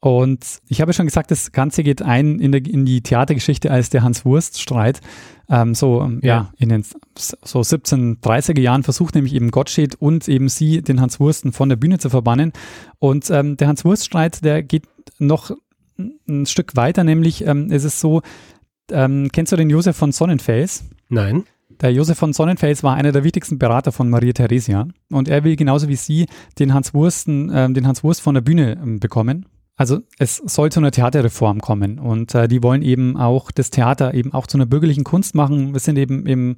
Und 0.00 0.60
ich 0.68 0.80
habe 0.80 0.92
schon 0.92 1.06
gesagt, 1.06 1.30
das 1.30 1.52
Ganze 1.52 1.82
geht 1.82 2.02
ein 2.02 2.38
in, 2.38 2.52
der, 2.52 2.64
in 2.64 2.84
die 2.84 3.02
Theatergeschichte 3.02 3.70
als 3.70 3.90
der 3.90 4.02
Hans-Wurst-Streit. 4.02 5.00
Ähm, 5.48 5.74
so, 5.74 6.02
ähm, 6.02 6.20
ja. 6.22 6.28
ja. 6.28 6.52
in 6.58 6.68
den 6.68 6.84
so 7.16 7.60
1730er 7.60 8.60
Jahren 8.60 8.82
versucht 8.84 9.14
nämlich 9.14 9.34
eben 9.34 9.50
Gottsched 9.50 9.96
und 9.96 10.28
eben 10.28 10.48
sie, 10.48 10.82
den 10.82 11.00
Hans 11.00 11.18
Wursten 11.18 11.52
von 11.52 11.68
der 11.68 11.76
Bühne 11.76 11.98
zu 11.98 12.10
verbannen. 12.10 12.52
Und 12.98 13.30
ähm, 13.30 13.56
der 13.56 13.68
Hans-Wurst-Streit, 13.68 14.44
der 14.44 14.62
geht 14.62 14.84
noch 15.18 15.50
ein 16.28 16.46
Stück 16.46 16.76
weiter, 16.76 17.02
nämlich 17.02 17.44
ähm, 17.44 17.72
ist 17.72 17.84
es 17.84 18.00
so, 18.00 18.22
ähm, 18.92 19.28
kennst 19.32 19.52
du 19.52 19.56
den 19.56 19.70
Josef 19.70 19.96
von 19.96 20.12
Sonnenfels? 20.12 20.84
Nein. 21.08 21.44
Der 21.80 21.92
Josef 21.92 22.18
von 22.18 22.32
Sonnenfels 22.32 22.82
war 22.82 22.94
einer 22.94 23.12
der 23.12 23.24
wichtigsten 23.24 23.58
Berater 23.58 23.92
von 23.92 24.10
Maria 24.10 24.32
Theresia 24.32 24.88
und 25.10 25.28
er 25.28 25.44
will 25.44 25.54
genauso 25.54 25.88
wie 25.88 25.96
sie 25.96 26.26
den 26.58 26.74
Hans 26.74 26.92
Wursten, 26.92 27.50
äh, 27.50 27.70
den 27.70 27.86
Hans 27.86 28.02
Wurst 28.02 28.20
von 28.20 28.34
der 28.34 28.40
Bühne 28.40 28.72
äh, 28.72 28.98
bekommen. 28.98 29.46
Also 29.76 30.00
es 30.18 30.36
soll 30.38 30.72
zu 30.72 30.80
einer 30.80 30.90
Theaterreform 30.90 31.60
kommen 31.60 32.00
und 32.00 32.34
äh, 32.34 32.48
die 32.48 32.62
wollen 32.64 32.82
eben 32.82 33.16
auch 33.16 33.52
das 33.52 33.70
Theater 33.70 34.12
eben 34.12 34.32
auch 34.32 34.48
zu 34.48 34.58
einer 34.58 34.66
bürgerlichen 34.66 35.04
Kunst 35.04 35.36
machen. 35.36 35.72
Wir 35.72 35.80
sind 35.80 35.98
eben 35.98 36.26
im 36.26 36.56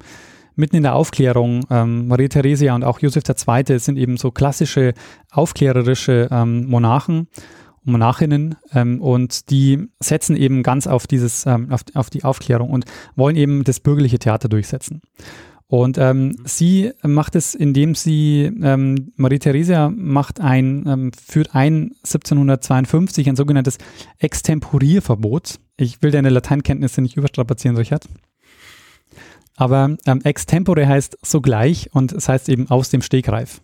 mitten 0.55 0.75
in 0.75 0.83
der 0.83 0.95
Aufklärung. 0.95 1.65
Ähm, 1.69 2.07
Maria 2.07 2.27
Theresia 2.27 2.75
und 2.75 2.83
auch 2.83 2.99
Josef 2.99 3.23
II. 3.27 3.79
sind 3.79 3.97
eben 3.97 4.17
so 4.17 4.31
klassische 4.31 4.93
aufklärerische 5.31 6.29
ähm, 6.31 6.67
Monarchen 6.67 7.27
Monarchinnen 7.83 8.55
ähm, 8.73 9.01
und 9.01 9.49
die 9.49 9.87
setzen 9.99 10.35
eben 10.35 10.63
ganz 10.63 10.87
auf 10.87 11.07
dieses, 11.07 11.45
ähm, 11.45 11.71
auf, 11.71 11.81
auf 11.93 12.09
die 12.09 12.23
Aufklärung 12.23 12.69
und 12.69 12.85
wollen 13.15 13.35
eben 13.35 13.63
das 13.63 13.79
bürgerliche 13.79 14.19
Theater 14.19 14.49
durchsetzen. 14.49 15.01
Und 15.71 15.97
ähm, 15.97 16.35
sie 16.43 16.91
macht 17.01 17.33
es, 17.37 17.55
indem 17.55 17.95
sie, 17.95 18.51
ähm, 18.61 19.13
Marie 19.15 19.39
Theresia 19.39 19.89
macht 19.89 20.41
ein, 20.41 20.85
ähm, 20.85 21.11
führt 21.13 21.55
ein 21.55 21.91
1752 22.03 23.29
ein 23.29 23.37
sogenanntes 23.37 23.77
Extemporierverbot. 24.19 25.59
Ich 25.77 26.01
will 26.01 26.11
deine 26.11 26.29
Lateinkenntnisse 26.29 27.01
nicht 27.01 27.15
überstrapazieren, 27.15 27.77
Richard. 27.77 28.05
Aber 29.55 29.95
ähm, 30.05 30.21
extempore 30.23 30.85
heißt 30.85 31.17
sogleich 31.21 31.89
und 31.93 32.11
es 32.11 32.27
heißt 32.27 32.49
eben 32.49 32.69
aus 32.69 32.89
dem 32.89 33.01
Stegreif. 33.01 33.61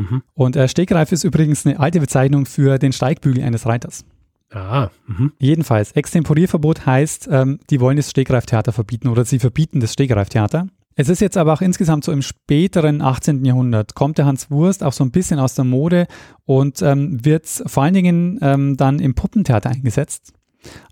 Mhm. 0.00 0.22
Und 0.34 0.56
äh, 0.56 0.68
Stegreif 0.68 1.12
ist 1.12 1.24
übrigens 1.24 1.66
eine 1.66 1.78
alte 1.78 2.00
Bezeichnung 2.00 2.46
für 2.46 2.78
den 2.78 2.92
Steigbügel 2.92 3.42
eines 3.42 3.66
Reiters. 3.66 4.04
Ah, 4.52 4.90
mhm. 5.06 5.32
Jedenfalls, 5.38 5.92
Extemporierverbot 5.92 6.84
heißt, 6.84 7.28
ähm, 7.30 7.60
die 7.70 7.80
wollen 7.80 7.96
das 7.96 8.10
Stegreiftheater 8.10 8.72
verbieten 8.72 9.08
oder 9.08 9.24
sie 9.24 9.38
verbieten 9.38 9.80
das 9.80 9.92
Stegreiftheater. 9.92 10.66
Es 10.96 11.08
ist 11.08 11.20
jetzt 11.20 11.36
aber 11.36 11.52
auch 11.52 11.60
insgesamt 11.60 12.04
so 12.04 12.10
im 12.10 12.20
späteren 12.20 13.00
18. 13.00 13.44
Jahrhundert, 13.44 13.94
kommt 13.94 14.18
der 14.18 14.26
Hans 14.26 14.50
Wurst 14.50 14.82
auch 14.82 14.92
so 14.92 15.04
ein 15.04 15.12
bisschen 15.12 15.38
aus 15.38 15.54
der 15.54 15.64
Mode 15.64 16.06
und 16.46 16.82
ähm, 16.82 17.24
wird 17.24 17.46
vor 17.46 17.84
allen 17.84 17.94
Dingen 17.94 18.38
ähm, 18.42 18.76
dann 18.76 18.98
im 18.98 19.14
Puppentheater 19.14 19.70
eingesetzt, 19.70 20.32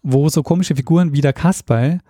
wo 0.02 0.28
so 0.28 0.42
komische 0.42 0.76
Figuren 0.76 1.12
wie 1.12 1.20
der 1.20 1.32
Kasperl 1.32 2.00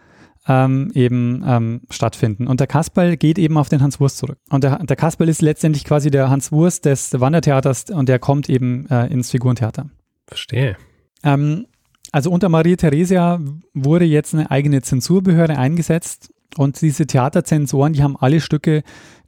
ähm, 0.48 0.90
eben 0.94 1.44
ähm, 1.46 1.82
stattfinden. 1.90 2.46
Und 2.46 2.60
der 2.60 2.66
Kasperl 2.66 3.16
geht 3.16 3.38
eben 3.38 3.58
auf 3.58 3.68
den 3.68 3.82
Hans 3.82 4.00
Wurst 4.00 4.16
zurück. 4.16 4.38
Und 4.50 4.64
der, 4.64 4.78
der 4.78 4.96
Kasperl 4.96 5.28
ist 5.28 5.42
letztendlich 5.42 5.84
quasi 5.84 6.10
der 6.10 6.30
Hans 6.30 6.50
Wurst 6.50 6.86
des 6.86 7.20
Wandertheaters 7.20 7.90
und 7.90 8.08
der 8.08 8.18
kommt 8.18 8.48
eben 8.48 8.86
äh, 8.88 9.06
ins 9.06 9.30
Figurentheater. 9.30 9.90
Verstehe. 10.26 10.76
Ähm, 11.22 11.66
also 12.10 12.30
unter 12.30 12.48
Maria 12.48 12.76
Theresia 12.76 13.40
wurde 13.74 14.06
jetzt 14.06 14.34
eine 14.34 14.50
eigene 14.50 14.80
Zensurbehörde 14.80 15.58
eingesetzt 15.58 16.32
und 16.56 16.80
diese 16.80 17.06
Theaterzensoren, 17.06 17.92
die 17.92 18.02
haben 18.02 18.16
alle 18.16 18.40
Stücke, 18.40 18.82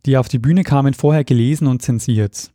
die 0.06 0.16
auf 0.16 0.28
die 0.28 0.38
Bühne 0.38 0.64
kamen, 0.64 0.94
vorher 0.94 1.24
gelesen 1.24 1.66
und 1.66 1.82
zensiert. 1.82 2.50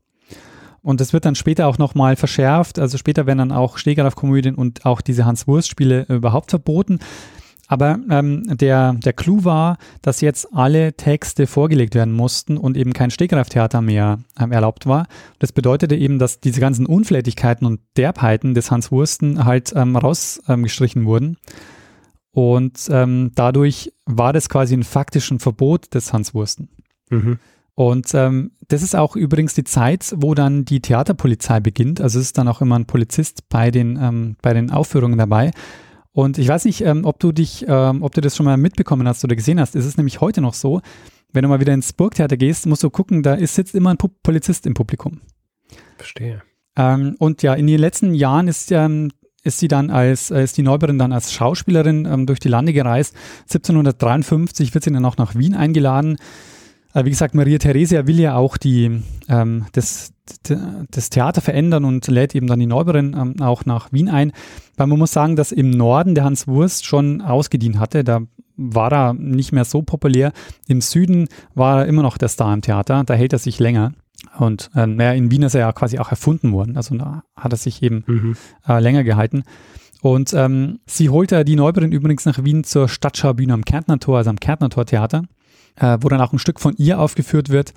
Und 0.82 1.02
das 1.02 1.14
wird 1.14 1.26
dann 1.26 1.36
später 1.36 1.68
auch 1.68 1.78
nochmal 1.78 2.16
verschärft. 2.16 2.78
Also 2.78 2.98
später 2.98 3.26
werden 3.26 3.40
dann 3.40 3.52
auch 3.52 3.78
Stegeraff-Komödien 3.78 4.56
und 4.56 4.86
auch 4.86 5.02
diese 5.02 5.26
Hans-Wurst-Spiele 5.26 6.06
überhaupt 6.10 6.52
verboten. 6.52 7.00
Aber 7.68 8.00
ähm, 8.10 8.44
der, 8.46 8.94
der 8.94 9.14
Clou 9.14 9.44
war, 9.44 9.78
dass 10.02 10.22
jetzt 10.22 10.54
alle 10.54 10.94
Texte 10.94 11.48
vorgelegt 11.48 11.96
werden 11.96 12.14
mussten 12.14 12.58
und 12.58 12.78
eben 12.78 12.94
kein 12.94 13.10
Stegreiftheater 13.10 13.82
mehr 13.82 14.20
ähm, 14.40 14.52
erlaubt 14.52 14.86
war. 14.86 15.08
Das 15.40 15.52
bedeutete 15.52 15.96
eben, 15.96 16.20
dass 16.20 16.40
diese 16.40 16.60
ganzen 16.62 16.86
Unflätigkeiten 16.86 17.66
und 17.66 17.82
Derbheiten 17.98 18.54
des 18.54 18.70
Hans 18.70 18.92
Wursten 18.92 19.46
halt 19.46 19.74
ähm, 19.76 19.96
rausgestrichen 19.96 21.06
wurden. 21.06 21.38
Und 22.32 22.88
ähm, 22.92 23.32
dadurch 23.34 23.94
war 24.06 24.34
das 24.34 24.50
quasi 24.50 24.76
ein 24.76 24.84
faktischen 24.84 25.40
Verbot 25.40 25.94
des 25.94 26.14
Hans 26.14 26.34
Wursten. 26.34 26.70
Mhm. 27.10 27.40
Und 27.76 28.14
ähm, 28.14 28.52
das 28.68 28.84
ist 28.84 28.96
auch 28.96 29.16
übrigens 29.16 29.54
die 29.54 29.64
Zeit, 29.64 30.14
wo 30.18 30.34
dann 30.34 30.66
die 30.66 30.82
Theaterpolizei 30.82 31.60
beginnt. 31.60 32.00
Also 32.00 32.20
es 32.20 32.28
ist 32.28 32.38
dann 32.38 32.48
auch 32.48 32.62
immer 32.62 32.78
ein 32.78 32.86
Polizist 32.86 33.50
bei 33.50 33.72
den, 33.72 33.98
ähm, 34.02 34.36
bei 34.42 34.54
den 34.54 34.72
Aufführungen 34.72 35.18
dabei. 35.18 35.52
Und 36.16 36.38
ich 36.38 36.48
weiß 36.48 36.64
nicht, 36.64 36.80
ähm, 36.80 37.04
ob 37.04 37.20
du 37.20 37.34
dich, 37.34 37.66
ähm, 37.68 38.02
ob 38.02 38.14
du 38.16 38.22
das 38.22 38.38
schon 38.38 38.46
mal 38.46 38.56
mitbekommen 38.56 39.06
hast 39.06 39.26
oder 39.26 39.36
gesehen 39.36 39.60
hast. 39.60 39.76
Es 39.76 39.86
ist 39.86 39.98
nämlich 39.98 40.22
heute 40.22 40.40
noch 40.40 40.54
so, 40.54 40.80
wenn 41.34 41.44
du 41.44 41.50
mal 41.50 41.60
wieder 41.60 41.74
ins 41.74 41.92
Burgtheater 41.92 42.38
gehst, 42.38 42.68
musst 42.68 42.84
du 42.84 42.90
gucken, 42.90 43.22
da 43.22 43.34
ist, 43.34 43.54
sitzt 43.54 43.76
immer 43.76 43.90
ein 43.90 43.98
Polizist 43.98 44.66
im 44.66 44.76
Publikum. 44.76 45.20
Verstehe. 45.98 46.42
Ähm, 46.78 47.18
und 47.20 47.44
ja, 47.44 47.54
in 47.54 47.68
den 47.68 47.80
letzten 47.80 48.14
Jahren 48.14 48.48
ist, 48.48 48.72
ähm, 48.72 49.12
ist 49.44 49.60
sie 49.60 49.68
dann 49.68 49.90
als, 49.90 50.32
ist 50.32 50.58
die 50.58 50.64
Neubauerin 50.64 50.98
dann 50.98 51.12
als 51.12 51.34
Schauspielerin 51.34 52.06
ähm, 52.06 52.26
durch 52.28 52.40
die 52.40 52.48
Lande 52.48 52.72
gereist. 52.72 53.14
1753 53.50 54.74
wird 54.74 54.86
sie 54.86 54.94
dann 54.94 55.04
auch 55.04 55.18
nach 55.18 55.36
Wien 55.36 55.54
eingeladen. 55.54 56.16
Äh, 56.96 57.06
wie 57.06 57.10
gesagt, 57.10 57.36
Maria 57.36 57.60
Theresia 57.60 58.08
will 58.08 58.20
ja 58.20 58.36
auch 58.36 58.58
die, 58.58 59.02
ähm, 59.28 59.66
das, 59.74 60.14
das 60.90 61.10
Theater 61.12 61.42
verändern 61.42 61.86
und 61.86 62.08
lädt 62.08 62.34
eben 62.34 62.48
dann 62.48 62.60
die 62.60 62.66
Neubauerin 62.66 63.16
ähm, 63.20 63.42
auch 63.42 63.66
nach 63.66 63.92
Wien 63.92 64.10
ein. 64.10 64.32
Weil 64.78 64.88
man 64.88 64.98
muss 64.98 65.12
sagen, 65.12 65.36
dass 65.36 65.52
im 65.52 65.70
Norden 65.70 66.16
der 66.16 66.24
Hans 66.24 66.48
Wurst 66.48 66.86
schon 66.86 67.22
ausgedient 67.22 67.78
hatte. 67.78 68.04
Da 68.04 68.22
war 68.56 68.92
er 68.92 69.14
nicht 69.14 69.52
mehr 69.52 69.66
so 69.66 69.82
populär. 69.82 70.32
Im 70.68 70.82
Süden 70.82 71.28
war 71.54 71.82
er 71.82 71.86
immer 71.88 72.02
noch 72.02 72.18
der 72.18 72.30
Star 72.30 72.54
im 72.54 72.62
Theater. 72.62 73.04
Da 73.04 73.14
hält 73.14 73.34
er 73.34 73.40
sich 73.40 73.60
länger. 73.60 73.92
Und 74.40 74.72
äh, 74.76 75.18
in 75.18 75.30
Wien 75.30 75.44
ist 75.44 75.56
er 75.56 75.62
ja 75.62 75.72
quasi 75.74 76.00
auch 76.00 76.10
erfunden 76.10 76.54
worden. 76.54 76.78
Also 76.78 76.96
da 76.96 77.24
hat 77.36 77.54
er 77.54 77.58
sich 77.58 77.84
eben 77.84 78.06
mhm. 78.08 78.38
äh, 78.68 78.80
länger 78.80 79.04
gehalten. 79.04 79.44
Und 80.02 80.34
ähm, 80.34 80.80
sie 80.86 81.10
holte 81.10 81.44
die 81.44 81.56
Neubauerin 81.56 81.92
übrigens 81.92 82.26
nach 82.26 82.44
Wien 82.44 82.64
zur 82.64 82.88
Stadtschaubühne 82.88 83.54
am 83.54 83.66
Kärntner 83.66 84.00
Tor, 84.00 84.18
also 84.18 84.30
am 84.30 84.40
Kärntner 84.40 84.70
Tor 84.70 84.86
Theater, 84.86 85.24
äh, 85.76 85.98
wo 86.02 86.10
dann 86.10 86.22
auch 86.22 86.34
ein 86.34 86.40
Stück 86.40 86.60
von 86.60 86.76
ihr 86.78 87.00
aufgeführt 87.00 87.50
wird 87.50 87.74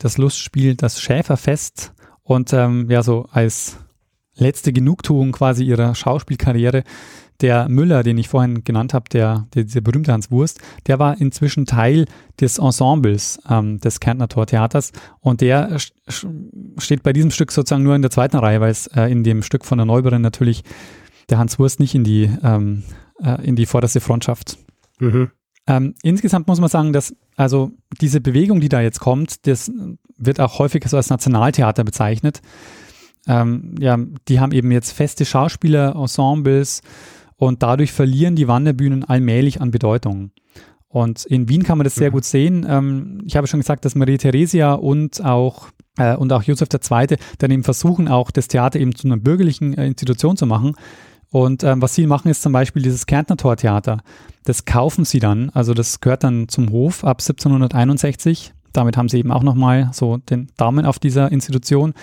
das 0.00 0.18
Lustspiel 0.18 0.74
Das 0.74 1.00
Schäferfest 1.00 1.92
und 2.22 2.52
ähm, 2.52 2.90
ja, 2.90 3.02
so 3.02 3.28
als 3.30 3.78
letzte 4.34 4.72
Genugtuung 4.72 5.32
quasi 5.32 5.64
ihrer 5.64 5.94
Schauspielkarriere. 5.94 6.82
Der 7.40 7.70
Müller, 7.70 8.02
den 8.02 8.18
ich 8.18 8.28
vorhin 8.28 8.64
genannt 8.64 8.92
habe, 8.92 9.08
der, 9.10 9.46
der 9.54 9.64
dieser 9.64 9.80
berühmte 9.80 10.12
Hans 10.12 10.30
Wurst, 10.30 10.60
der 10.86 10.98
war 10.98 11.18
inzwischen 11.18 11.64
Teil 11.64 12.04
des 12.38 12.58
Ensembles 12.58 13.40
ähm, 13.48 13.78
des 13.78 13.98
Kärntner 13.98 14.28
Tortheaters 14.28 14.92
und 15.20 15.40
der 15.40 15.78
steht 16.76 17.02
bei 17.02 17.14
diesem 17.14 17.30
Stück 17.30 17.50
sozusagen 17.50 17.82
nur 17.82 17.96
in 17.96 18.02
der 18.02 18.10
zweiten 18.10 18.36
Reihe, 18.36 18.60
weil 18.60 18.70
es 18.70 18.88
äh, 18.88 19.06
in 19.06 19.24
dem 19.24 19.42
Stück 19.42 19.64
von 19.64 19.78
der 19.78 19.86
Neubauerin 19.86 20.20
natürlich 20.20 20.64
der 21.30 21.38
Hans 21.38 21.58
Wurst 21.58 21.80
nicht 21.80 21.94
in 21.94 22.04
die, 22.04 22.30
ähm, 22.42 22.82
äh, 23.22 23.42
in 23.42 23.56
die 23.56 23.66
vorderste 23.66 24.00
Front 24.00 24.24
schafft. 24.24 24.58
Mhm. 24.98 25.30
Ähm, 25.70 25.94
insgesamt 26.02 26.48
muss 26.48 26.58
man 26.58 26.68
sagen, 26.68 26.92
dass 26.92 27.14
also 27.36 27.70
diese 28.00 28.20
Bewegung, 28.20 28.60
die 28.60 28.68
da 28.68 28.80
jetzt 28.80 28.98
kommt, 28.98 29.46
das 29.46 29.70
wird 30.16 30.40
auch 30.40 30.58
häufig 30.58 30.84
so 30.88 30.96
als 30.96 31.10
Nationaltheater 31.10 31.84
bezeichnet. 31.84 32.42
Ähm, 33.28 33.76
ja, 33.78 33.96
die 34.26 34.40
haben 34.40 34.50
eben 34.50 34.72
jetzt 34.72 34.90
feste 34.90 35.24
Schauspieler, 35.24 35.94
Ensembles 35.94 36.82
und 37.36 37.62
dadurch 37.62 37.92
verlieren 37.92 38.34
die 38.34 38.48
Wanderbühnen 38.48 39.04
allmählich 39.04 39.60
an 39.60 39.70
Bedeutung. 39.70 40.32
Und 40.88 41.24
in 41.24 41.48
Wien 41.48 41.62
kann 41.62 41.78
man 41.78 41.84
das 41.84 41.94
sehr 41.94 42.10
mhm. 42.10 42.14
gut 42.14 42.24
sehen. 42.24 42.66
Ähm, 42.68 43.22
ich 43.24 43.36
habe 43.36 43.46
schon 43.46 43.60
gesagt, 43.60 43.84
dass 43.84 43.94
Marie 43.94 44.18
Theresia 44.18 44.72
und 44.72 45.24
auch 45.24 45.68
äh, 45.98 46.16
und 46.16 46.32
auch 46.32 46.42
Josef 46.42 46.68
II. 46.72 47.16
dann 47.38 47.50
eben 47.52 47.62
versuchen, 47.62 48.08
auch 48.08 48.32
das 48.32 48.48
Theater 48.48 48.80
eben 48.80 48.96
zu 48.96 49.06
einer 49.06 49.18
bürgerlichen 49.18 49.78
äh, 49.78 49.86
Institution 49.86 50.36
zu 50.36 50.46
machen. 50.46 50.74
Und 51.32 51.62
ähm, 51.62 51.80
was 51.80 51.94
sie 51.94 52.06
machen, 52.06 52.28
ist 52.28 52.42
zum 52.42 52.52
Beispiel 52.52 52.82
dieses 52.82 53.06
Kärntner 53.06 53.36
Tortheater. 53.36 53.98
Das 54.44 54.64
kaufen 54.64 55.04
sie 55.04 55.20
dann, 55.20 55.50
also 55.50 55.74
das 55.74 56.00
gehört 56.00 56.24
dann 56.24 56.48
zum 56.48 56.70
Hof 56.70 57.04
ab 57.04 57.20
1761. 57.20 58.52
Damit 58.72 58.96
haben 58.96 59.08
sie 59.08 59.18
eben 59.18 59.30
auch 59.30 59.42
nochmal 59.42 59.90
so 59.92 60.16
den 60.16 60.50
Daumen 60.56 60.86
auf 60.86 60.98
dieser 60.98 61.30
Institution. 61.30 61.94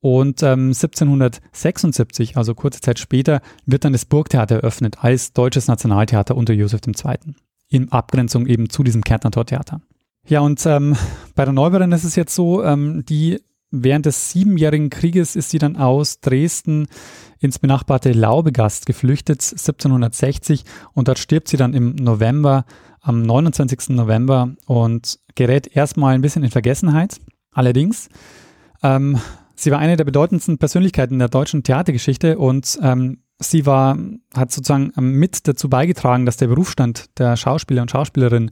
Und 0.00 0.42
ähm, 0.42 0.68
1776, 0.68 2.36
also 2.36 2.54
kurze 2.54 2.80
Zeit 2.80 2.98
später, 2.98 3.40
wird 3.64 3.84
dann 3.84 3.92
das 3.92 4.04
Burgtheater 4.04 4.56
eröffnet 4.56 5.02
als 5.02 5.32
deutsches 5.32 5.68
Nationaltheater 5.68 6.36
unter 6.36 6.52
Josef 6.52 6.80
II. 6.86 7.34
In 7.68 7.90
Abgrenzung 7.90 8.46
eben 8.46 8.68
zu 8.70 8.82
diesem 8.82 9.02
Kärntner 9.02 9.30
Tortheater. 9.32 9.80
Ja, 10.28 10.40
und 10.40 10.64
ähm, 10.66 10.96
bei 11.34 11.44
der 11.44 11.52
Neubauerin 11.52 11.92
ist 11.92 12.04
es 12.04 12.16
jetzt 12.16 12.34
so, 12.34 12.62
ähm, 12.62 13.04
die 13.08 13.40
während 13.70 14.06
des 14.06 14.30
Siebenjährigen 14.30 14.90
Krieges 14.90 15.36
ist 15.36 15.50
sie 15.50 15.58
dann 15.58 15.76
aus 15.76 16.20
Dresden 16.20 16.86
ins 17.38 17.58
benachbarte 17.58 18.12
Laubegast 18.12 18.86
geflüchtet, 18.86 19.42
1760, 19.42 20.64
und 20.94 21.08
dort 21.08 21.18
stirbt 21.18 21.48
sie 21.48 21.56
dann 21.56 21.74
im 21.74 21.94
November, 21.96 22.64
am 23.00 23.22
29. 23.22 23.90
November 23.90 24.54
und 24.66 25.18
gerät 25.34 25.68
erstmal 25.76 26.14
ein 26.14 26.22
bisschen 26.22 26.42
in 26.42 26.50
Vergessenheit. 26.50 27.20
Allerdings, 27.52 28.08
ähm, 28.82 29.18
sie 29.54 29.70
war 29.70 29.78
eine 29.78 29.96
der 29.96 30.04
bedeutendsten 30.04 30.58
Persönlichkeiten 30.58 31.18
der 31.18 31.28
deutschen 31.28 31.62
Theatergeschichte 31.62 32.38
und 32.38 32.78
ähm, 32.82 33.22
sie 33.38 33.66
war, 33.66 33.98
hat 34.34 34.50
sozusagen 34.50 34.92
mit 34.96 35.46
dazu 35.46 35.68
beigetragen, 35.68 36.26
dass 36.26 36.36
der 36.36 36.48
Berufsstand 36.48 37.18
der 37.18 37.36
Schauspieler 37.36 37.82
und 37.82 37.90
Schauspielerin 37.90 38.50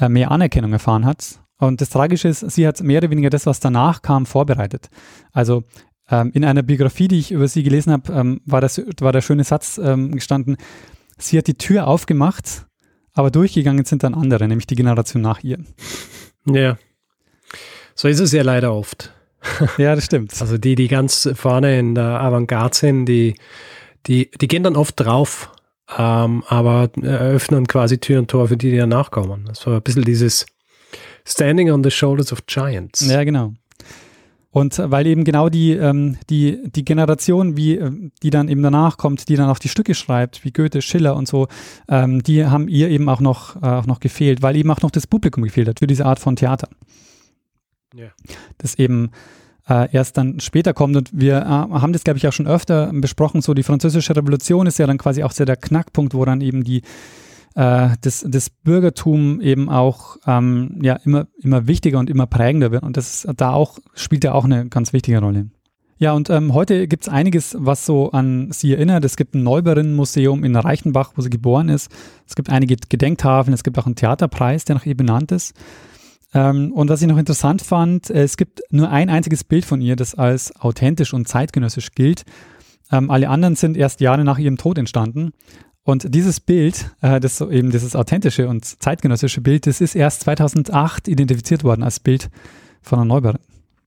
äh, 0.00 0.08
mehr 0.08 0.30
Anerkennung 0.30 0.72
erfahren 0.72 1.04
hat. 1.04 1.40
Und 1.58 1.80
das 1.80 1.90
Tragische 1.90 2.28
ist, 2.28 2.40
sie 2.40 2.66
hat 2.66 2.82
mehr 2.82 2.98
oder 2.98 3.10
weniger 3.10 3.30
das, 3.30 3.46
was 3.46 3.60
danach 3.60 4.02
kam, 4.02 4.26
vorbereitet. 4.26 4.88
Also 5.32 5.64
ähm, 6.10 6.30
in 6.34 6.44
einer 6.44 6.62
Biografie, 6.62 7.08
die 7.08 7.18
ich 7.18 7.32
über 7.32 7.48
sie 7.48 7.62
gelesen 7.62 7.92
habe, 7.92 8.12
ähm, 8.12 8.40
war, 8.44 8.60
das, 8.60 8.80
war 9.00 9.12
der 9.12 9.22
schöne 9.22 9.44
Satz 9.44 9.78
ähm, 9.82 10.12
gestanden, 10.12 10.56
sie 11.18 11.38
hat 11.38 11.46
die 11.46 11.58
Tür 11.58 11.86
aufgemacht, 11.86 12.66
aber 13.14 13.30
durchgegangen 13.30 13.84
sind 13.84 14.02
dann 14.02 14.14
andere, 14.14 14.46
nämlich 14.46 14.66
die 14.66 14.76
Generation 14.76 15.22
nach 15.22 15.42
ihr. 15.42 15.58
Ja. 16.44 16.76
So 17.94 18.08
ist 18.08 18.20
es 18.20 18.32
ja 18.32 18.42
leider 18.42 18.74
oft. 18.74 19.12
Ja, 19.78 19.94
das 19.94 20.04
stimmt. 20.04 20.32
Also 20.40 20.58
die, 20.58 20.74
die 20.74 20.88
ganz 20.88 21.28
vorne 21.34 21.78
in 21.78 21.94
der 21.94 22.20
Avantgarde 22.20 22.76
sind, 22.76 23.06
die, 23.06 23.34
die, 24.06 24.30
die 24.30 24.48
gehen 24.48 24.64
dann 24.64 24.76
oft 24.76 24.98
drauf, 24.98 25.52
ähm, 25.96 26.42
aber 26.48 26.90
eröffnen 27.00 27.66
quasi 27.66 27.98
Tür 27.98 28.18
und 28.18 28.28
Tor 28.28 28.48
für 28.48 28.56
die, 28.56 28.72
die 28.72 28.76
danach 28.76 29.10
kommen. 29.10 29.44
Das 29.46 29.66
war 29.66 29.74
ein 29.74 29.82
bisschen 29.82 30.04
dieses 30.04 30.46
Standing 31.26 31.70
on 31.70 31.82
the 31.82 31.90
Shoulders 31.90 32.32
of 32.32 32.46
Giants. 32.46 33.06
Ja, 33.06 33.24
genau. 33.24 33.52
Und 34.56 34.78
weil 34.82 35.06
eben 35.06 35.24
genau 35.24 35.50
die, 35.50 35.72
ähm, 35.72 36.16
die, 36.30 36.62
die 36.70 36.82
Generation, 36.82 37.58
wie, 37.58 37.76
äh, 37.76 37.90
die 38.22 38.30
dann 38.30 38.48
eben 38.48 38.62
danach 38.62 38.96
kommt, 38.96 39.28
die 39.28 39.36
dann 39.36 39.50
auch 39.50 39.58
die 39.58 39.68
Stücke 39.68 39.94
schreibt, 39.94 40.46
wie 40.46 40.50
Goethe, 40.50 40.80
Schiller 40.80 41.14
und 41.14 41.28
so, 41.28 41.48
ähm, 41.90 42.22
die 42.22 42.46
haben 42.46 42.66
ihr 42.68 42.88
eben 42.88 43.10
auch 43.10 43.20
noch, 43.20 43.56
äh, 43.56 43.66
auch 43.66 43.84
noch 43.84 44.00
gefehlt, 44.00 44.40
weil 44.40 44.56
eben 44.56 44.70
auch 44.70 44.80
noch 44.80 44.90
das 44.90 45.06
Publikum 45.06 45.42
gefehlt 45.42 45.68
hat 45.68 45.80
für 45.80 45.86
diese 45.86 46.06
Art 46.06 46.20
von 46.20 46.36
Theater. 46.36 46.70
Ja. 47.94 48.06
Das 48.56 48.78
eben 48.78 49.10
äh, 49.68 49.92
erst 49.92 50.16
dann 50.16 50.40
später 50.40 50.72
kommt. 50.72 50.96
Und 50.96 51.10
wir 51.12 51.38
äh, 51.38 51.44
haben 51.44 51.92
das, 51.92 52.04
glaube 52.04 52.16
ich, 52.16 52.26
auch 52.26 52.32
schon 52.32 52.46
öfter 52.46 52.90
besprochen. 52.94 53.42
So 53.42 53.52
die 53.52 53.62
französische 53.62 54.16
Revolution 54.16 54.66
ist 54.66 54.78
ja 54.78 54.86
dann 54.86 54.96
quasi 54.96 55.22
auch 55.22 55.32
sehr 55.32 55.46
der 55.46 55.56
Knackpunkt, 55.56 56.14
wo 56.14 56.24
dann 56.24 56.40
eben 56.40 56.64
die 56.64 56.80
äh, 57.56 57.88
das, 58.02 58.24
das 58.28 58.50
Bürgertum 58.50 59.40
eben 59.40 59.68
auch 59.68 60.18
ähm, 60.26 60.78
ja 60.82 60.94
immer, 61.04 61.26
immer 61.40 61.66
wichtiger 61.66 61.98
und 61.98 62.10
immer 62.10 62.26
prägender 62.26 62.70
wird. 62.70 62.84
Und 62.84 62.96
das 62.96 63.26
da 63.36 63.52
auch, 63.52 63.78
spielt 63.94 64.24
ja 64.24 64.32
auch 64.32 64.44
eine 64.44 64.68
ganz 64.68 64.92
wichtige 64.92 65.18
Rolle. 65.18 65.48
Ja, 65.98 66.12
und 66.12 66.28
ähm, 66.28 66.52
heute 66.52 66.86
gibt 66.86 67.04
es 67.04 67.08
einiges, 67.08 67.56
was 67.58 67.86
so 67.86 68.10
an 68.12 68.52
sie 68.52 68.74
erinnert. 68.74 69.02
Es 69.06 69.16
gibt 69.16 69.34
ein 69.34 69.42
Neuberinnenmuseum 69.42 70.44
in 70.44 70.54
Reichenbach, 70.54 71.12
wo 71.16 71.22
sie 71.22 71.30
geboren 71.30 71.70
ist. 71.70 71.90
Es 72.26 72.34
gibt 72.36 72.50
einige 72.50 72.76
Gedenktafeln, 72.76 73.54
es 73.54 73.64
gibt 73.64 73.78
auch 73.78 73.86
einen 73.86 73.96
Theaterpreis, 73.96 74.66
der 74.66 74.76
nach 74.76 74.84
ihr 74.84 74.96
benannt 74.96 75.32
ist. 75.32 75.54
Ähm, 76.34 76.72
und 76.72 76.90
was 76.90 77.00
ich 77.00 77.08
noch 77.08 77.16
interessant 77.16 77.62
fand, 77.62 78.10
es 78.10 78.36
gibt 78.36 78.60
nur 78.70 78.90
ein 78.90 79.08
einziges 79.08 79.42
Bild 79.42 79.64
von 79.64 79.80
ihr, 79.80 79.96
das 79.96 80.14
als 80.14 80.54
authentisch 80.56 81.14
und 81.14 81.26
zeitgenössisch 81.26 81.92
gilt. 81.92 82.24
Ähm, 82.92 83.10
alle 83.10 83.30
anderen 83.30 83.56
sind 83.56 83.78
erst 83.78 84.02
Jahre 84.02 84.24
nach 84.24 84.38
ihrem 84.38 84.58
Tod 84.58 84.76
entstanden. 84.76 85.32
Und 85.86 86.12
dieses 86.12 86.40
Bild, 86.40 86.90
äh, 87.00 87.20
das 87.20 87.36
so 87.36 87.48
eben 87.48 87.70
dieses 87.70 87.94
authentische 87.94 88.48
und 88.48 88.64
zeitgenössische 88.64 89.40
Bild, 89.40 89.68
das 89.68 89.80
ist 89.80 89.94
erst 89.94 90.22
2008 90.22 91.06
identifiziert 91.06 91.62
worden 91.62 91.84
als 91.84 92.00
Bild 92.00 92.28
von 92.82 92.98
einer 92.98 93.06
Neubauerin. 93.06 93.38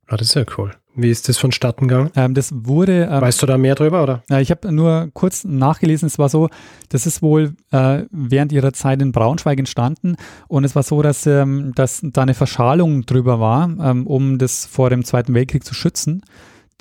Ah, 0.08 0.16
das 0.16 0.30
ist 0.30 0.36
ja 0.36 0.45
cool. 0.58 0.72
Wie 0.95 1.10
ist 1.10 1.28
das 1.28 1.38
vonstatten 1.38 1.89
gegangen? 1.89 2.10
Ähm, 2.16 2.34
das 2.36 2.54
wurde. 2.56 3.10
Ähm, 3.12 3.22
weißt 3.22 3.41
du 3.41 3.45
da 3.47 3.58
mehr 3.58 3.76
drüber, 3.76 4.02
oder? 4.02 4.24
Ja, 4.30 4.39
ich 4.39 4.50
habe 4.50 4.72
nur 4.72 5.10
kurz 5.14 5.43
nachgelesen. 5.43 6.08
Es 6.08 6.18
war 6.18 6.30
so, 6.30 6.47
das 6.88 7.06
ist 7.06 7.22
wohl 7.22 7.54
äh, 7.72 8.04
während 8.12 8.54
ihrer 8.54 8.72
Zeit 8.72 9.02
in 9.02 9.12
Braunschweig 9.12 9.60
entstanden. 9.60 10.16
Und 10.47 10.64
es 10.64 10.78
war 10.78 10.84
so, 10.84 11.02
dass, 11.02 11.28
ähm, 11.28 11.74
dass 11.76 12.00
da 12.02 12.22
eine 12.22 12.34
Verschalung 12.34 13.06
drüber 13.08 13.41
war, 13.41 13.66
ähm, 13.66 14.08
um 14.08 14.38
das 14.38 14.66
vor 14.66 14.89
dem 14.89 15.04
Zweiten 15.04 15.34
Weltkrieg 15.34 15.66
zu 15.66 15.74
schützen 15.74 16.22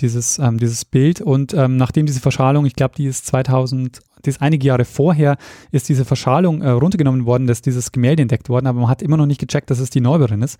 dieses, 0.00 0.38
ähm, 0.38 0.58
dieses 0.58 0.84
Bild. 0.84 1.20
Und 1.20 1.54
ähm, 1.54 1.76
nachdem 1.76 2.06
diese 2.06 2.20
Verschalung, 2.20 2.66
ich 2.66 2.74
glaube, 2.74 2.94
die 2.96 3.06
ist 3.06 3.26
2000, 3.26 4.00
die 4.24 4.30
ist 4.30 4.42
einige 4.42 4.66
Jahre 4.66 4.84
vorher, 4.84 5.36
ist 5.70 5.88
diese 5.88 6.04
Verschalung 6.04 6.62
äh, 6.62 6.70
runtergenommen 6.70 7.26
worden, 7.26 7.46
dass 7.46 7.62
dieses 7.62 7.92
Gemälde 7.92 8.22
entdeckt 8.22 8.48
worden, 8.48 8.66
aber 8.66 8.80
man 8.80 8.88
hat 8.88 9.02
immer 9.02 9.16
noch 9.16 9.26
nicht 9.26 9.40
gecheckt, 9.40 9.70
dass 9.70 9.78
es 9.78 9.90
die 9.90 10.00
Neuberin 10.00 10.42
ist. 10.42 10.58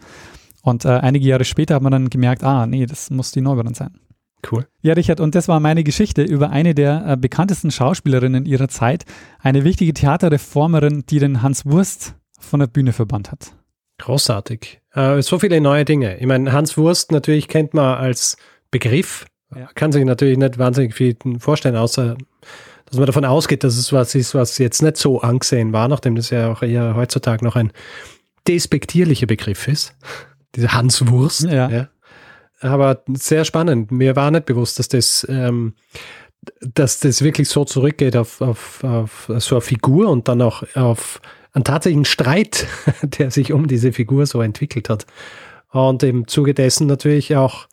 Und 0.62 0.84
äh, 0.84 0.88
einige 0.88 1.26
Jahre 1.26 1.44
später 1.44 1.76
hat 1.76 1.82
man 1.82 1.92
dann 1.92 2.10
gemerkt, 2.10 2.44
ah, 2.44 2.66
nee, 2.66 2.86
das 2.86 3.10
muss 3.10 3.30
die 3.30 3.40
Neuberin 3.40 3.74
sein. 3.74 4.00
Cool. 4.50 4.66
Ja, 4.82 4.94
Richard, 4.94 5.20
und 5.20 5.34
das 5.34 5.48
war 5.48 5.58
meine 5.60 5.82
Geschichte 5.82 6.22
über 6.22 6.50
eine 6.50 6.74
der 6.74 7.04
äh, 7.06 7.16
bekanntesten 7.16 7.70
Schauspielerinnen 7.70 8.46
ihrer 8.46 8.68
Zeit, 8.68 9.04
eine 9.40 9.64
wichtige 9.64 9.92
Theaterreformerin, 9.92 11.04
die 11.08 11.18
den 11.18 11.42
Hans 11.42 11.66
Wurst 11.66 12.14
von 12.38 12.60
der 12.60 12.68
Bühne 12.68 12.92
verbannt 12.92 13.32
hat. 13.32 13.52
Großartig. 13.98 14.80
Äh, 14.92 15.22
so 15.22 15.38
viele 15.40 15.60
neue 15.60 15.84
Dinge. 15.84 16.18
Ich 16.18 16.26
meine, 16.26 16.52
Hans 16.52 16.76
Wurst 16.76 17.10
natürlich 17.10 17.48
kennt 17.48 17.74
man 17.74 17.98
als 17.98 18.36
Begriff. 18.70 19.26
Ja. 19.54 19.68
Kann 19.74 19.92
sich 19.92 20.04
natürlich 20.04 20.38
nicht 20.38 20.58
wahnsinnig 20.58 20.94
viel 20.94 21.16
vorstellen, 21.38 21.76
außer 21.76 22.16
dass 22.86 22.96
man 22.96 23.06
davon 23.06 23.24
ausgeht, 23.24 23.64
dass 23.64 23.76
es 23.76 23.92
was 23.92 24.14
ist, 24.14 24.34
was 24.34 24.56
jetzt 24.58 24.82
nicht 24.82 24.96
so 24.96 25.20
angesehen 25.20 25.72
war, 25.72 25.88
nachdem 25.88 26.14
das 26.14 26.30
ja 26.30 26.50
auch 26.50 26.62
eher 26.62 26.96
heutzutage 26.96 27.44
noch 27.44 27.54
ein 27.54 27.72
despektierlicher 28.46 29.26
Begriff 29.26 29.68
ist. 29.68 29.94
Diese 30.54 30.72
Hanswurst. 30.72 31.42
Ja. 31.42 31.68
ja. 31.68 31.88
Aber 32.60 33.02
sehr 33.12 33.44
spannend. 33.44 33.90
Mir 33.92 34.16
war 34.16 34.30
nicht 34.30 34.46
bewusst, 34.46 34.78
dass 34.78 34.88
das, 34.88 35.26
ähm, 35.28 35.74
dass 36.60 37.00
das 37.00 37.22
wirklich 37.22 37.48
so 37.48 37.64
zurückgeht 37.64 38.16
auf, 38.16 38.40
auf, 38.40 38.82
auf 38.82 39.30
so 39.38 39.56
eine 39.56 39.60
Figur 39.60 40.08
und 40.08 40.28
dann 40.28 40.40
auch 40.40 40.64
auf 40.74 41.20
einen 41.52 41.64
tatsächlichen 41.64 42.06
Streit, 42.06 42.66
der 43.02 43.30
sich 43.30 43.52
um 43.52 43.68
diese 43.68 43.92
Figur 43.92 44.24
so 44.24 44.40
entwickelt 44.40 44.88
hat. 44.88 45.06
Und 45.70 46.02
im 46.02 46.26
Zuge 46.26 46.54
dessen 46.54 46.86
natürlich 46.86 47.36
auch 47.36 47.68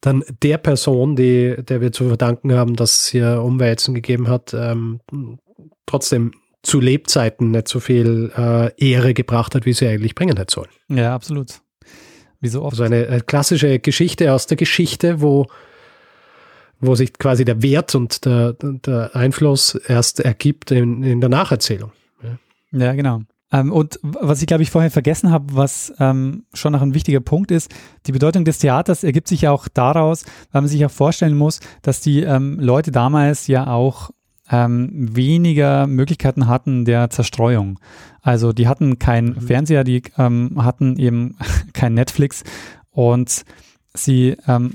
dann 0.00 0.24
der 0.42 0.58
Person, 0.58 1.16
die, 1.16 1.56
der 1.58 1.80
wir 1.80 1.92
zu 1.92 2.08
verdanken 2.08 2.52
haben, 2.52 2.76
dass 2.76 3.00
es 3.00 3.06
hier 3.08 3.42
Umwälzen 3.42 3.94
gegeben 3.94 4.28
hat, 4.28 4.54
ähm, 4.54 5.00
trotzdem 5.86 6.32
zu 6.62 6.80
Lebzeiten 6.80 7.52
nicht 7.52 7.68
so 7.68 7.80
viel 7.80 8.32
äh, 8.36 8.72
Ehre 8.76 9.14
gebracht 9.14 9.54
hat, 9.54 9.66
wie 9.66 9.72
sie 9.72 9.86
eigentlich 9.86 10.14
bringen 10.14 10.36
hätte 10.36 10.52
sollen. 10.52 10.70
Ja, 10.88 11.14
absolut. 11.14 11.60
Wie 12.40 12.48
so 12.48 12.62
oft. 12.62 12.72
Also 12.72 12.82
eine, 12.82 13.06
eine 13.06 13.20
klassische 13.20 13.78
Geschichte 13.78 14.32
aus 14.32 14.46
der 14.46 14.56
Geschichte, 14.56 15.20
wo, 15.20 15.46
wo 16.80 16.94
sich 16.94 17.12
quasi 17.14 17.44
der 17.44 17.62
Wert 17.62 17.94
und 17.94 18.24
der, 18.24 18.54
der 18.60 19.14
Einfluss 19.14 19.74
erst 19.74 20.20
ergibt 20.20 20.70
in, 20.72 21.02
in 21.02 21.20
der 21.20 21.30
Nacherzählung. 21.30 21.92
Ja, 22.22 22.38
ja 22.72 22.92
genau. 22.94 23.22
Ähm, 23.52 23.72
und 23.72 23.98
was 24.02 24.40
ich, 24.40 24.46
glaube 24.46 24.62
ich, 24.62 24.70
vorher 24.70 24.90
vergessen 24.90 25.30
habe, 25.30 25.54
was 25.54 25.92
ähm, 25.98 26.44
schon 26.52 26.72
noch 26.72 26.82
ein 26.82 26.94
wichtiger 26.94 27.20
Punkt 27.20 27.50
ist, 27.50 27.72
die 28.06 28.12
Bedeutung 28.12 28.44
des 28.44 28.58
Theaters 28.58 29.04
ergibt 29.04 29.28
sich 29.28 29.42
ja 29.42 29.52
auch 29.52 29.68
daraus, 29.68 30.24
weil 30.52 30.62
man 30.62 30.68
sich 30.68 30.84
auch 30.84 30.90
vorstellen 30.90 31.36
muss, 31.36 31.60
dass 31.82 32.00
die 32.00 32.22
ähm, 32.22 32.58
Leute 32.58 32.90
damals 32.90 33.46
ja 33.46 33.68
auch 33.68 34.10
ähm, 34.50 34.90
weniger 34.92 35.86
Möglichkeiten 35.86 36.46
hatten 36.46 36.84
der 36.84 37.10
Zerstreuung. 37.10 37.78
Also 38.22 38.52
die 38.52 38.68
hatten 38.68 38.98
keinen 38.98 39.34
mhm. 39.34 39.40
Fernseher, 39.40 39.84
die 39.84 40.02
ähm, 40.18 40.64
hatten 40.64 40.96
eben 40.98 41.36
kein 41.72 41.94
Netflix 41.94 42.42
und 42.90 43.44
sie 43.94 44.36
ähm, 44.46 44.74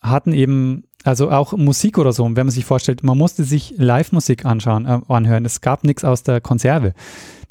hatten 0.00 0.32
eben 0.32 0.84
also 1.04 1.30
auch 1.30 1.52
Musik 1.56 1.98
oder 1.98 2.12
so, 2.12 2.24
wenn 2.24 2.34
man 2.34 2.50
sich 2.50 2.64
vorstellt, 2.64 3.02
man 3.02 3.18
musste 3.18 3.42
sich 3.44 3.74
Live-Musik 3.76 4.44
anschauen, 4.44 4.86
äh, 4.86 5.00
anhören. 5.08 5.44
Es 5.44 5.60
gab 5.60 5.84
nichts 5.84 6.04
aus 6.04 6.22
der 6.22 6.40
Konserve. 6.40 6.94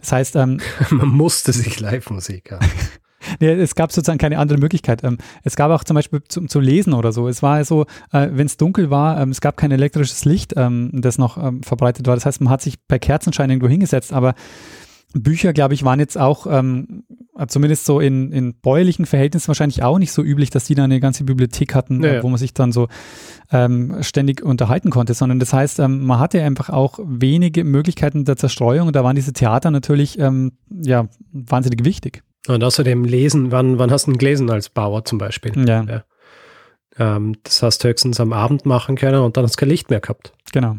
Das 0.01 0.11
heißt, 0.11 0.35
ähm, 0.35 0.59
man 0.89 1.09
musste 1.09 1.53
sich 1.53 1.79
Live-Musik 1.79 2.51
haben. 2.51 2.65
nee, 3.39 3.51
es 3.51 3.75
gab 3.75 3.91
sozusagen 3.91 4.19
keine 4.19 4.37
andere 4.37 4.57
Möglichkeit. 4.57 5.03
Ähm, 5.03 5.17
es 5.43 5.55
gab 5.55 5.71
auch 5.71 5.83
zum 5.83 5.95
Beispiel 5.95 6.21
zum 6.27 6.49
zu 6.49 6.59
lesen 6.59 6.93
oder 6.93 7.11
so. 7.11 7.27
Es 7.27 7.41
war 7.41 7.63
so, 7.63 7.85
äh, 8.11 8.27
wenn 8.31 8.47
es 8.47 8.57
dunkel 8.57 8.89
war, 8.89 9.19
ähm, 9.21 9.29
es 9.29 9.41
gab 9.41 9.57
kein 9.57 9.71
elektrisches 9.71 10.25
Licht, 10.25 10.53
ähm, 10.57 10.89
das 10.93 11.17
noch 11.17 11.35
verbreitet 11.61 12.07
war. 12.07 12.15
Das 12.15 12.25
heißt, 12.25 12.41
man 12.41 12.51
hat 12.51 12.61
sich 12.61 12.79
bei 12.87 12.99
Kerzenschein 12.99 13.49
irgendwo 13.49 13.69
hingesetzt, 13.69 14.11
aber 14.11 14.33
Bücher, 15.13 15.53
glaube 15.53 15.73
ich, 15.73 15.83
waren 15.83 15.99
jetzt 15.99 16.17
auch 16.17 16.47
ähm, 16.49 17.03
zumindest 17.47 17.85
so 17.85 17.99
in, 17.99 18.31
in 18.31 18.53
bäuerlichen 18.53 19.05
Verhältnissen 19.05 19.47
wahrscheinlich 19.47 19.83
auch 19.83 19.99
nicht 19.99 20.11
so 20.11 20.23
üblich, 20.23 20.49
dass 20.49 20.65
die 20.65 20.75
da 20.75 20.83
eine 20.83 20.99
ganze 20.99 21.23
Bibliothek 21.23 21.75
hatten, 21.75 22.03
ja, 22.03 22.23
wo 22.23 22.29
man 22.29 22.37
sich 22.37 22.53
dann 22.53 22.71
so 22.71 22.87
ähm, 23.51 23.97
ständig 24.01 24.41
unterhalten 24.41 24.89
konnte, 24.89 25.13
sondern 25.13 25.39
das 25.39 25.53
heißt, 25.53 25.79
ähm, 25.79 26.05
man 26.05 26.19
hatte 26.19 26.41
einfach 26.41 26.69
auch 26.69 26.99
wenige 27.03 27.63
Möglichkeiten 27.63 28.25
der 28.25 28.37
Zerstreuung 28.37 28.87
und 28.87 28.95
da 28.95 29.03
waren 29.03 29.15
diese 29.15 29.33
Theater 29.33 29.71
natürlich 29.71 30.17
ähm, 30.19 30.53
ja 30.69 31.07
wahnsinnig 31.31 31.83
wichtig. 31.83 32.23
Und 32.47 32.63
außerdem 32.63 33.03
lesen, 33.03 33.51
wann, 33.51 33.77
wann 33.77 33.91
hast 33.91 34.07
du 34.07 34.11
denn 34.11 34.17
gelesen 34.17 34.49
als 34.49 34.69
Bauer 34.69 35.05
zum 35.05 35.17
Beispiel? 35.17 35.51
Ja. 35.67 35.83
ja. 35.83 36.03
Ähm, 36.97 37.37
das 37.43 37.61
hast 37.61 37.83
du 37.83 37.89
höchstens 37.89 38.19
am 38.19 38.33
Abend 38.33 38.65
machen 38.65 38.95
können 38.95 39.21
und 39.21 39.37
dann 39.37 39.43
hast 39.43 39.55
du 39.55 39.59
kein 39.59 39.69
Licht 39.69 39.89
mehr 39.89 39.99
gehabt. 39.99 40.33
Genau. 40.51 40.77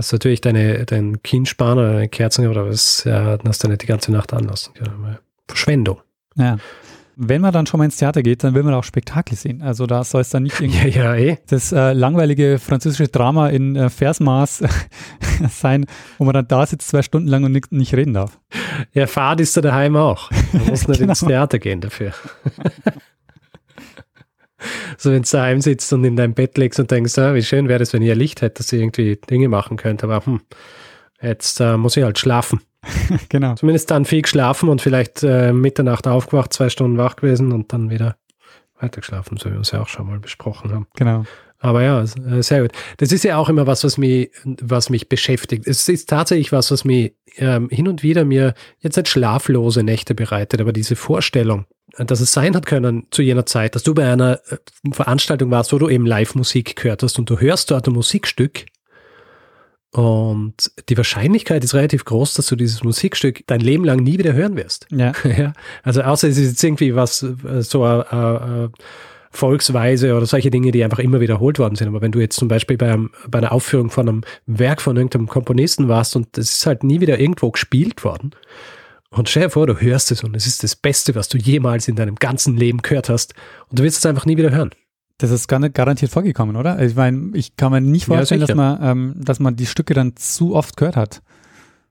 Hast 0.00 0.12
natürlich 0.12 0.40
deine, 0.40 0.86
dein 0.86 1.22
Kindspan 1.22 1.76
oder 1.76 1.92
deine 1.92 2.08
Kerzen 2.08 2.48
oder 2.48 2.66
was, 2.66 3.04
ja, 3.04 3.36
hast 3.46 3.62
du 3.62 3.68
nicht 3.68 3.82
die 3.82 3.86
ganze 3.86 4.10
Nacht 4.10 4.32
anlassen 4.32 4.72
können. 4.72 5.18
Verschwendung. 5.46 5.98
Ja. 6.36 6.56
wenn 7.16 7.42
man 7.42 7.52
dann 7.52 7.66
schon 7.66 7.76
mal 7.76 7.84
ins 7.84 7.98
Theater 7.98 8.22
geht, 8.22 8.42
dann 8.42 8.54
will 8.54 8.62
man 8.62 8.72
auch 8.72 8.84
Spektakel 8.84 9.36
sehen. 9.36 9.60
Also 9.60 9.84
da 9.84 10.02
soll 10.02 10.22
es 10.22 10.30
dann 10.30 10.44
nicht 10.44 10.58
irgendwie 10.60 10.88
ja, 10.88 11.14
ja, 11.14 11.32
eh. 11.32 11.38
das 11.48 11.70
äh, 11.70 11.92
langweilige 11.92 12.58
französische 12.58 13.08
Drama 13.08 13.50
in 13.50 13.76
äh, 13.76 13.90
Versmaß 13.90 14.64
sein, 15.50 15.84
wo 16.16 16.24
man 16.24 16.32
dann 16.32 16.48
da 16.48 16.64
sitzt 16.64 16.88
zwei 16.88 17.02
Stunden 17.02 17.28
lang 17.28 17.44
und 17.44 17.52
nicht, 17.52 17.70
nicht 17.70 17.94
reden 17.94 18.14
darf. 18.14 18.38
Ja, 18.94 19.06
Fahrt 19.06 19.40
ist 19.40 19.54
da 19.54 19.60
daheim 19.60 19.96
auch. 19.96 20.30
Man 20.54 20.66
muss 20.68 20.88
nicht 20.88 21.00
genau. 21.00 21.10
ins 21.10 21.20
Theater 21.20 21.58
gehen 21.58 21.82
dafür. 21.82 22.14
So 24.98 25.10
wenn 25.10 25.22
du 25.22 25.28
daheim 25.30 25.60
sitzt 25.60 25.92
und 25.92 26.04
in 26.04 26.16
deinem 26.16 26.34
Bett 26.34 26.58
legst 26.58 26.80
und 26.80 26.90
denkst, 26.90 27.18
ah, 27.18 27.34
wie 27.34 27.42
schön 27.42 27.68
wäre 27.68 27.82
es, 27.82 27.92
wenn 27.92 28.02
ihr 28.02 28.14
Licht 28.14 28.42
hättet, 28.42 28.60
dass 28.60 28.72
ihr 28.72 28.80
irgendwie 28.80 29.16
Dinge 29.16 29.48
machen 29.48 29.76
könnt, 29.76 30.04
aber 30.04 30.24
hm, 30.24 30.40
jetzt 31.22 31.60
äh, 31.60 31.76
muss 31.76 31.96
ich 31.96 32.04
halt 32.04 32.18
schlafen. 32.18 32.60
genau. 33.28 33.54
Zumindest 33.54 33.90
dann 33.90 34.04
viel 34.04 34.22
geschlafen 34.22 34.68
und 34.68 34.80
vielleicht 34.80 35.22
äh, 35.22 35.52
Mitternacht 35.52 36.06
aufgewacht, 36.06 36.52
zwei 36.52 36.70
Stunden 36.70 36.98
wach 36.98 37.16
gewesen 37.16 37.52
und 37.52 37.72
dann 37.72 37.90
wieder 37.90 38.16
weitergeschlafen, 38.80 39.36
so 39.36 39.50
wie 39.50 39.54
wir 39.54 39.60
es 39.60 39.70
ja 39.70 39.82
auch 39.82 39.88
schon 39.88 40.06
mal 40.06 40.18
besprochen 40.18 40.72
haben. 40.72 40.86
Genau. 40.96 41.24
Aber 41.62 41.82
ja, 41.82 42.02
äh, 42.02 42.42
sehr 42.42 42.62
gut. 42.62 42.72
Das 42.96 43.12
ist 43.12 43.22
ja 43.22 43.36
auch 43.36 43.50
immer 43.50 43.66
was, 43.66 43.84
was 43.84 43.98
mich, 43.98 44.30
was 44.44 44.88
mich 44.88 45.10
beschäftigt. 45.10 45.66
Es 45.66 45.88
ist 45.88 46.08
tatsächlich 46.08 46.52
was, 46.52 46.70
was 46.70 46.84
mir 46.84 47.12
ähm, 47.36 47.68
hin 47.70 47.86
und 47.86 48.02
wieder 48.02 48.24
mir 48.24 48.54
jetzt 48.78 48.96
nicht 48.96 49.08
schlaflose 49.08 49.82
Nächte 49.82 50.14
bereitet, 50.14 50.60
aber 50.60 50.72
diese 50.72 50.96
Vorstellung, 50.96 51.66
dass 51.98 52.20
es 52.20 52.32
sein 52.32 52.54
hat 52.54 52.66
können 52.66 53.06
zu 53.10 53.22
jener 53.22 53.46
Zeit, 53.46 53.74
dass 53.74 53.82
du 53.82 53.94
bei 53.94 54.10
einer 54.10 54.40
äh, 54.50 54.56
Veranstaltung 54.92 55.50
warst, 55.50 55.72
wo 55.72 55.78
du 55.78 55.88
eben 55.88 56.06
Live-Musik 56.06 56.76
gehört 56.76 57.02
hast 57.02 57.18
und 57.18 57.28
du 57.28 57.38
hörst 57.38 57.70
dort 57.70 57.86
ein 57.86 57.94
Musikstück 57.94 58.66
und 59.92 60.70
die 60.88 60.96
Wahrscheinlichkeit 60.96 61.64
ist 61.64 61.74
relativ 61.74 62.04
groß, 62.04 62.34
dass 62.34 62.46
du 62.46 62.54
dieses 62.54 62.84
Musikstück 62.84 63.42
dein 63.46 63.60
Leben 63.60 63.84
lang 63.84 63.98
nie 63.98 64.18
wieder 64.18 64.34
hören 64.34 64.56
wirst. 64.56 64.86
Ja. 64.90 65.12
ja. 65.24 65.52
Also 65.82 66.02
außer 66.02 66.28
es 66.28 66.38
ist 66.38 66.50
jetzt 66.50 66.64
irgendwie 66.64 66.94
was, 66.94 67.22
äh, 67.22 67.62
so 67.62 67.82
eine, 67.82 68.10
eine 68.12 68.72
Volksweise 69.32 70.16
oder 70.16 70.26
solche 70.26 70.50
Dinge, 70.50 70.70
die 70.70 70.84
einfach 70.84 71.00
immer 71.00 71.20
wiederholt 71.20 71.58
worden 71.58 71.74
sind. 71.74 71.88
Aber 71.88 72.00
wenn 72.00 72.12
du 72.12 72.20
jetzt 72.20 72.38
zum 72.38 72.48
Beispiel 72.48 72.76
bei, 72.76 72.92
einem, 72.92 73.10
bei 73.28 73.38
einer 73.38 73.52
Aufführung 73.52 73.90
von 73.90 74.08
einem 74.08 74.20
Werk 74.46 74.80
von 74.80 74.96
irgendeinem 74.96 75.28
Komponisten 75.28 75.88
warst 75.88 76.14
und 76.14 76.36
das 76.36 76.50
ist 76.50 76.66
halt 76.66 76.84
nie 76.84 77.00
wieder 77.00 77.18
irgendwo 77.18 77.50
gespielt 77.50 78.04
worden, 78.04 78.30
und 79.10 79.28
stell 79.28 79.44
dir 79.44 79.50
vor, 79.50 79.66
du 79.66 79.80
hörst 79.80 80.12
es 80.12 80.22
und 80.22 80.36
es 80.36 80.46
ist 80.46 80.62
das 80.62 80.76
Beste, 80.76 81.14
was 81.14 81.28
du 81.28 81.36
jemals 81.36 81.88
in 81.88 81.96
deinem 81.96 82.14
ganzen 82.14 82.56
Leben 82.56 82.78
gehört 82.82 83.08
hast 83.08 83.34
und 83.68 83.78
du 83.78 83.82
wirst 83.82 83.98
es 83.98 84.06
einfach 84.06 84.26
nie 84.26 84.36
wieder 84.36 84.50
hören. 84.50 84.70
Das 85.18 85.30
ist 85.30 85.48
gar 85.48 85.58
nicht 85.58 85.74
garantiert 85.74 86.10
vorgekommen, 86.10 86.56
oder? 86.56 86.80
Ich 86.80 86.94
meine, 86.94 87.30
ich 87.34 87.56
kann 87.56 87.72
mir 87.72 87.80
nicht 87.80 88.06
vorstellen, 88.06 88.40
ja, 88.40 88.46
dass, 88.46 88.56
man, 88.56 88.78
ähm, 88.82 89.14
dass 89.18 89.38
man 89.38 89.56
die 89.56 89.66
Stücke 89.66 89.92
dann 89.92 90.16
zu 90.16 90.54
oft 90.54 90.76
gehört 90.76 90.96
hat. 90.96 91.22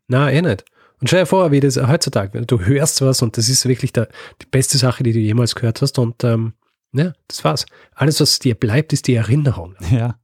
Na, 0.08 0.32
eh 0.32 0.42
nicht. 0.42 0.66
Und 1.00 1.08
stell 1.08 1.22
dir 1.22 1.26
vor, 1.28 1.52
wie 1.52 1.60
das 1.60 1.78
heutzutage, 1.78 2.46
du 2.46 2.60
hörst 2.60 3.02
was 3.02 3.22
und 3.22 3.38
das 3.38 3.48
ist 3.48 3.68
wirklich 3.68 3.94
der, 3.94 4.10
die 4.42 4.48
beste 4.50 4.78
Sache, 4.78 5.04
die 5.04 5.14
du 5.14 5.20
jemals 5.20 5.56
gehört 5.56 5.82
hast 5.82 6.00
und 6.00 6.24
ähm, 6.24 6.54
ja, 6.94 7.14
das 7.28 7.44
war's. 7.44 7.66
Alles, 7.94 8.20
was 8.20 8.40
dir 8.40 8.56
bleibt, 8.56 8.94
ist 8.94 9.08
die 9.08 9.16
Erinnerung. 9.16 9.76
Ja. 9.92 10.19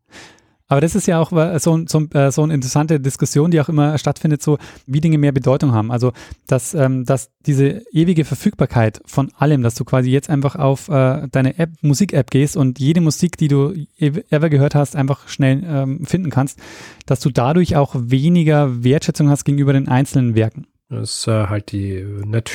Aber 0.68 0.82
das 0.82 0.96
ist 0.96 1.06
ja 1.08 1.20
auch 1.20 1.32
so, 1.60 1.86
so, 1.86 2.08
äh, 2.14 2.32
so 2.32 2.42
eine 2.42 2.54
interessante 2.54 3.00
Diskussion, 3.00 3.52
die 3.52 3.62
auch 3.62 3.70
immer 3.70 3.98
stattfindet, 3.98 4.42
so 4.42 4.58
wie 4.88 5.00
Dinge 5.00 5.18
mehr 5.18 5.32
Bedeutung 5.32 5.74
haben. 5.74 5.92
Also, 5.92 6.12
dass, 6.48 6.74
ähm, 6.74 7.06
dass 7.06 7.30
diese 7.46 7.84
ewige 7.92 8.26
Verfügbarkeit 8.26 9.02
von 9.06 9.32
allem, 9.38 9.62
dass 9.62 9.76
du 9.76 9.86
quasi 9.86 10.10
jetzt 10.10 10.30
einfach 10.30 10.56
auf 10.56 10.90
äh, 10.90 11.28
deine 11.32 11.60
App, 11.60 11.72
Musik-App 11.82 12.32
gehst 12.32 12.58
und 12.58 12.80
jede 12.80 13.02
Musik, 13.02 13.38
die 13.38 13.48
du 13.48 13.74
ever 14.00 14.50
gehört 14.50 14.74
hast, 14.74 14.96
einfach 14.96 15.28
schnell 15.28 15.64
ähm, 15.66 16.06
finden 16.06 16.32
kannst, 16.32 16.60
dass 17.06 17.20
du 17.20 17.30
dadurch 17.30 17.76
auch 17.76 17.96
weniger 17.96 18.84
Wertschätzung 18.84 19.30
hast 19.30 19.46
gegenüber 19.46 19.74
den 19.74 19.88
einzelnen 19.88 20.36
Werken. 20.36 20.66
Das 20.90 21.20
ist 21.20 21.28
äh, 21.28 21.48
halt 21.48 21.72
die 21.72 22.04
nicht 22.26 22.50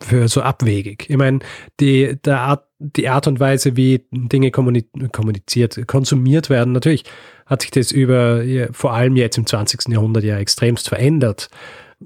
für, 0.00 0.28
so 0.28 0.42
abwegig. 0.42 1.06
Ich 1.08 1.16
meine, 1.16 1.40
die, 1.80 2.16
der 2.24 2.40
Art, 2.40 2.64
die 2.78 3.08
Art 3.08 3.26
und 3.26 3.40
Weise, 3.40 3.76
wie 3.76 4.06
Dinge 4.10 4.50
kommuniziert, 4.50 5.86
konsumiert 5.86 6.50
werden, 6.50 6.72
natürlich 6.72 7.04
hat 7.46 7.62
sich 7.62 7.70
das 7.70 7.92
über, 7.92 8.42
vor 8.72 8.92
allem 8.92 9.16
jetzt 9.16 9.38
im 9.38 9.46
20. 9.46 9.88
Jahrhundert 9.88 10.24
ja 10.24 10.38
extremst 10.38 10.88
verändert. 10.88 11.48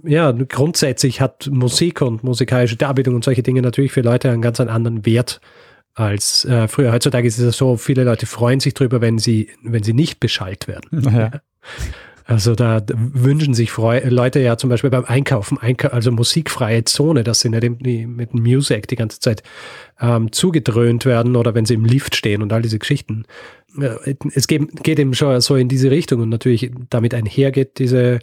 Ja, 0.05 0.31
grundsätzlich 0.31 1.21
hat 1.21 1.49
Musik 1.51 2.01
und 2.01 2.23
musikalische 2.23 2.77
Darbietung 2.77 3.17
und 3.17 3.25
solche 3.25 3.43
Dinge 3.43 3.63
natürlich 3.63 3.91
für 3.91 4.03
Leute 4.03 4.31
einen 4.31 4.43
ganz 4.43 4.61
anderen 4.61 5.05
Wert 5.05 5.41
als 5.95 6.45
äh, 6.45 6.69
früher. 6.69 6.93
Heutzutage 6.93 7.27
ist 7.27 7.39
es 7.39 7.57
so, 7.57 7.77
viele 7.77 8.05
Leute 8.05 8.27
freuen 8.27 8.61
sich 8.61 8.75
drüber, 8.75 9.01
wenn 9.01 9.19
sie, 9.19 9.51
wenn 9.63 9.83
sie 9.83 9.93
nicht 9.93 10.21
beschallt 10.21 10.69
werden. 10.69 11.03
Ja. 11.13 11.31
Also 12.31 12.55
da 12.55 12.81
wünschen 12.95 13.55
sich 13.55 13.73
Freu 13.73 14.01
Leute 14.05 14.39
ja 14.39 14.57
zum 14.57 14.71
Beispiel 14.71 14.89
beim 14.91 15.05
Einkaufen, 15.05 15.59
Einka 15.59 15.89
also 15.89 16.13
musikfreie 16.13 16.85
Zone, 16.85 17.25
dass 17.25 17.41
sie 17.41 17.49
nicht 17.49 17.81
mit 17.81 18.35
Music 18.35 18.87
die 18.87 18.95
ganze 18.95 19.19
Zeit 19.19 19.43
ähm, 20.01 20.31
zugedröhnt 20.31 21.07
werden 21.07 21.35
oder 21.35 21.57
wenn 21.57 21.67
sie 21.67 21.75
im 21.75 21.85
Lift 21.85 22.15
stehen 22.15 22.41
und 22.41 22.53
all 22.53 22.63
diese 22.63 22.79
Geschichten. 22.79 23.25
Es 24.33 24.47
geht, 24.47 24.85
geht 24.85 25.01
eben 25.01 25.13
schon 25.15 25.41
so 25.41 25.57
in 25.57 25.67
diese 25.67 25.91
Richtung 25.91 26.21
und 26.21 26.29
natürlich 26.29 26.71
damit 26.89 27.15
einhergeht 27.15 27.81
diese, 27.81 28.21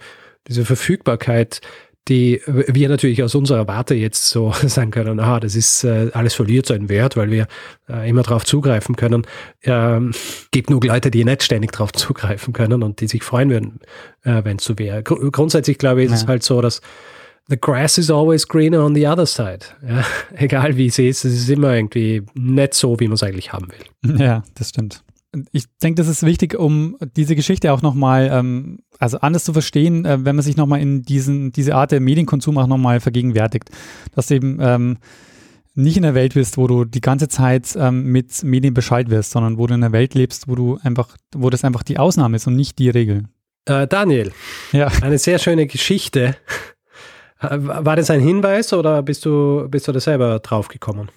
diese 0.48 0.64
Verfügbarkeit 0.64 1.60
die 2.08 2.42
wir 2.46 2.90
natürlich 2.90 3.22
aus 3.24 3.36
unserer 3.36 3.68
Warte 3.68 3.96
jetzt 3.96 4.30
so 4.30 4.54
sagen 4.64 4.92
können, 4.92 5.20
aha, 5.20 5.40
das 5.40 5.56
ist 5.56 5.84
äh, 5.84 6.10
alles 6.14 6.34
verliert 6.34 6.66
seinen 6.66 6.90
Wert, 6.90 7.18
weil 7.18 7.32
wir 7.32 7.48
äh, 7.90 8.10
immer 8.10 8.24
darauf 8.24 8.46
zugreifen 8.46 8.96
können. 8.96 9.26
Ähm, 9.64 10.12
gibt 10.52 10.70
nur 10.70 10.82
Leute, 10.84 11.12
die 11.12 11.26
nicht 11.26 11.44
ständig 11.44 11.72
darauf 11.72 11.92
zugreifen 11.92 12.54
können 12.54 12.84
und 12.84 13.02
die 13.02 13.08
sich 13.08 13.24
freuen 13.24 13.50
würden, 13.50 13.80
äh, 14.24 14.44
wenn 14.44 14.58
es 14.58 14.64
so 14.64 14.78
wäre. 14.80 15.04
Gr 15.04 15.32
grundsätzlich 15.32 15.78
glaube 15.78 16.02
ich, 16.02 16.08
ist 16.08 16.20
ja. 16.20 16.24
es 16.24 16.28
halt 16.28 16.44
so, 16.44 16.62
dass 16.62 16.82
the 17.48 17.58
grass 17.60 17.98
is 17.98 18.10
always 18.10 18.48
greener 18.48 18.84
on 18.84 18.96
the 18.96 19.08
other 19.08 19.26
side. 19.26 19.60
Ja? 19.88 20.06
Egal 20.36 20.78
wie 20.78 20.88
es 20.88 21.00
ist, 21.00 21.26
es 21.26 21.34
ist 21.34 21.50
immer 21.50 21.74
irgendwie 21.74 22.24
nicht 22.34 22.74
so, 22.74 23.00
wie 23.00 23.08
man 23.08 23.16
es 23.16 23.24
eigentlich 23.24 23.52
haben 23.52 23.68
will. 23.70 24.20
Ja, 24.20 24.44
das 24.56 24.70
stimmt 24.70 25.04
ich 25.52 25.66
denke, 25.84 26.02
das 26.02 26.08
ist 26.08 26.24
wichtig, 26.24 26.58
um 26.58 26.98
diese 27.16 27.36
Geschichte 27.36 27.74
auch 27.74 27.82
nochmal, 27.82 28.30
ähm, 28.32 28.80
also 29.00 29.20
anders 29.20 29.44
zu 29.44 29.54
verstehen, 29.54 30.06
äh, 30.06 30.24
wenn 30.26 30.36
man 30.36 30.44
sich 30.44 30.58
nochmal 30.58 30.82
in 30.82 31.04
diesen, 31.04 31.52
diese 31.52 31.76
Art 31.76 31.92
der 31.92 32.00
Medienkonsum 32.00 32.58
auch 32.58 32.68
nochmal 32.68 33.00
vergegenwärtigt. 33.00 33.70
Dass 34.16 34.28
du 34.28 34.36
eben 34.36 34.58
ähm, 34.62 34.98
nicht 35.76 35.98
in 35.98 36.06
einer 36.06 36.16
Welt 36.16 36.34
bist, 36.34 36.58
wo 36.58 36.68
du 36.68 36.86
die 36.86 37.02
ganze 37.02 37.28
Zeit 37.28 37.76
ähm, 37.78 38.12
mit 38.12 38.44
Medien 38.44 38.74
Bescheid 38.74 39.10
wirst, 39.10 39.32
sondern 39.32 39.58
wo 39.58 39.68
du 39.68 39.76
in 39.76 39.84
einer 39.84 39.94
Welt 39.94 40.16
lebst, 40.16 40.48
wo 40.48 40.56
du 40.56 40.80
einfach, 40.82 41.16
wo 41.36 41.50
das 41.50 41.64
einfach 41.64 41.84
die 41.84 42.00
Ausnahme 42.00 42.36
ist 42.38 42.48
und 42.48 42.56
nicht 42.56 42.80
die 42.80 42.90
Regel. 42.90 43.26
Äh, 43.66 43.86
Daniel, 43.86 44.32
ja. 44.72 44.88
eine 45.02 45.18
sehr 45.18 45.40
schöne 45.40 45.68
Geschichte. 45.68 46.36
War 47.40 47.96
das 47.96 48.10
ein 48.10 48.20
Hinweis 48.20 48.74
oder 48.74 49.04
bist 49.04 49.26
du, 49.26 49.68
bist 49.70 49.88
du 49.88 49.92
da 49.92 50.00
selber 50.00 50.40
draufgekommen? 50.40 51.10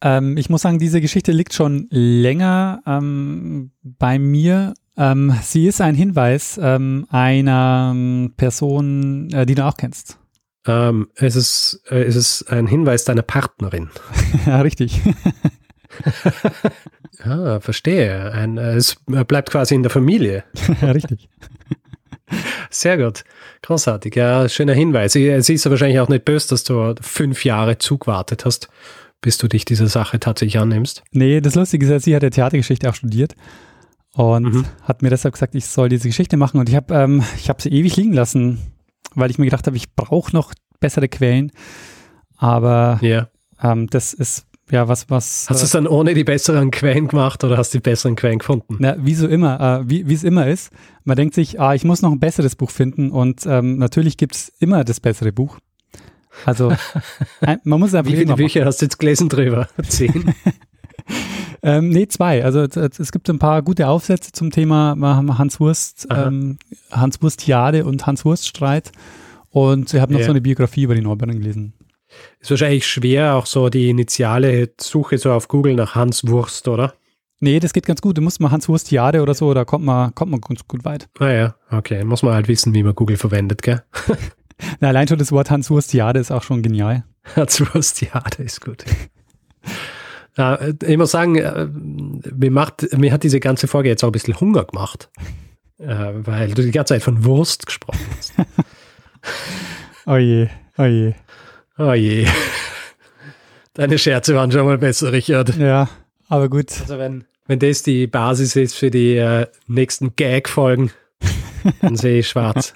Ähm, 0.00 0.36
ich 0.36 0.48
muss 0.48 0.62
sagen, 0.62 0.78
diese 0.78 1.00
Geschichte 1.00 1.32
liegt 1.32 1.52
schon 1.52 1.88
länger 1.90 2.80
ähm, 2.86 3.72
bei 3.82 4.18
mir. 4.18 4.74
Ähm, 4.96 5.34
sie 5.42 5.66
ist 5.66 5.80
ein 5.80 5.96
Hinweis 5.96 6.58
ähm, 6.62 7.06
einer 7.10 7.92
ähm, 7.92 8.34
Person, 8.36 9.30
äh, 9.32 9.46
die 9.46 9.56
du 9.56 9.64
auch 9.64 9.76
kennst. 9.76 10.18
Ähm, 10.66 11.08
es, 11.16 11.36
ist, 11.36 11.82
äh, 11.90 12.04
es 12.04 12.16
ist 12.16 12.44
ein 12.50 12.66
Hinweis 12.66 13.04
deiner 13.04 13.22
Partnerin. 13.22 13.90
ja, 14.46 14.60
richtig. 14.60 15.02
ah, 17.24 17.60
verstehe. 17.60 18.32
Ein, 18.32 18.58
äh, 18.58 18.74
es 18.74 18.96
bleibt 19.06 19.50
quasi 19.50 19.74
in 19.74 19.82
der 19.82 19.90
Familie. 19.90 20.44
ja, 20.80 20.92
richtig. 20.92 21.28
Sehr 22.74 22.98
gut. 22.98 23.24
Großartig. 23.62 24.16
Ja, 24.16 24.48
schöner 24.48 24.74
Hinweis. 24.74 25.14
Es 25.14 25.48
ist 25.48 25.64
ja 25.64 25.70
wahrscheinlich 25.70 26.00
auch 26.00 26.08
nicht 26.08 26.24
böse, 26.24 26.48
dass 26.48 26.64
du 26.64 26.94
fünf 27.00 27.44
Jahre 27.44 27.78
zugewartet 27.78 28.44
hast, 28.44 28.68
bis 29.20 29.38
du 29.38 29.46
dich 29.46 29.64
dieser 29.64 29.86
Sache 29.86 30.18
tatsächlich 30.18 30.58
annimmst. 30.58 31.04
Nee, 31.12 31.40
das 31.40 31.54
Lustige 31.54 31.92
ist, 31.94 32.04
sie 32.04 32.16
hat 32.16 32.24
ja 32.24 32.30
Theatergeschichte 32.30 32.90
auch 32.90 32.94
studiert 32.94 33.36
und 34.14 34.54
mhm. 34.54 34.64
hat 34.82 35.02
mir 35.02 35.10
deshalb 35.10 35.34
gesagt, 35.34 35.54
ich 35.54 35.66
soll 35.66 35.88
diese 35.88 36.08
Geschichte 36.08 36.36
machen 36.36 36.58
und 36.58 36.68
ich 36.68 36.74
habe 36.74 36.92
ähm, 36.94 37.22
ich 37.36 37.48
hab 37.48 37.62
sie 37.62 37.70
ewig 37.70 37.96
liegen 37.96 38.12
lassen, 38.12 38.58
weil 39.14 39.30
ich 39.30 39.38
mir 39.38 39.44
gedacht 39.44 39.68
habe, 39.68 39.76
ich 39.76 39.94
brauche 39.94 40.34
noch 40.34 40.52
bessere 40.80 41.08
Quellen. 41.08 41.52
Aber 42.36 42.98
yeah. 43.02 43.28
ähm, 43.62 43.86
das 43.86 44.14
ist 44.14 44.46
ja, 44.70 44.88
was, 44.88 45.10
was. 45.10 45.46
Hast 45.48 45.60
du 45.60 45.64
es 45.64 45.70
dann 45.72 45.86
ohne 45.86 46.14
die 46.14 46.24
besseren 46.24 46.70
Quellen 46.70 47.08
gemacht 47.08 47.44
oder 47.44 47.58
hast 47.58 47.74
du 47.74 47.78
die 47.78 47.82
besseren 47.82 48.16
Quellen 48.16 48.38
gefunden? 48.38 48.76
Na, 48.78 48.96
wie 48.98 49.14
so 49.14 49.28
immer, 49.28 49.80
äh, 49.80 49.88
wie 49.88 50.12
es 50.12 50.24
immer 50.24 50.46
ist. 50.46 50.70
Man 51.04 51.16
denkt 51.16 51.34
sich, 51.34 51.60
ah, 51.60 51.74
ich 51.74 51.84
muss 51.84 52.02
noch 52.02 52.12
ein 52.12 52.20
besseres 52.20 52.56
Buch 52.56 52.70
finden 52.70 53.10
und 53.10 53.44
ähm, 53.46 53.76
natürlich 53.76 54.16
gibt 54.16 54.34
es 54.34 54.52
immer 54.58 54.84
das 54.84 55.00
bessere 55.00 55.32
Buch. 55.32 55.58
Also, 56.46 56.72
man 57.64 57.80
muss 57.80 57.94
einfach. 57.94 58.10
Wie 58.10 58.16
viele 58.16 58.34
Bücher 58.34 58.64
hast 58.64 58.80
du 58.80 58.86
jetzt 58.86 58.98
gelesen 58.98 59.28
drüber? 59.28 59.68
Zehn? 59.88 60.34
ähm, 61.62 61.90
nee, 61.90 62.08
zwei. 62.08 62.44
Also 62.44 62.60
es 62.62 63.12
gibt 63.12 63.28
ein 63.28 63.38
paar 63.38 63.62
gute 63.62 63.88
Aufsätze 63.88 64.32
zum 64.32 64.50
Thema 64.50 64.96
Hans 65.38 65.60
Wurst, 65.60 66.06
ähm, 66.10 66.58
Hans 66.90 67.22
Wurst 67.22 67.46
Jade 67.46 67.84
und 67.84 68.06
Hans 68.06 68.24
Wurst 68.24 68.48
Streit. 68.48 68.92
Und 69.50 69.94
ich 69.94 70.00
habe 70.00 70.12
noch 70.12 70.18
yeah. 70.18 70.26
so 70.26 70.32
eine 70.32 70.40
Biografie 70.40 70.82
über 70.82 70.96
die 70.96 71.02
Norbeeren 71.02 71.38
gelesen. 71.38 71.74
Ist 72.40 72.50
wahrscheinlich 72.50 72.86
schwer, 72.86 73.34
auch 73.34 73.46
so 73.46 73.68
die 73.68 73.90
initiale 73.90 74.70
Suche 74.80 75.18
so 75.18 75.32
auf 75.32 75.48
Google 75.48 75.74
nach 75.74 75.94
Hans 75.94 76.26
Wurst, 76.26 76.68
oder? 76.68 76.94
Nee, 77.40 77.60
das 77.60 77.72
geht 77.72 77.86
ganz 77.86 78.00
gut. 78.00 78.16
Du 78.16 78.22
musst 78.22 78.40
mal 78.40 78.50
Hans 78.50 78.68
Wurst 78.68 78.90
Jade 78.90 79.20
oder 79.20 79.34
so, 79.34 79.52
da 79.54 79.64
kommt 79.64 79.84
man, 79.84 80.14
kommt 80.14 80.30
man 80.30 80.40
ganz 80.40 80.66
gut 80.66 80.84
weit. 80.84 81.08
Ah 81.18 81.30
ja, 81.30 81.54
okay. 81.70 82.04
Muss 82.04 82.22
man 82.22 82.34
halt 82.34 82.48
wissen, 82.48 82.74
wie 82.74 82.82
man 82.82 82.94
Google 82.94 83.16
verwendet, 83.16 83.62
gell? 83.62 83.82
Na, 84.80 84.88
allein 84.88 85.08
schon 85.08 85.18
das 85.18 85.32
Wort 85.32 85.50
Hans 85.50 85.70
Wurst 85.70 85.92
Jade 85.92 86.20
ist 86.20 86.30
auch 86.30 86.42
schon 86.42 86.62
genial. 86.62 87.04
Hans 87.36 87.60
Wurst 87.60 88.00
Jade 88.00 88.42
ist 88.42 88.60
gut. 88.60 88.84
Äh, 90.36 90.74
ich 90.84 90.96
muss 90.96 91.12
sagen, 91.12 91.36
äh, 91.36 91.68
mir, 91.70 92.50
macht, 92.50 92.92
mir 92.98 93.12
hat 93.12 93.22
diese 93.22 93.38
ganze 93.38 93.68
Folge 93.68 93.88
jetzt 93.88 94.02
auch 94.02 94.08
ein 94.08 94.12
bisschen 94.12 94.38
Hunger 94.40 94.64
gemacht, 94.64 95.08
äh, 95.78 96.10
weil 96.12 96.52
du 96.52 96.62
die 96.62 96.72
ganze 96.72 96.94
Zeit 96.94 97.02
von 97.02 97.24
Wurst 97.24 97.66
gesprochen 97.66 98.00
hast. 98.16 98.34
oh 100.06 100.16
je, 100.16 100.48
oh 100.76 100.84
je. 100.84 101.14
Oh 101.78 101.92
je. 101.92 102.26
Deine 103.74 103.98
Scherze 103.98 104.34
waren 104.34 104.52
schon 104.52 104.64
mal 104.64 104.78
besser, 104.78 105.12
Richard. 105.12 105.56
Ja, 105.56 105.88
aber 106.28 106.48
gut. 106.48 106.70
Also 106.80 106.98
wenn, 106.98 107.24
wenn 107.46 107.58
das 107.58 107.82
die 107.82 108.06
Basis 108.06 108.54
ist 108.54 108.74
für 108.74 108.90
die 108.90 109.16
äh, 109.16 109.46
nächsten 109.66 110.14
Gag-Folgen, 110.14 110.92
dann 111.80 111.96
sehe 111.96 112.20
ich 112.20 112.28
schwarz. 112.28 112.74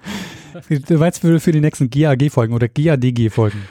Du 0.68 0.98
weißt 0.98 1.20
für, 1.20 1.38
für 1.38 1.52
die 1.52 1.60
nächsten 1.60 1.90
GAG-Folgen 1.90 2.54
oder 2.54 2.68
GADG-Folgen. 2.68 3.68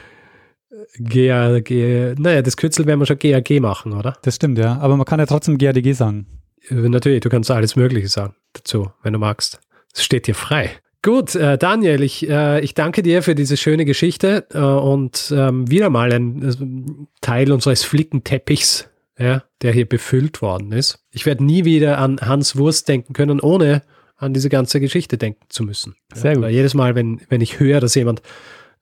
GAG, 1.00 1.70
naja, 2.18 2.42
das 2.42 2.56
Kürzel 2.56 2.86
werden 2.86 3.00
wir 3.00 3.06
schon 3.06 3.20
GAG 3.20 3.60
machen, 3.60 3.94
oder? 3.94 4.18
Das 4.22 4.36
stimmt, 4.36 4.58
ja. 4.58 4.78
Aber 4.78 4.96
man 4.96 5.06
kann 5.06 5.20
ja 5.20 5.26
trotzdem 5.26 5.58
GADG 5.58 5.94
sagen. 5.94 6.28
Äh, 6.70 6.76
natürlich, 6.76 7.22
du 7.22 7.30
kannst 7.30 7.52
alles 7.52 7.76
Mögliche 7.76 8.08
sagen 8.08 8.36
dazu, 8.54 8.92
wenn 9.04 9.14
du 9.14 9.20
magst. 9.20 9.60
Es 9.94 10.04
steht 10.04 10.28
dir 10.28 10.36
frei. 10.36 10.72
Gut, 11.02 11.36
äh, 11.36 11.58
Daniel, 11.58 12.02
ich, 12.02 12.28
äh, 12.30 12.60
ich 12.62 12.74
danke 12.74 13.04
dir 13.04 13.24
für 13.24 13.36
diese 13.36 13.56
schöne 13.56 13.86
Geschichte 13.86 14.48
äh, 14.54 14.60
und 14.60 15.34
ähm, 15.36 15.70
wieder 15.70 15.90
mal 15.90 16.12
ein 16.12 16.44
äh, 16.44 17.08
Teil 17.22 17.52
unseres 17.52 17.84
Flickenteppichs, 17.84 18.90
ja, 19.18 19.44
der 19.62 19.74
hier 19.74 19.88
befüllt 19.88 20.42
worden 20.42 20.72
ist. 20.72 21.06
Ich 21.12 21.26
werde 21.26 21.44
nie 21.44 21.66
wieder 21.66 22.00
an 22.00 22.20
Hans 22.20 22.58
Wurst 22.58 22.88
denken 22.88 23.14
können, 23.14 23.40
ohne 23.40 23.84
an 24.18 24.34
diese 24.34 24.50
ganze 24.50 24.80
Geschichte 24.80 25.18
denken 25.18 25.46
zu 25.50 25.64
müssen. 25.64 25.96
Sehr 26.14 26.34
gut. 26.34 26.44
Weil 26.44 26.52
jedes 26.52 26.74
Mal, 26.74 26.96
wenn, 26.96 27.22
wenn 27.30 27.42
ich 27.42 27.60
höre, 27.60 27.80
dass 27.80 27.94
jemand 27.96 28.22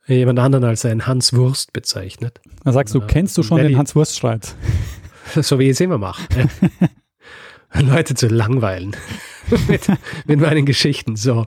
jemand 0.07 0.39
anderen 0.39 0.65
als 0.65 0.85
einen 0.85 1.07
Hans 1.07 1.33
Wurst 1.33 1.73
bezeichnet. 1.73 2.39
Dann 2.63 2.73
sagst 2.73 2.93
du, 2.93 3.01
kennst 3.01 3.37
du 3.37 3.43
schon 3.43 3.57
den 3.57 3.77
Hans 3.77 3.95
Wurst 3.95 4.15
Streit? 4.15 4.55
So 5.41 5.57
wie 5.57 5.63
ich 5.63 5.71
es 5.71 5.79
immer 5.79 5.97
mache. 5.97 6.21
Leute 7.73 8.13
zu 8.13 8.27
langweilen 8.27 8.95
mit, 9.67 9.87
mit 10.25 10.39
meinen 10.39 10.65
Geschichten. 10.65 11.15
So, 11.15 11.45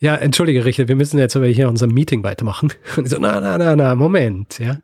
ja, 0.00 0.16
entschuldige, 0.16 0.64
Richard, 0.64 0.88
wir 0.88 0.96
müssen 0.96 1.18
jetzt 1.18 1.36
aber 1.36 1.46
hier 1.46 1.68
unser 1.68 1.86
Meeting 1.86 2.22
weitermachen. 2.22 2.72
Und 2.96 3.04
ich 3.04 3.10
so, 3.10 3.18
na, 3.18 3.40
na, 3.40 3.58
na, 3.58 3.76
na, 3.76 3.94
Moment, 3.94 4.58
ja. 4.58 4.78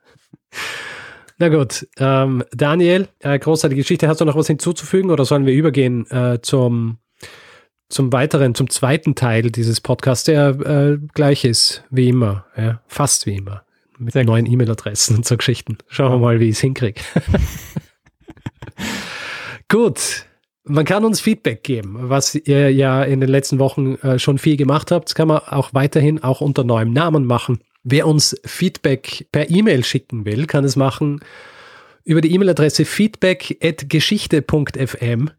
Na 1.38 1.48
gut, 1.48 1.86
ähm, 1.98 2.44
Daniel, 2.52 3.08
äh, 3.20 3.38
großartige 3.38 3.82
Geschichte. 3.82 4.08
Hast 4.08 4.20
du 4.20 4.24
noch 4.24 4.36
was 4.36 4.46
hinzuzufügen 4.46 5.10
oder 5.10 5.24
sollen 5.24 5.44
wir 5.44 5.52
übergehen 5.52 6.10
äh, 6.10 6.40
zum 6.40 6.98
zum 7.88 8.12
weiteren, 8.12 8.54
zum 8.54 8.68
zweiten 8.68 9.14
Teil 9.14 9.50
dieses 9.50 9.80
Podcasts, 9.80 10.24
der 10.24 10.48
äh, 10.48 10.98
gleich 11.14 11.44
ist 11.44 11.84
wie 11.90 12.08
immer, 12.08 12.44
ja, 12.56 12.80
fast 12.86 13.26
wie 13.26 13.36
immer, 13.36 13.62
mit 13.98 14.12
Sehr 14.12 14.24
neuen 14.24 14.46
E-Mail-Adressen 14.46 15.16
und 15.16 15.26
so 15.26 15.36
Geschichten. 15.36 15.78
Schauen 15.88 16.12
wir 16.12 16.18
mal, 16.18 16.40
wie 16.40 16.48
ich 16.48 16.56
es 16.56 16.60
hinkriege. 16.60 17.00
Gut, 19.68 20.25
man 20.68 20.84
kann 20.84 21.04
uns 21.04 21.20
Feedback 21.20 21.62
geben, 21.62 22.10
was 22.10 22.34
ihr 22.34 22.72
ja 22.72 23.02
in 23.02 23.20
den 23.20 23.30
letzten 23.30 23.58
Wochen 23.58 23.94
äh, 23.96 24.18
schon 24.18 24.38
viel 24.38 24.56
gemacht 24.56 24.90
habt. 24.90 25.08
Das 25.08 25.14
kann 25.14 25.28
man 25.28 25.38
auch 25.38 25.74
weiterhin 25.74 26.22
auch 26.22 26.40
unter 26.40 26.64
neuem 26.64 26.92
Namen 26.92 27.24
machen. 27.24 27.60
Wer 27.84 28.08
uns 28.08 28.36
Feedback 28.44 29.28
per 29.30 29.48
E-Mail 29.48 29.84
schicken 29.84 30.24
will, 30.24 30.46
kann 30.46 30.64
es 30.64 30.74
machen 30.76 31.20
über 32.04 32.20
die 32.20 32.34
E-Mail-Adresse 32.34 32.84
feedback.geschichte.fm. 32.84 35.30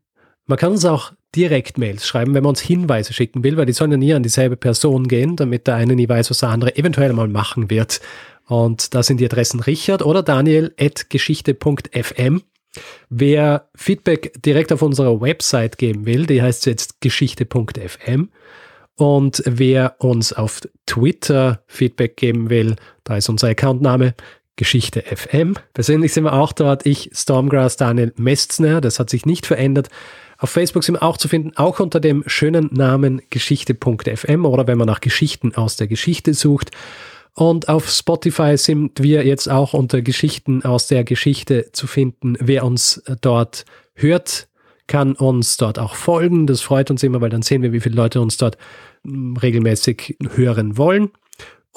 Man 0.45 0.57
kann 0.57 0.71
uns 0.71 0.85
auch 0.85 1.11
direkt 1.35 1.77
Mails 1.77 2.07
schreiben, 2.07 2.33
wenn 2.33 2.43
man 2.43 2.51
uns 2.51 2.61
Hinweise 2.61 3.11
schicken 3.13 3.43
will, 3.43 3.57
weil 3.57 3.65
die 3.65 3.73
sollen 3.73 3.91
ja 3.91 3.97
nie 3.97 4.13
an 4.13 4.23
dieselbe 4.23 4.55
Person 4.55 5.09
gehen, 5.09 5.35
damit 5.35 5.67
der 5.67 5.75
eine 5.75 5.95
nie 5.95 6.07
weiß, 6.07 6.29
was 6.29 6.39
der 6.39 6.47
andere 6.49 6.77
eventuell 6.77 7.11
mal 7.13 7.27
machen 7.27 7.69
wird. 7.69 7.99
Und 8.47 8.95
da 8.95 9.03
sind 9.03 9.19
die 9.19 9.25
Adressen 9.25 9.59
Richard 9.59 10.05
oder 10.05 10.23
Daniel 10.23 10.73
at 10.79 11.09
geschichte.fm. 11.09 12.43
Wer 13.09 13.67
Feedback 13.75 14.33
direkt 14.43 14.71
auf 14.71 14.81
unserer 14.81 15.21
Website 15.21 15.77
geben 15.77 16.05
will, 16.05 16.25
die 16.25 16.41
heißt 16.41 16.65
jetzt 16.65 17.01
geschichte.fm. 17.01 18.29
Und 18.95 19.43
wer 19.45 19.95
uns 19.99 20.33
auf 20.33 20.61
Twitter 20.87 21.61
Feedback 21.67 22.17
geben 22.17 22.49
will, 22.49 22.75
da 23.03 23.17
ist 23.17 23.29
unser 23.29 23.49
Accountname 23.49 24.15
Geschichte 24.55 25.03
FM. 25.03 25.55
Persönlich 25.73 26.13
sind 26.13 26.23
wir 26.23 26.33
auch 26.33 26.51
dort. 26.51 26.85
Ich, 26.87 27.11
Stormgrass, 27.13 27.77
Daniel 27.77 28.11
Mestner. 28.17 28.81
Das 28.81 28.99
hat 28.99 29.11
sich 29.11 29.25
nicht 29.25 29.45
verändert. 29.45 29.89
Auf 30.39 30.49
Facebook 30.49 30.83
sind 30.83 30.95
wir 30.95 31.03
auch 31.03 31.17
zu 31.17 31.27
finden, 31.27 31.55
auch 31.55 31.79
unter 31.79 31.99
dem 31.99 32.23
schönen 32.25 32.69
Namen 32.73 33.21
Geschichte.fm 33.29 34.45
oder 34.45 34.67
wenn 34.67 34.77
man 34.77 34.87
nach 34.87 35.01
Geschichten 35.01 35.55
aus 35.55 35.77
der 35.77 35.87
Geschichte 35.87 36.33
sucht. 36.33 36.71
Und 37.37 37.69
auf 37.69 37.87
Spotify 37.87 38.57
sind 38.57 39.03
wir 39.03 39.23
jetzt 39.23 39.47
auch 39.47 39.75
unter 39.75 40.01
Geschichten 40.01 40.65
aus 40.65 40.87
der 40.87 41.03
Geschichte 41.03 41.71
zu 41.71 41.85
finden. 41.85 42.35
Wer 42.39 42.65
uns 42.65 43.03
dort 43.21 43.63
hört, 43.93 44.47
kann 44.87 45.13
uns 45.13 45.55
dort 45.55 45.77
auch 45.77 45.93
folgen. 45.93 46.47
Das 46.47 46.61
freut 46.61 46.89
uns 46.89 47.03
immer, 47.03 47.21
weil 47.21 47.29
dann 47.29 47.43
sehen 47.43 47.61
wir, 47.61 47.73
wie 47.73 47.79
viele 47.79 47.95
Leute 47.95 48.21
uns 48.21 48.37
dort 48.37 48.57
hm, 49.03 49.37
regelmäßig 49.37 50.17
hören 50.33 50.77
wollen. 50.77 51.11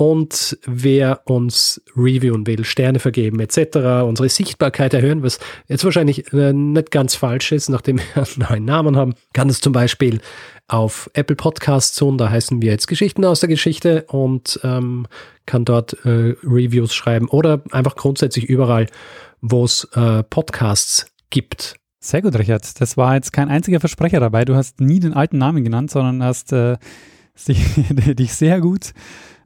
Und 0.01 0.59
wer 0.65 1.21
uns 1.27 1.83
reviewen 1.95 2.47
will, 2.47 2.65
Sterne 2.65 3.01
vergeben 3.01 3.39
etc., 3.39 3.77
unsere 4.03 4.31
Sichtbarkeit 4.31 4.95
erhöhen, 4.95 5.23
was 5.23 5.39
jetzt 5.69 5.85
wahrscheinlich 5.85 6.33
äh, 6.33 6.55
nicht 6.55 6.91
ganz 6.91 7.17
falsch 7.17 7.53
ist, 7.53 7.69
nachdem 7.69 7.99
wir 7.99 8.05
einen 8.15 8.49
neuen 8.49 8.65
Namen 8.65 8.97
haben, 8.97 9.13
kann 9.35 9.51
es 9.51 9.61
zum 9.61 9.75
Beispiel 9.75 10.23
auf 10.69 11.11
Apple 11.13 11.37
Podcasts 11.37 11.99
tun. 11.99 12.17
Da 12.17 12.31
heißen 12.31 12.63
wir 12.63 12.71
jetzt 12.71 12.87
Geschichten 12.87 13.27
aus 13.27 13.41
der 13.41 13.51
Geschichte 13.51 14.07
und 14.09 14.59
ähm, 14.65 15.07
kann 15.45 15.67
dort 15.67 15.93
äh, 16.07 16.35
Reviews 16.45 16.95
schreiben 16.95 17.29
oder 17.29 17.63
einfach 17.71 17.95
grundsätzlich 17.95 18.47
überall, 18.47 18.87
wo 19.43 19.67
es 19.67 19.85
äh, 19.93 20.23
Podcasts 20.23 21.13
gibt. 21.29 21.77
Sehr 21.99 22.23
gut, 22.23 22.39
Richard. 22.39 22.81
Das 22.81 22.97
war 22.97 23.17
jetzt 23.17 23.35
kein 23.35 23.51
einziger 23.51 23.81
Versprecher 23.81 24.21
dabei. 24.21 24.47
Du 24.47 24.55
hast 24.55 24.81
nie 24.81 24.99
den 24.99 25.13
alten 25.13 25.37
Namen 25.37 25.63
genannt, 25.63 25.91
sondern 25.91 26.25
hast 26.25 26.55
äh, 26.55 26.79
dich 27.47 28.33
sehr 28.33 28.63
gut 28.63 28.95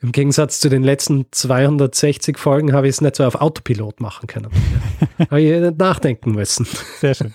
im 0.04 0.12
Gegensatz 0.12 0.60
zu 0.60 0.68
den 0.68 0.82
letzten 0.82 1.24
260 1.30 2.36
Folgen 2.36 2.74
habe 2.74 2.86
ich 2.86 2.96
es 2.96 3.00
nicht 3.00 3.16
so 3.16 3.24
auf 3.24 3.36
Autopilot 3.36 4.00
machen 4.00 4.26
können. 4.26 4.50
habe 5.30 5.40
ich 5.40 5.58
nicht 5.58 5.78
nachdenken 5.78 6.32
müssen. 6.32 6.66
Sehr 7.00 7.14
schön. 7.14 7.32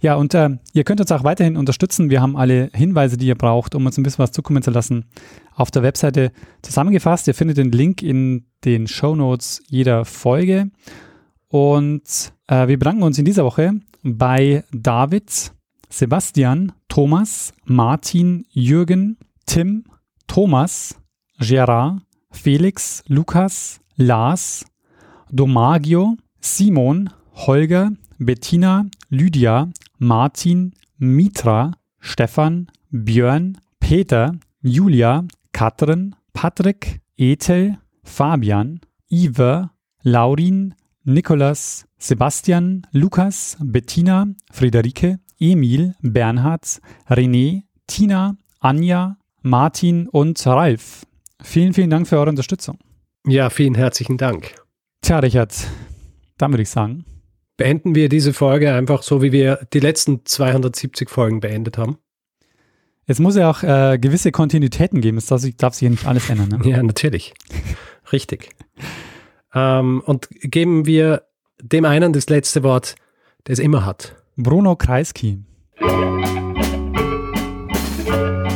Ja, 0.00 0.14
und 0.14 0.32
äh, 0.32 0.48
ihr 0.72 0.84
könnt 0.84 1.00
uns 1.00 1.12
auch 1.12 1.24
weiterhin 1.24 1.58
unterstützen. 1.58 2.08
Wir 2.08 2.22
haben 2.22 2.38
alle 2.38 2.70
Hinweise, 2.72 3.18
die 3.18 3.26
ihr 3.26 3.34
braucht, 3.34 3.74
um 3.74 3.84
uns 3.84 3.98
ein 3.98 4.02
bisschen 4.02 4.22
was 4.22 4.32
zukommen 4.32 4.62
zu 4.62 4.70
lassen, 4.70 5.04
auf 5.54 5.70
der 5.70 5.82
Webseite 5.82 6.32
zusammengefasst. 6.62 7.28
Ihr 7.28 7.34
findet 7.34 7.58
den 7.58 7.70
Link 7.70 8.02
in 8.02 8.46
den 8.64 8.86
Show 8.86 9.14
Notes 9.14 9.62
jeder 9.68 10.06
Folge. 10.06 10.70
Und 11.48 12.32
äh, 12.46 12.66
wir 12.66 12.78
bedanken 12.78 13.02
uns 13.02 13.18
in 13.18 13.26
dieser 13.26 13.44
Woche 13.44 13.74
bei 14.02 14.64
David, 14.72 15.52
Sebastian, 15.90 16.72
Thomas, 16.88 17.52
Martin, 17.66 18.46
Jürgen, 18.48 19.18
Tim, 19.44 19.84
Thomas, 20.26 20.96
Gerard, 21.38 21.98
Felix, 22.30 23.02
Lukas, 23.08 23.80
Lars, 23.96 24.64
Domagio, 25.30 26.16
Simon, 26.40 27.10
Holger, 27.34 27.90
Bettina, 28.18 28.86
Lydia, 29.10 29.68
Martin, 29.98 30.72
Mitra, 30.98 31.72
Stefan, 32.00 32.66
Björn, 32.90 33.58
Peter, 33.80 34.32
Julia, 34.62 35.24
Katrin, 35.52 36.14
Patrick, 36.32 37.00
Ethel, 37.16 37.78
Fabian, 38.04 38.80
Iver, 39.10 39.70
Laurin, 40.02 40.74
Nikolas, 41.04 41.86
Sebastian, 41.98 42.82
Lukas, 42.92 43.56
Bettina, 43.60 44.26
Friederike, 44.52 45.18
Emil, 45.38 45.94
Bernhard, 46.02 46.80
René, 47.08 47.64
Tina, 47.86 48.36
Anja, 48.60 49.16
Martin 49.42 50.08
und 50.08 50.44
Ralf. 50.46 51.06
Vielen, 51.42 51.74
vielen 51.74 51.90
Dank 51.90 52.08
für 52.08 52.16
eure 52.18 52.30
Unterstützung. 52.30 52.78
Ja, 53.26 53.50
vielen 53.50 53.74
herzlichen 53.74 54.16
Dank. 54.16 54.54
Tja, 55.02 55.18
Richard, 55.18 55.54
dann 56.38 56.52
würde 56.52 56.62
ich 56.62 56.70
sagen. 56.70 57.04
Beenden 57.56 57.94
wir 57.94 58.08
diese 58.08 58.32
Folge 58.32 58.72
einfach 58.72 59.02
so, 59.02 59.22
wie 59.22 59.32
wir 59.32 59.66
die 59.72 59.80
letzten 59.80 60.24
270 60.24 61.08
Folgen 61.08 61.40
beendet 61.40 61.78
haben. 61.78 61.98
Es 63.06 63.18
muss 63.18 63.36
ja 63.36 63.48
auch 63.50 63.62
äh, 63.62 63.98
gewisse 63.98 64.32
Kontinuitäten 64.32 65.00
geben. 65.00 65.16
Es 65.18 65.26
darf, 65.26 65.42
darf 65.56 65.74
sich 65.74 65.82
ja 65.82 65.90
nicht 65.90 66.06
alles 66.06 66.28
ändern. 66.28 66.60
Ne? 66.60 66.60
Ja, 66.70 66.82
natürlich. 66.82 67.34
Richtig. 68.12 68.50
Ähm, 69.54 70.02
und 70.04 70.28
geben 70.42 70.86
wir 70.86 71.22
dem 71.62 71.84
einen 71.84 72.12
das 72.12 72.28
letzte 72.28 72.62
Wort, 72.62 72.96
der 73.46 73.54
es 73.54 73.58
immer 73.58 73.86
hat. 73.86 74.16
Bruno 74.36 74.76
Kreisky. 74.76 75.44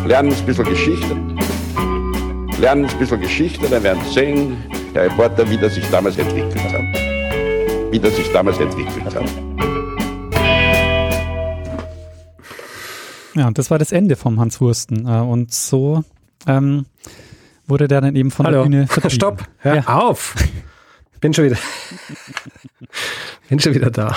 Lernen 0.05 0.33
ein 0.33 0.47
bisschen 0.47 0.64
Geschichte 0.64 1.16
lernen 2.61 2.85
ein 2.85 2.99
bisschen 2.99 3.21
Geschichte, 3.21 3.69
dann 3.69 3.83
werden 3.83 4.03
Sie 4.05 4.13
sehen, 4.13 4.57
der 4.95 5.05
Reporter, 5.05 5.49
wie 5.49 5.57
das 5.57 5.75
sich 5.75 5.89
damals 5.91 6.19
entwickelt 6.19 6.63
hat. 6.63 6.83
Wie 7.91 7.99
das 7.99 8.15
sich 8.17 8.31
damals 8.33 8.59
entwickelt 8.59 9.15
hat. 9.15 9.25
Ja, 13.35 13.47
und 13.47 13.57
das 13.59 13.71
war 13.71 13.79
das 13.79 13.93
Ende 13.93 14.17
vom 14.17 14.39
Hans 14.39 14.61
Wursten. 14.61 15.07
Äh, 15.07 15.21
und 15.21 15.55
so 15.55 16.05
ähm, 16.47 16.85
wurde 17.67 17.89
der 17.89 18.03
dann 18.03 18.15
eben 18.15 18.31
von 18.31 18.47
Hallo. 18.47 18.59
der 18.59 18.65
Bühne 18.65 18.87
vertrieben. 18.87 19.11
Stopp, 19.11 19.45
hör 19.59 19.77
ja. 19.77 19.87
auf. 19.87 20.35
Bin 21.21 21.33
schon 21.33 21.47
wieder. 21.47 21.57
Bin 23.49 23.59
schon 23.59 23.75
wieder 23.75 23.91
da. 23.91 24.17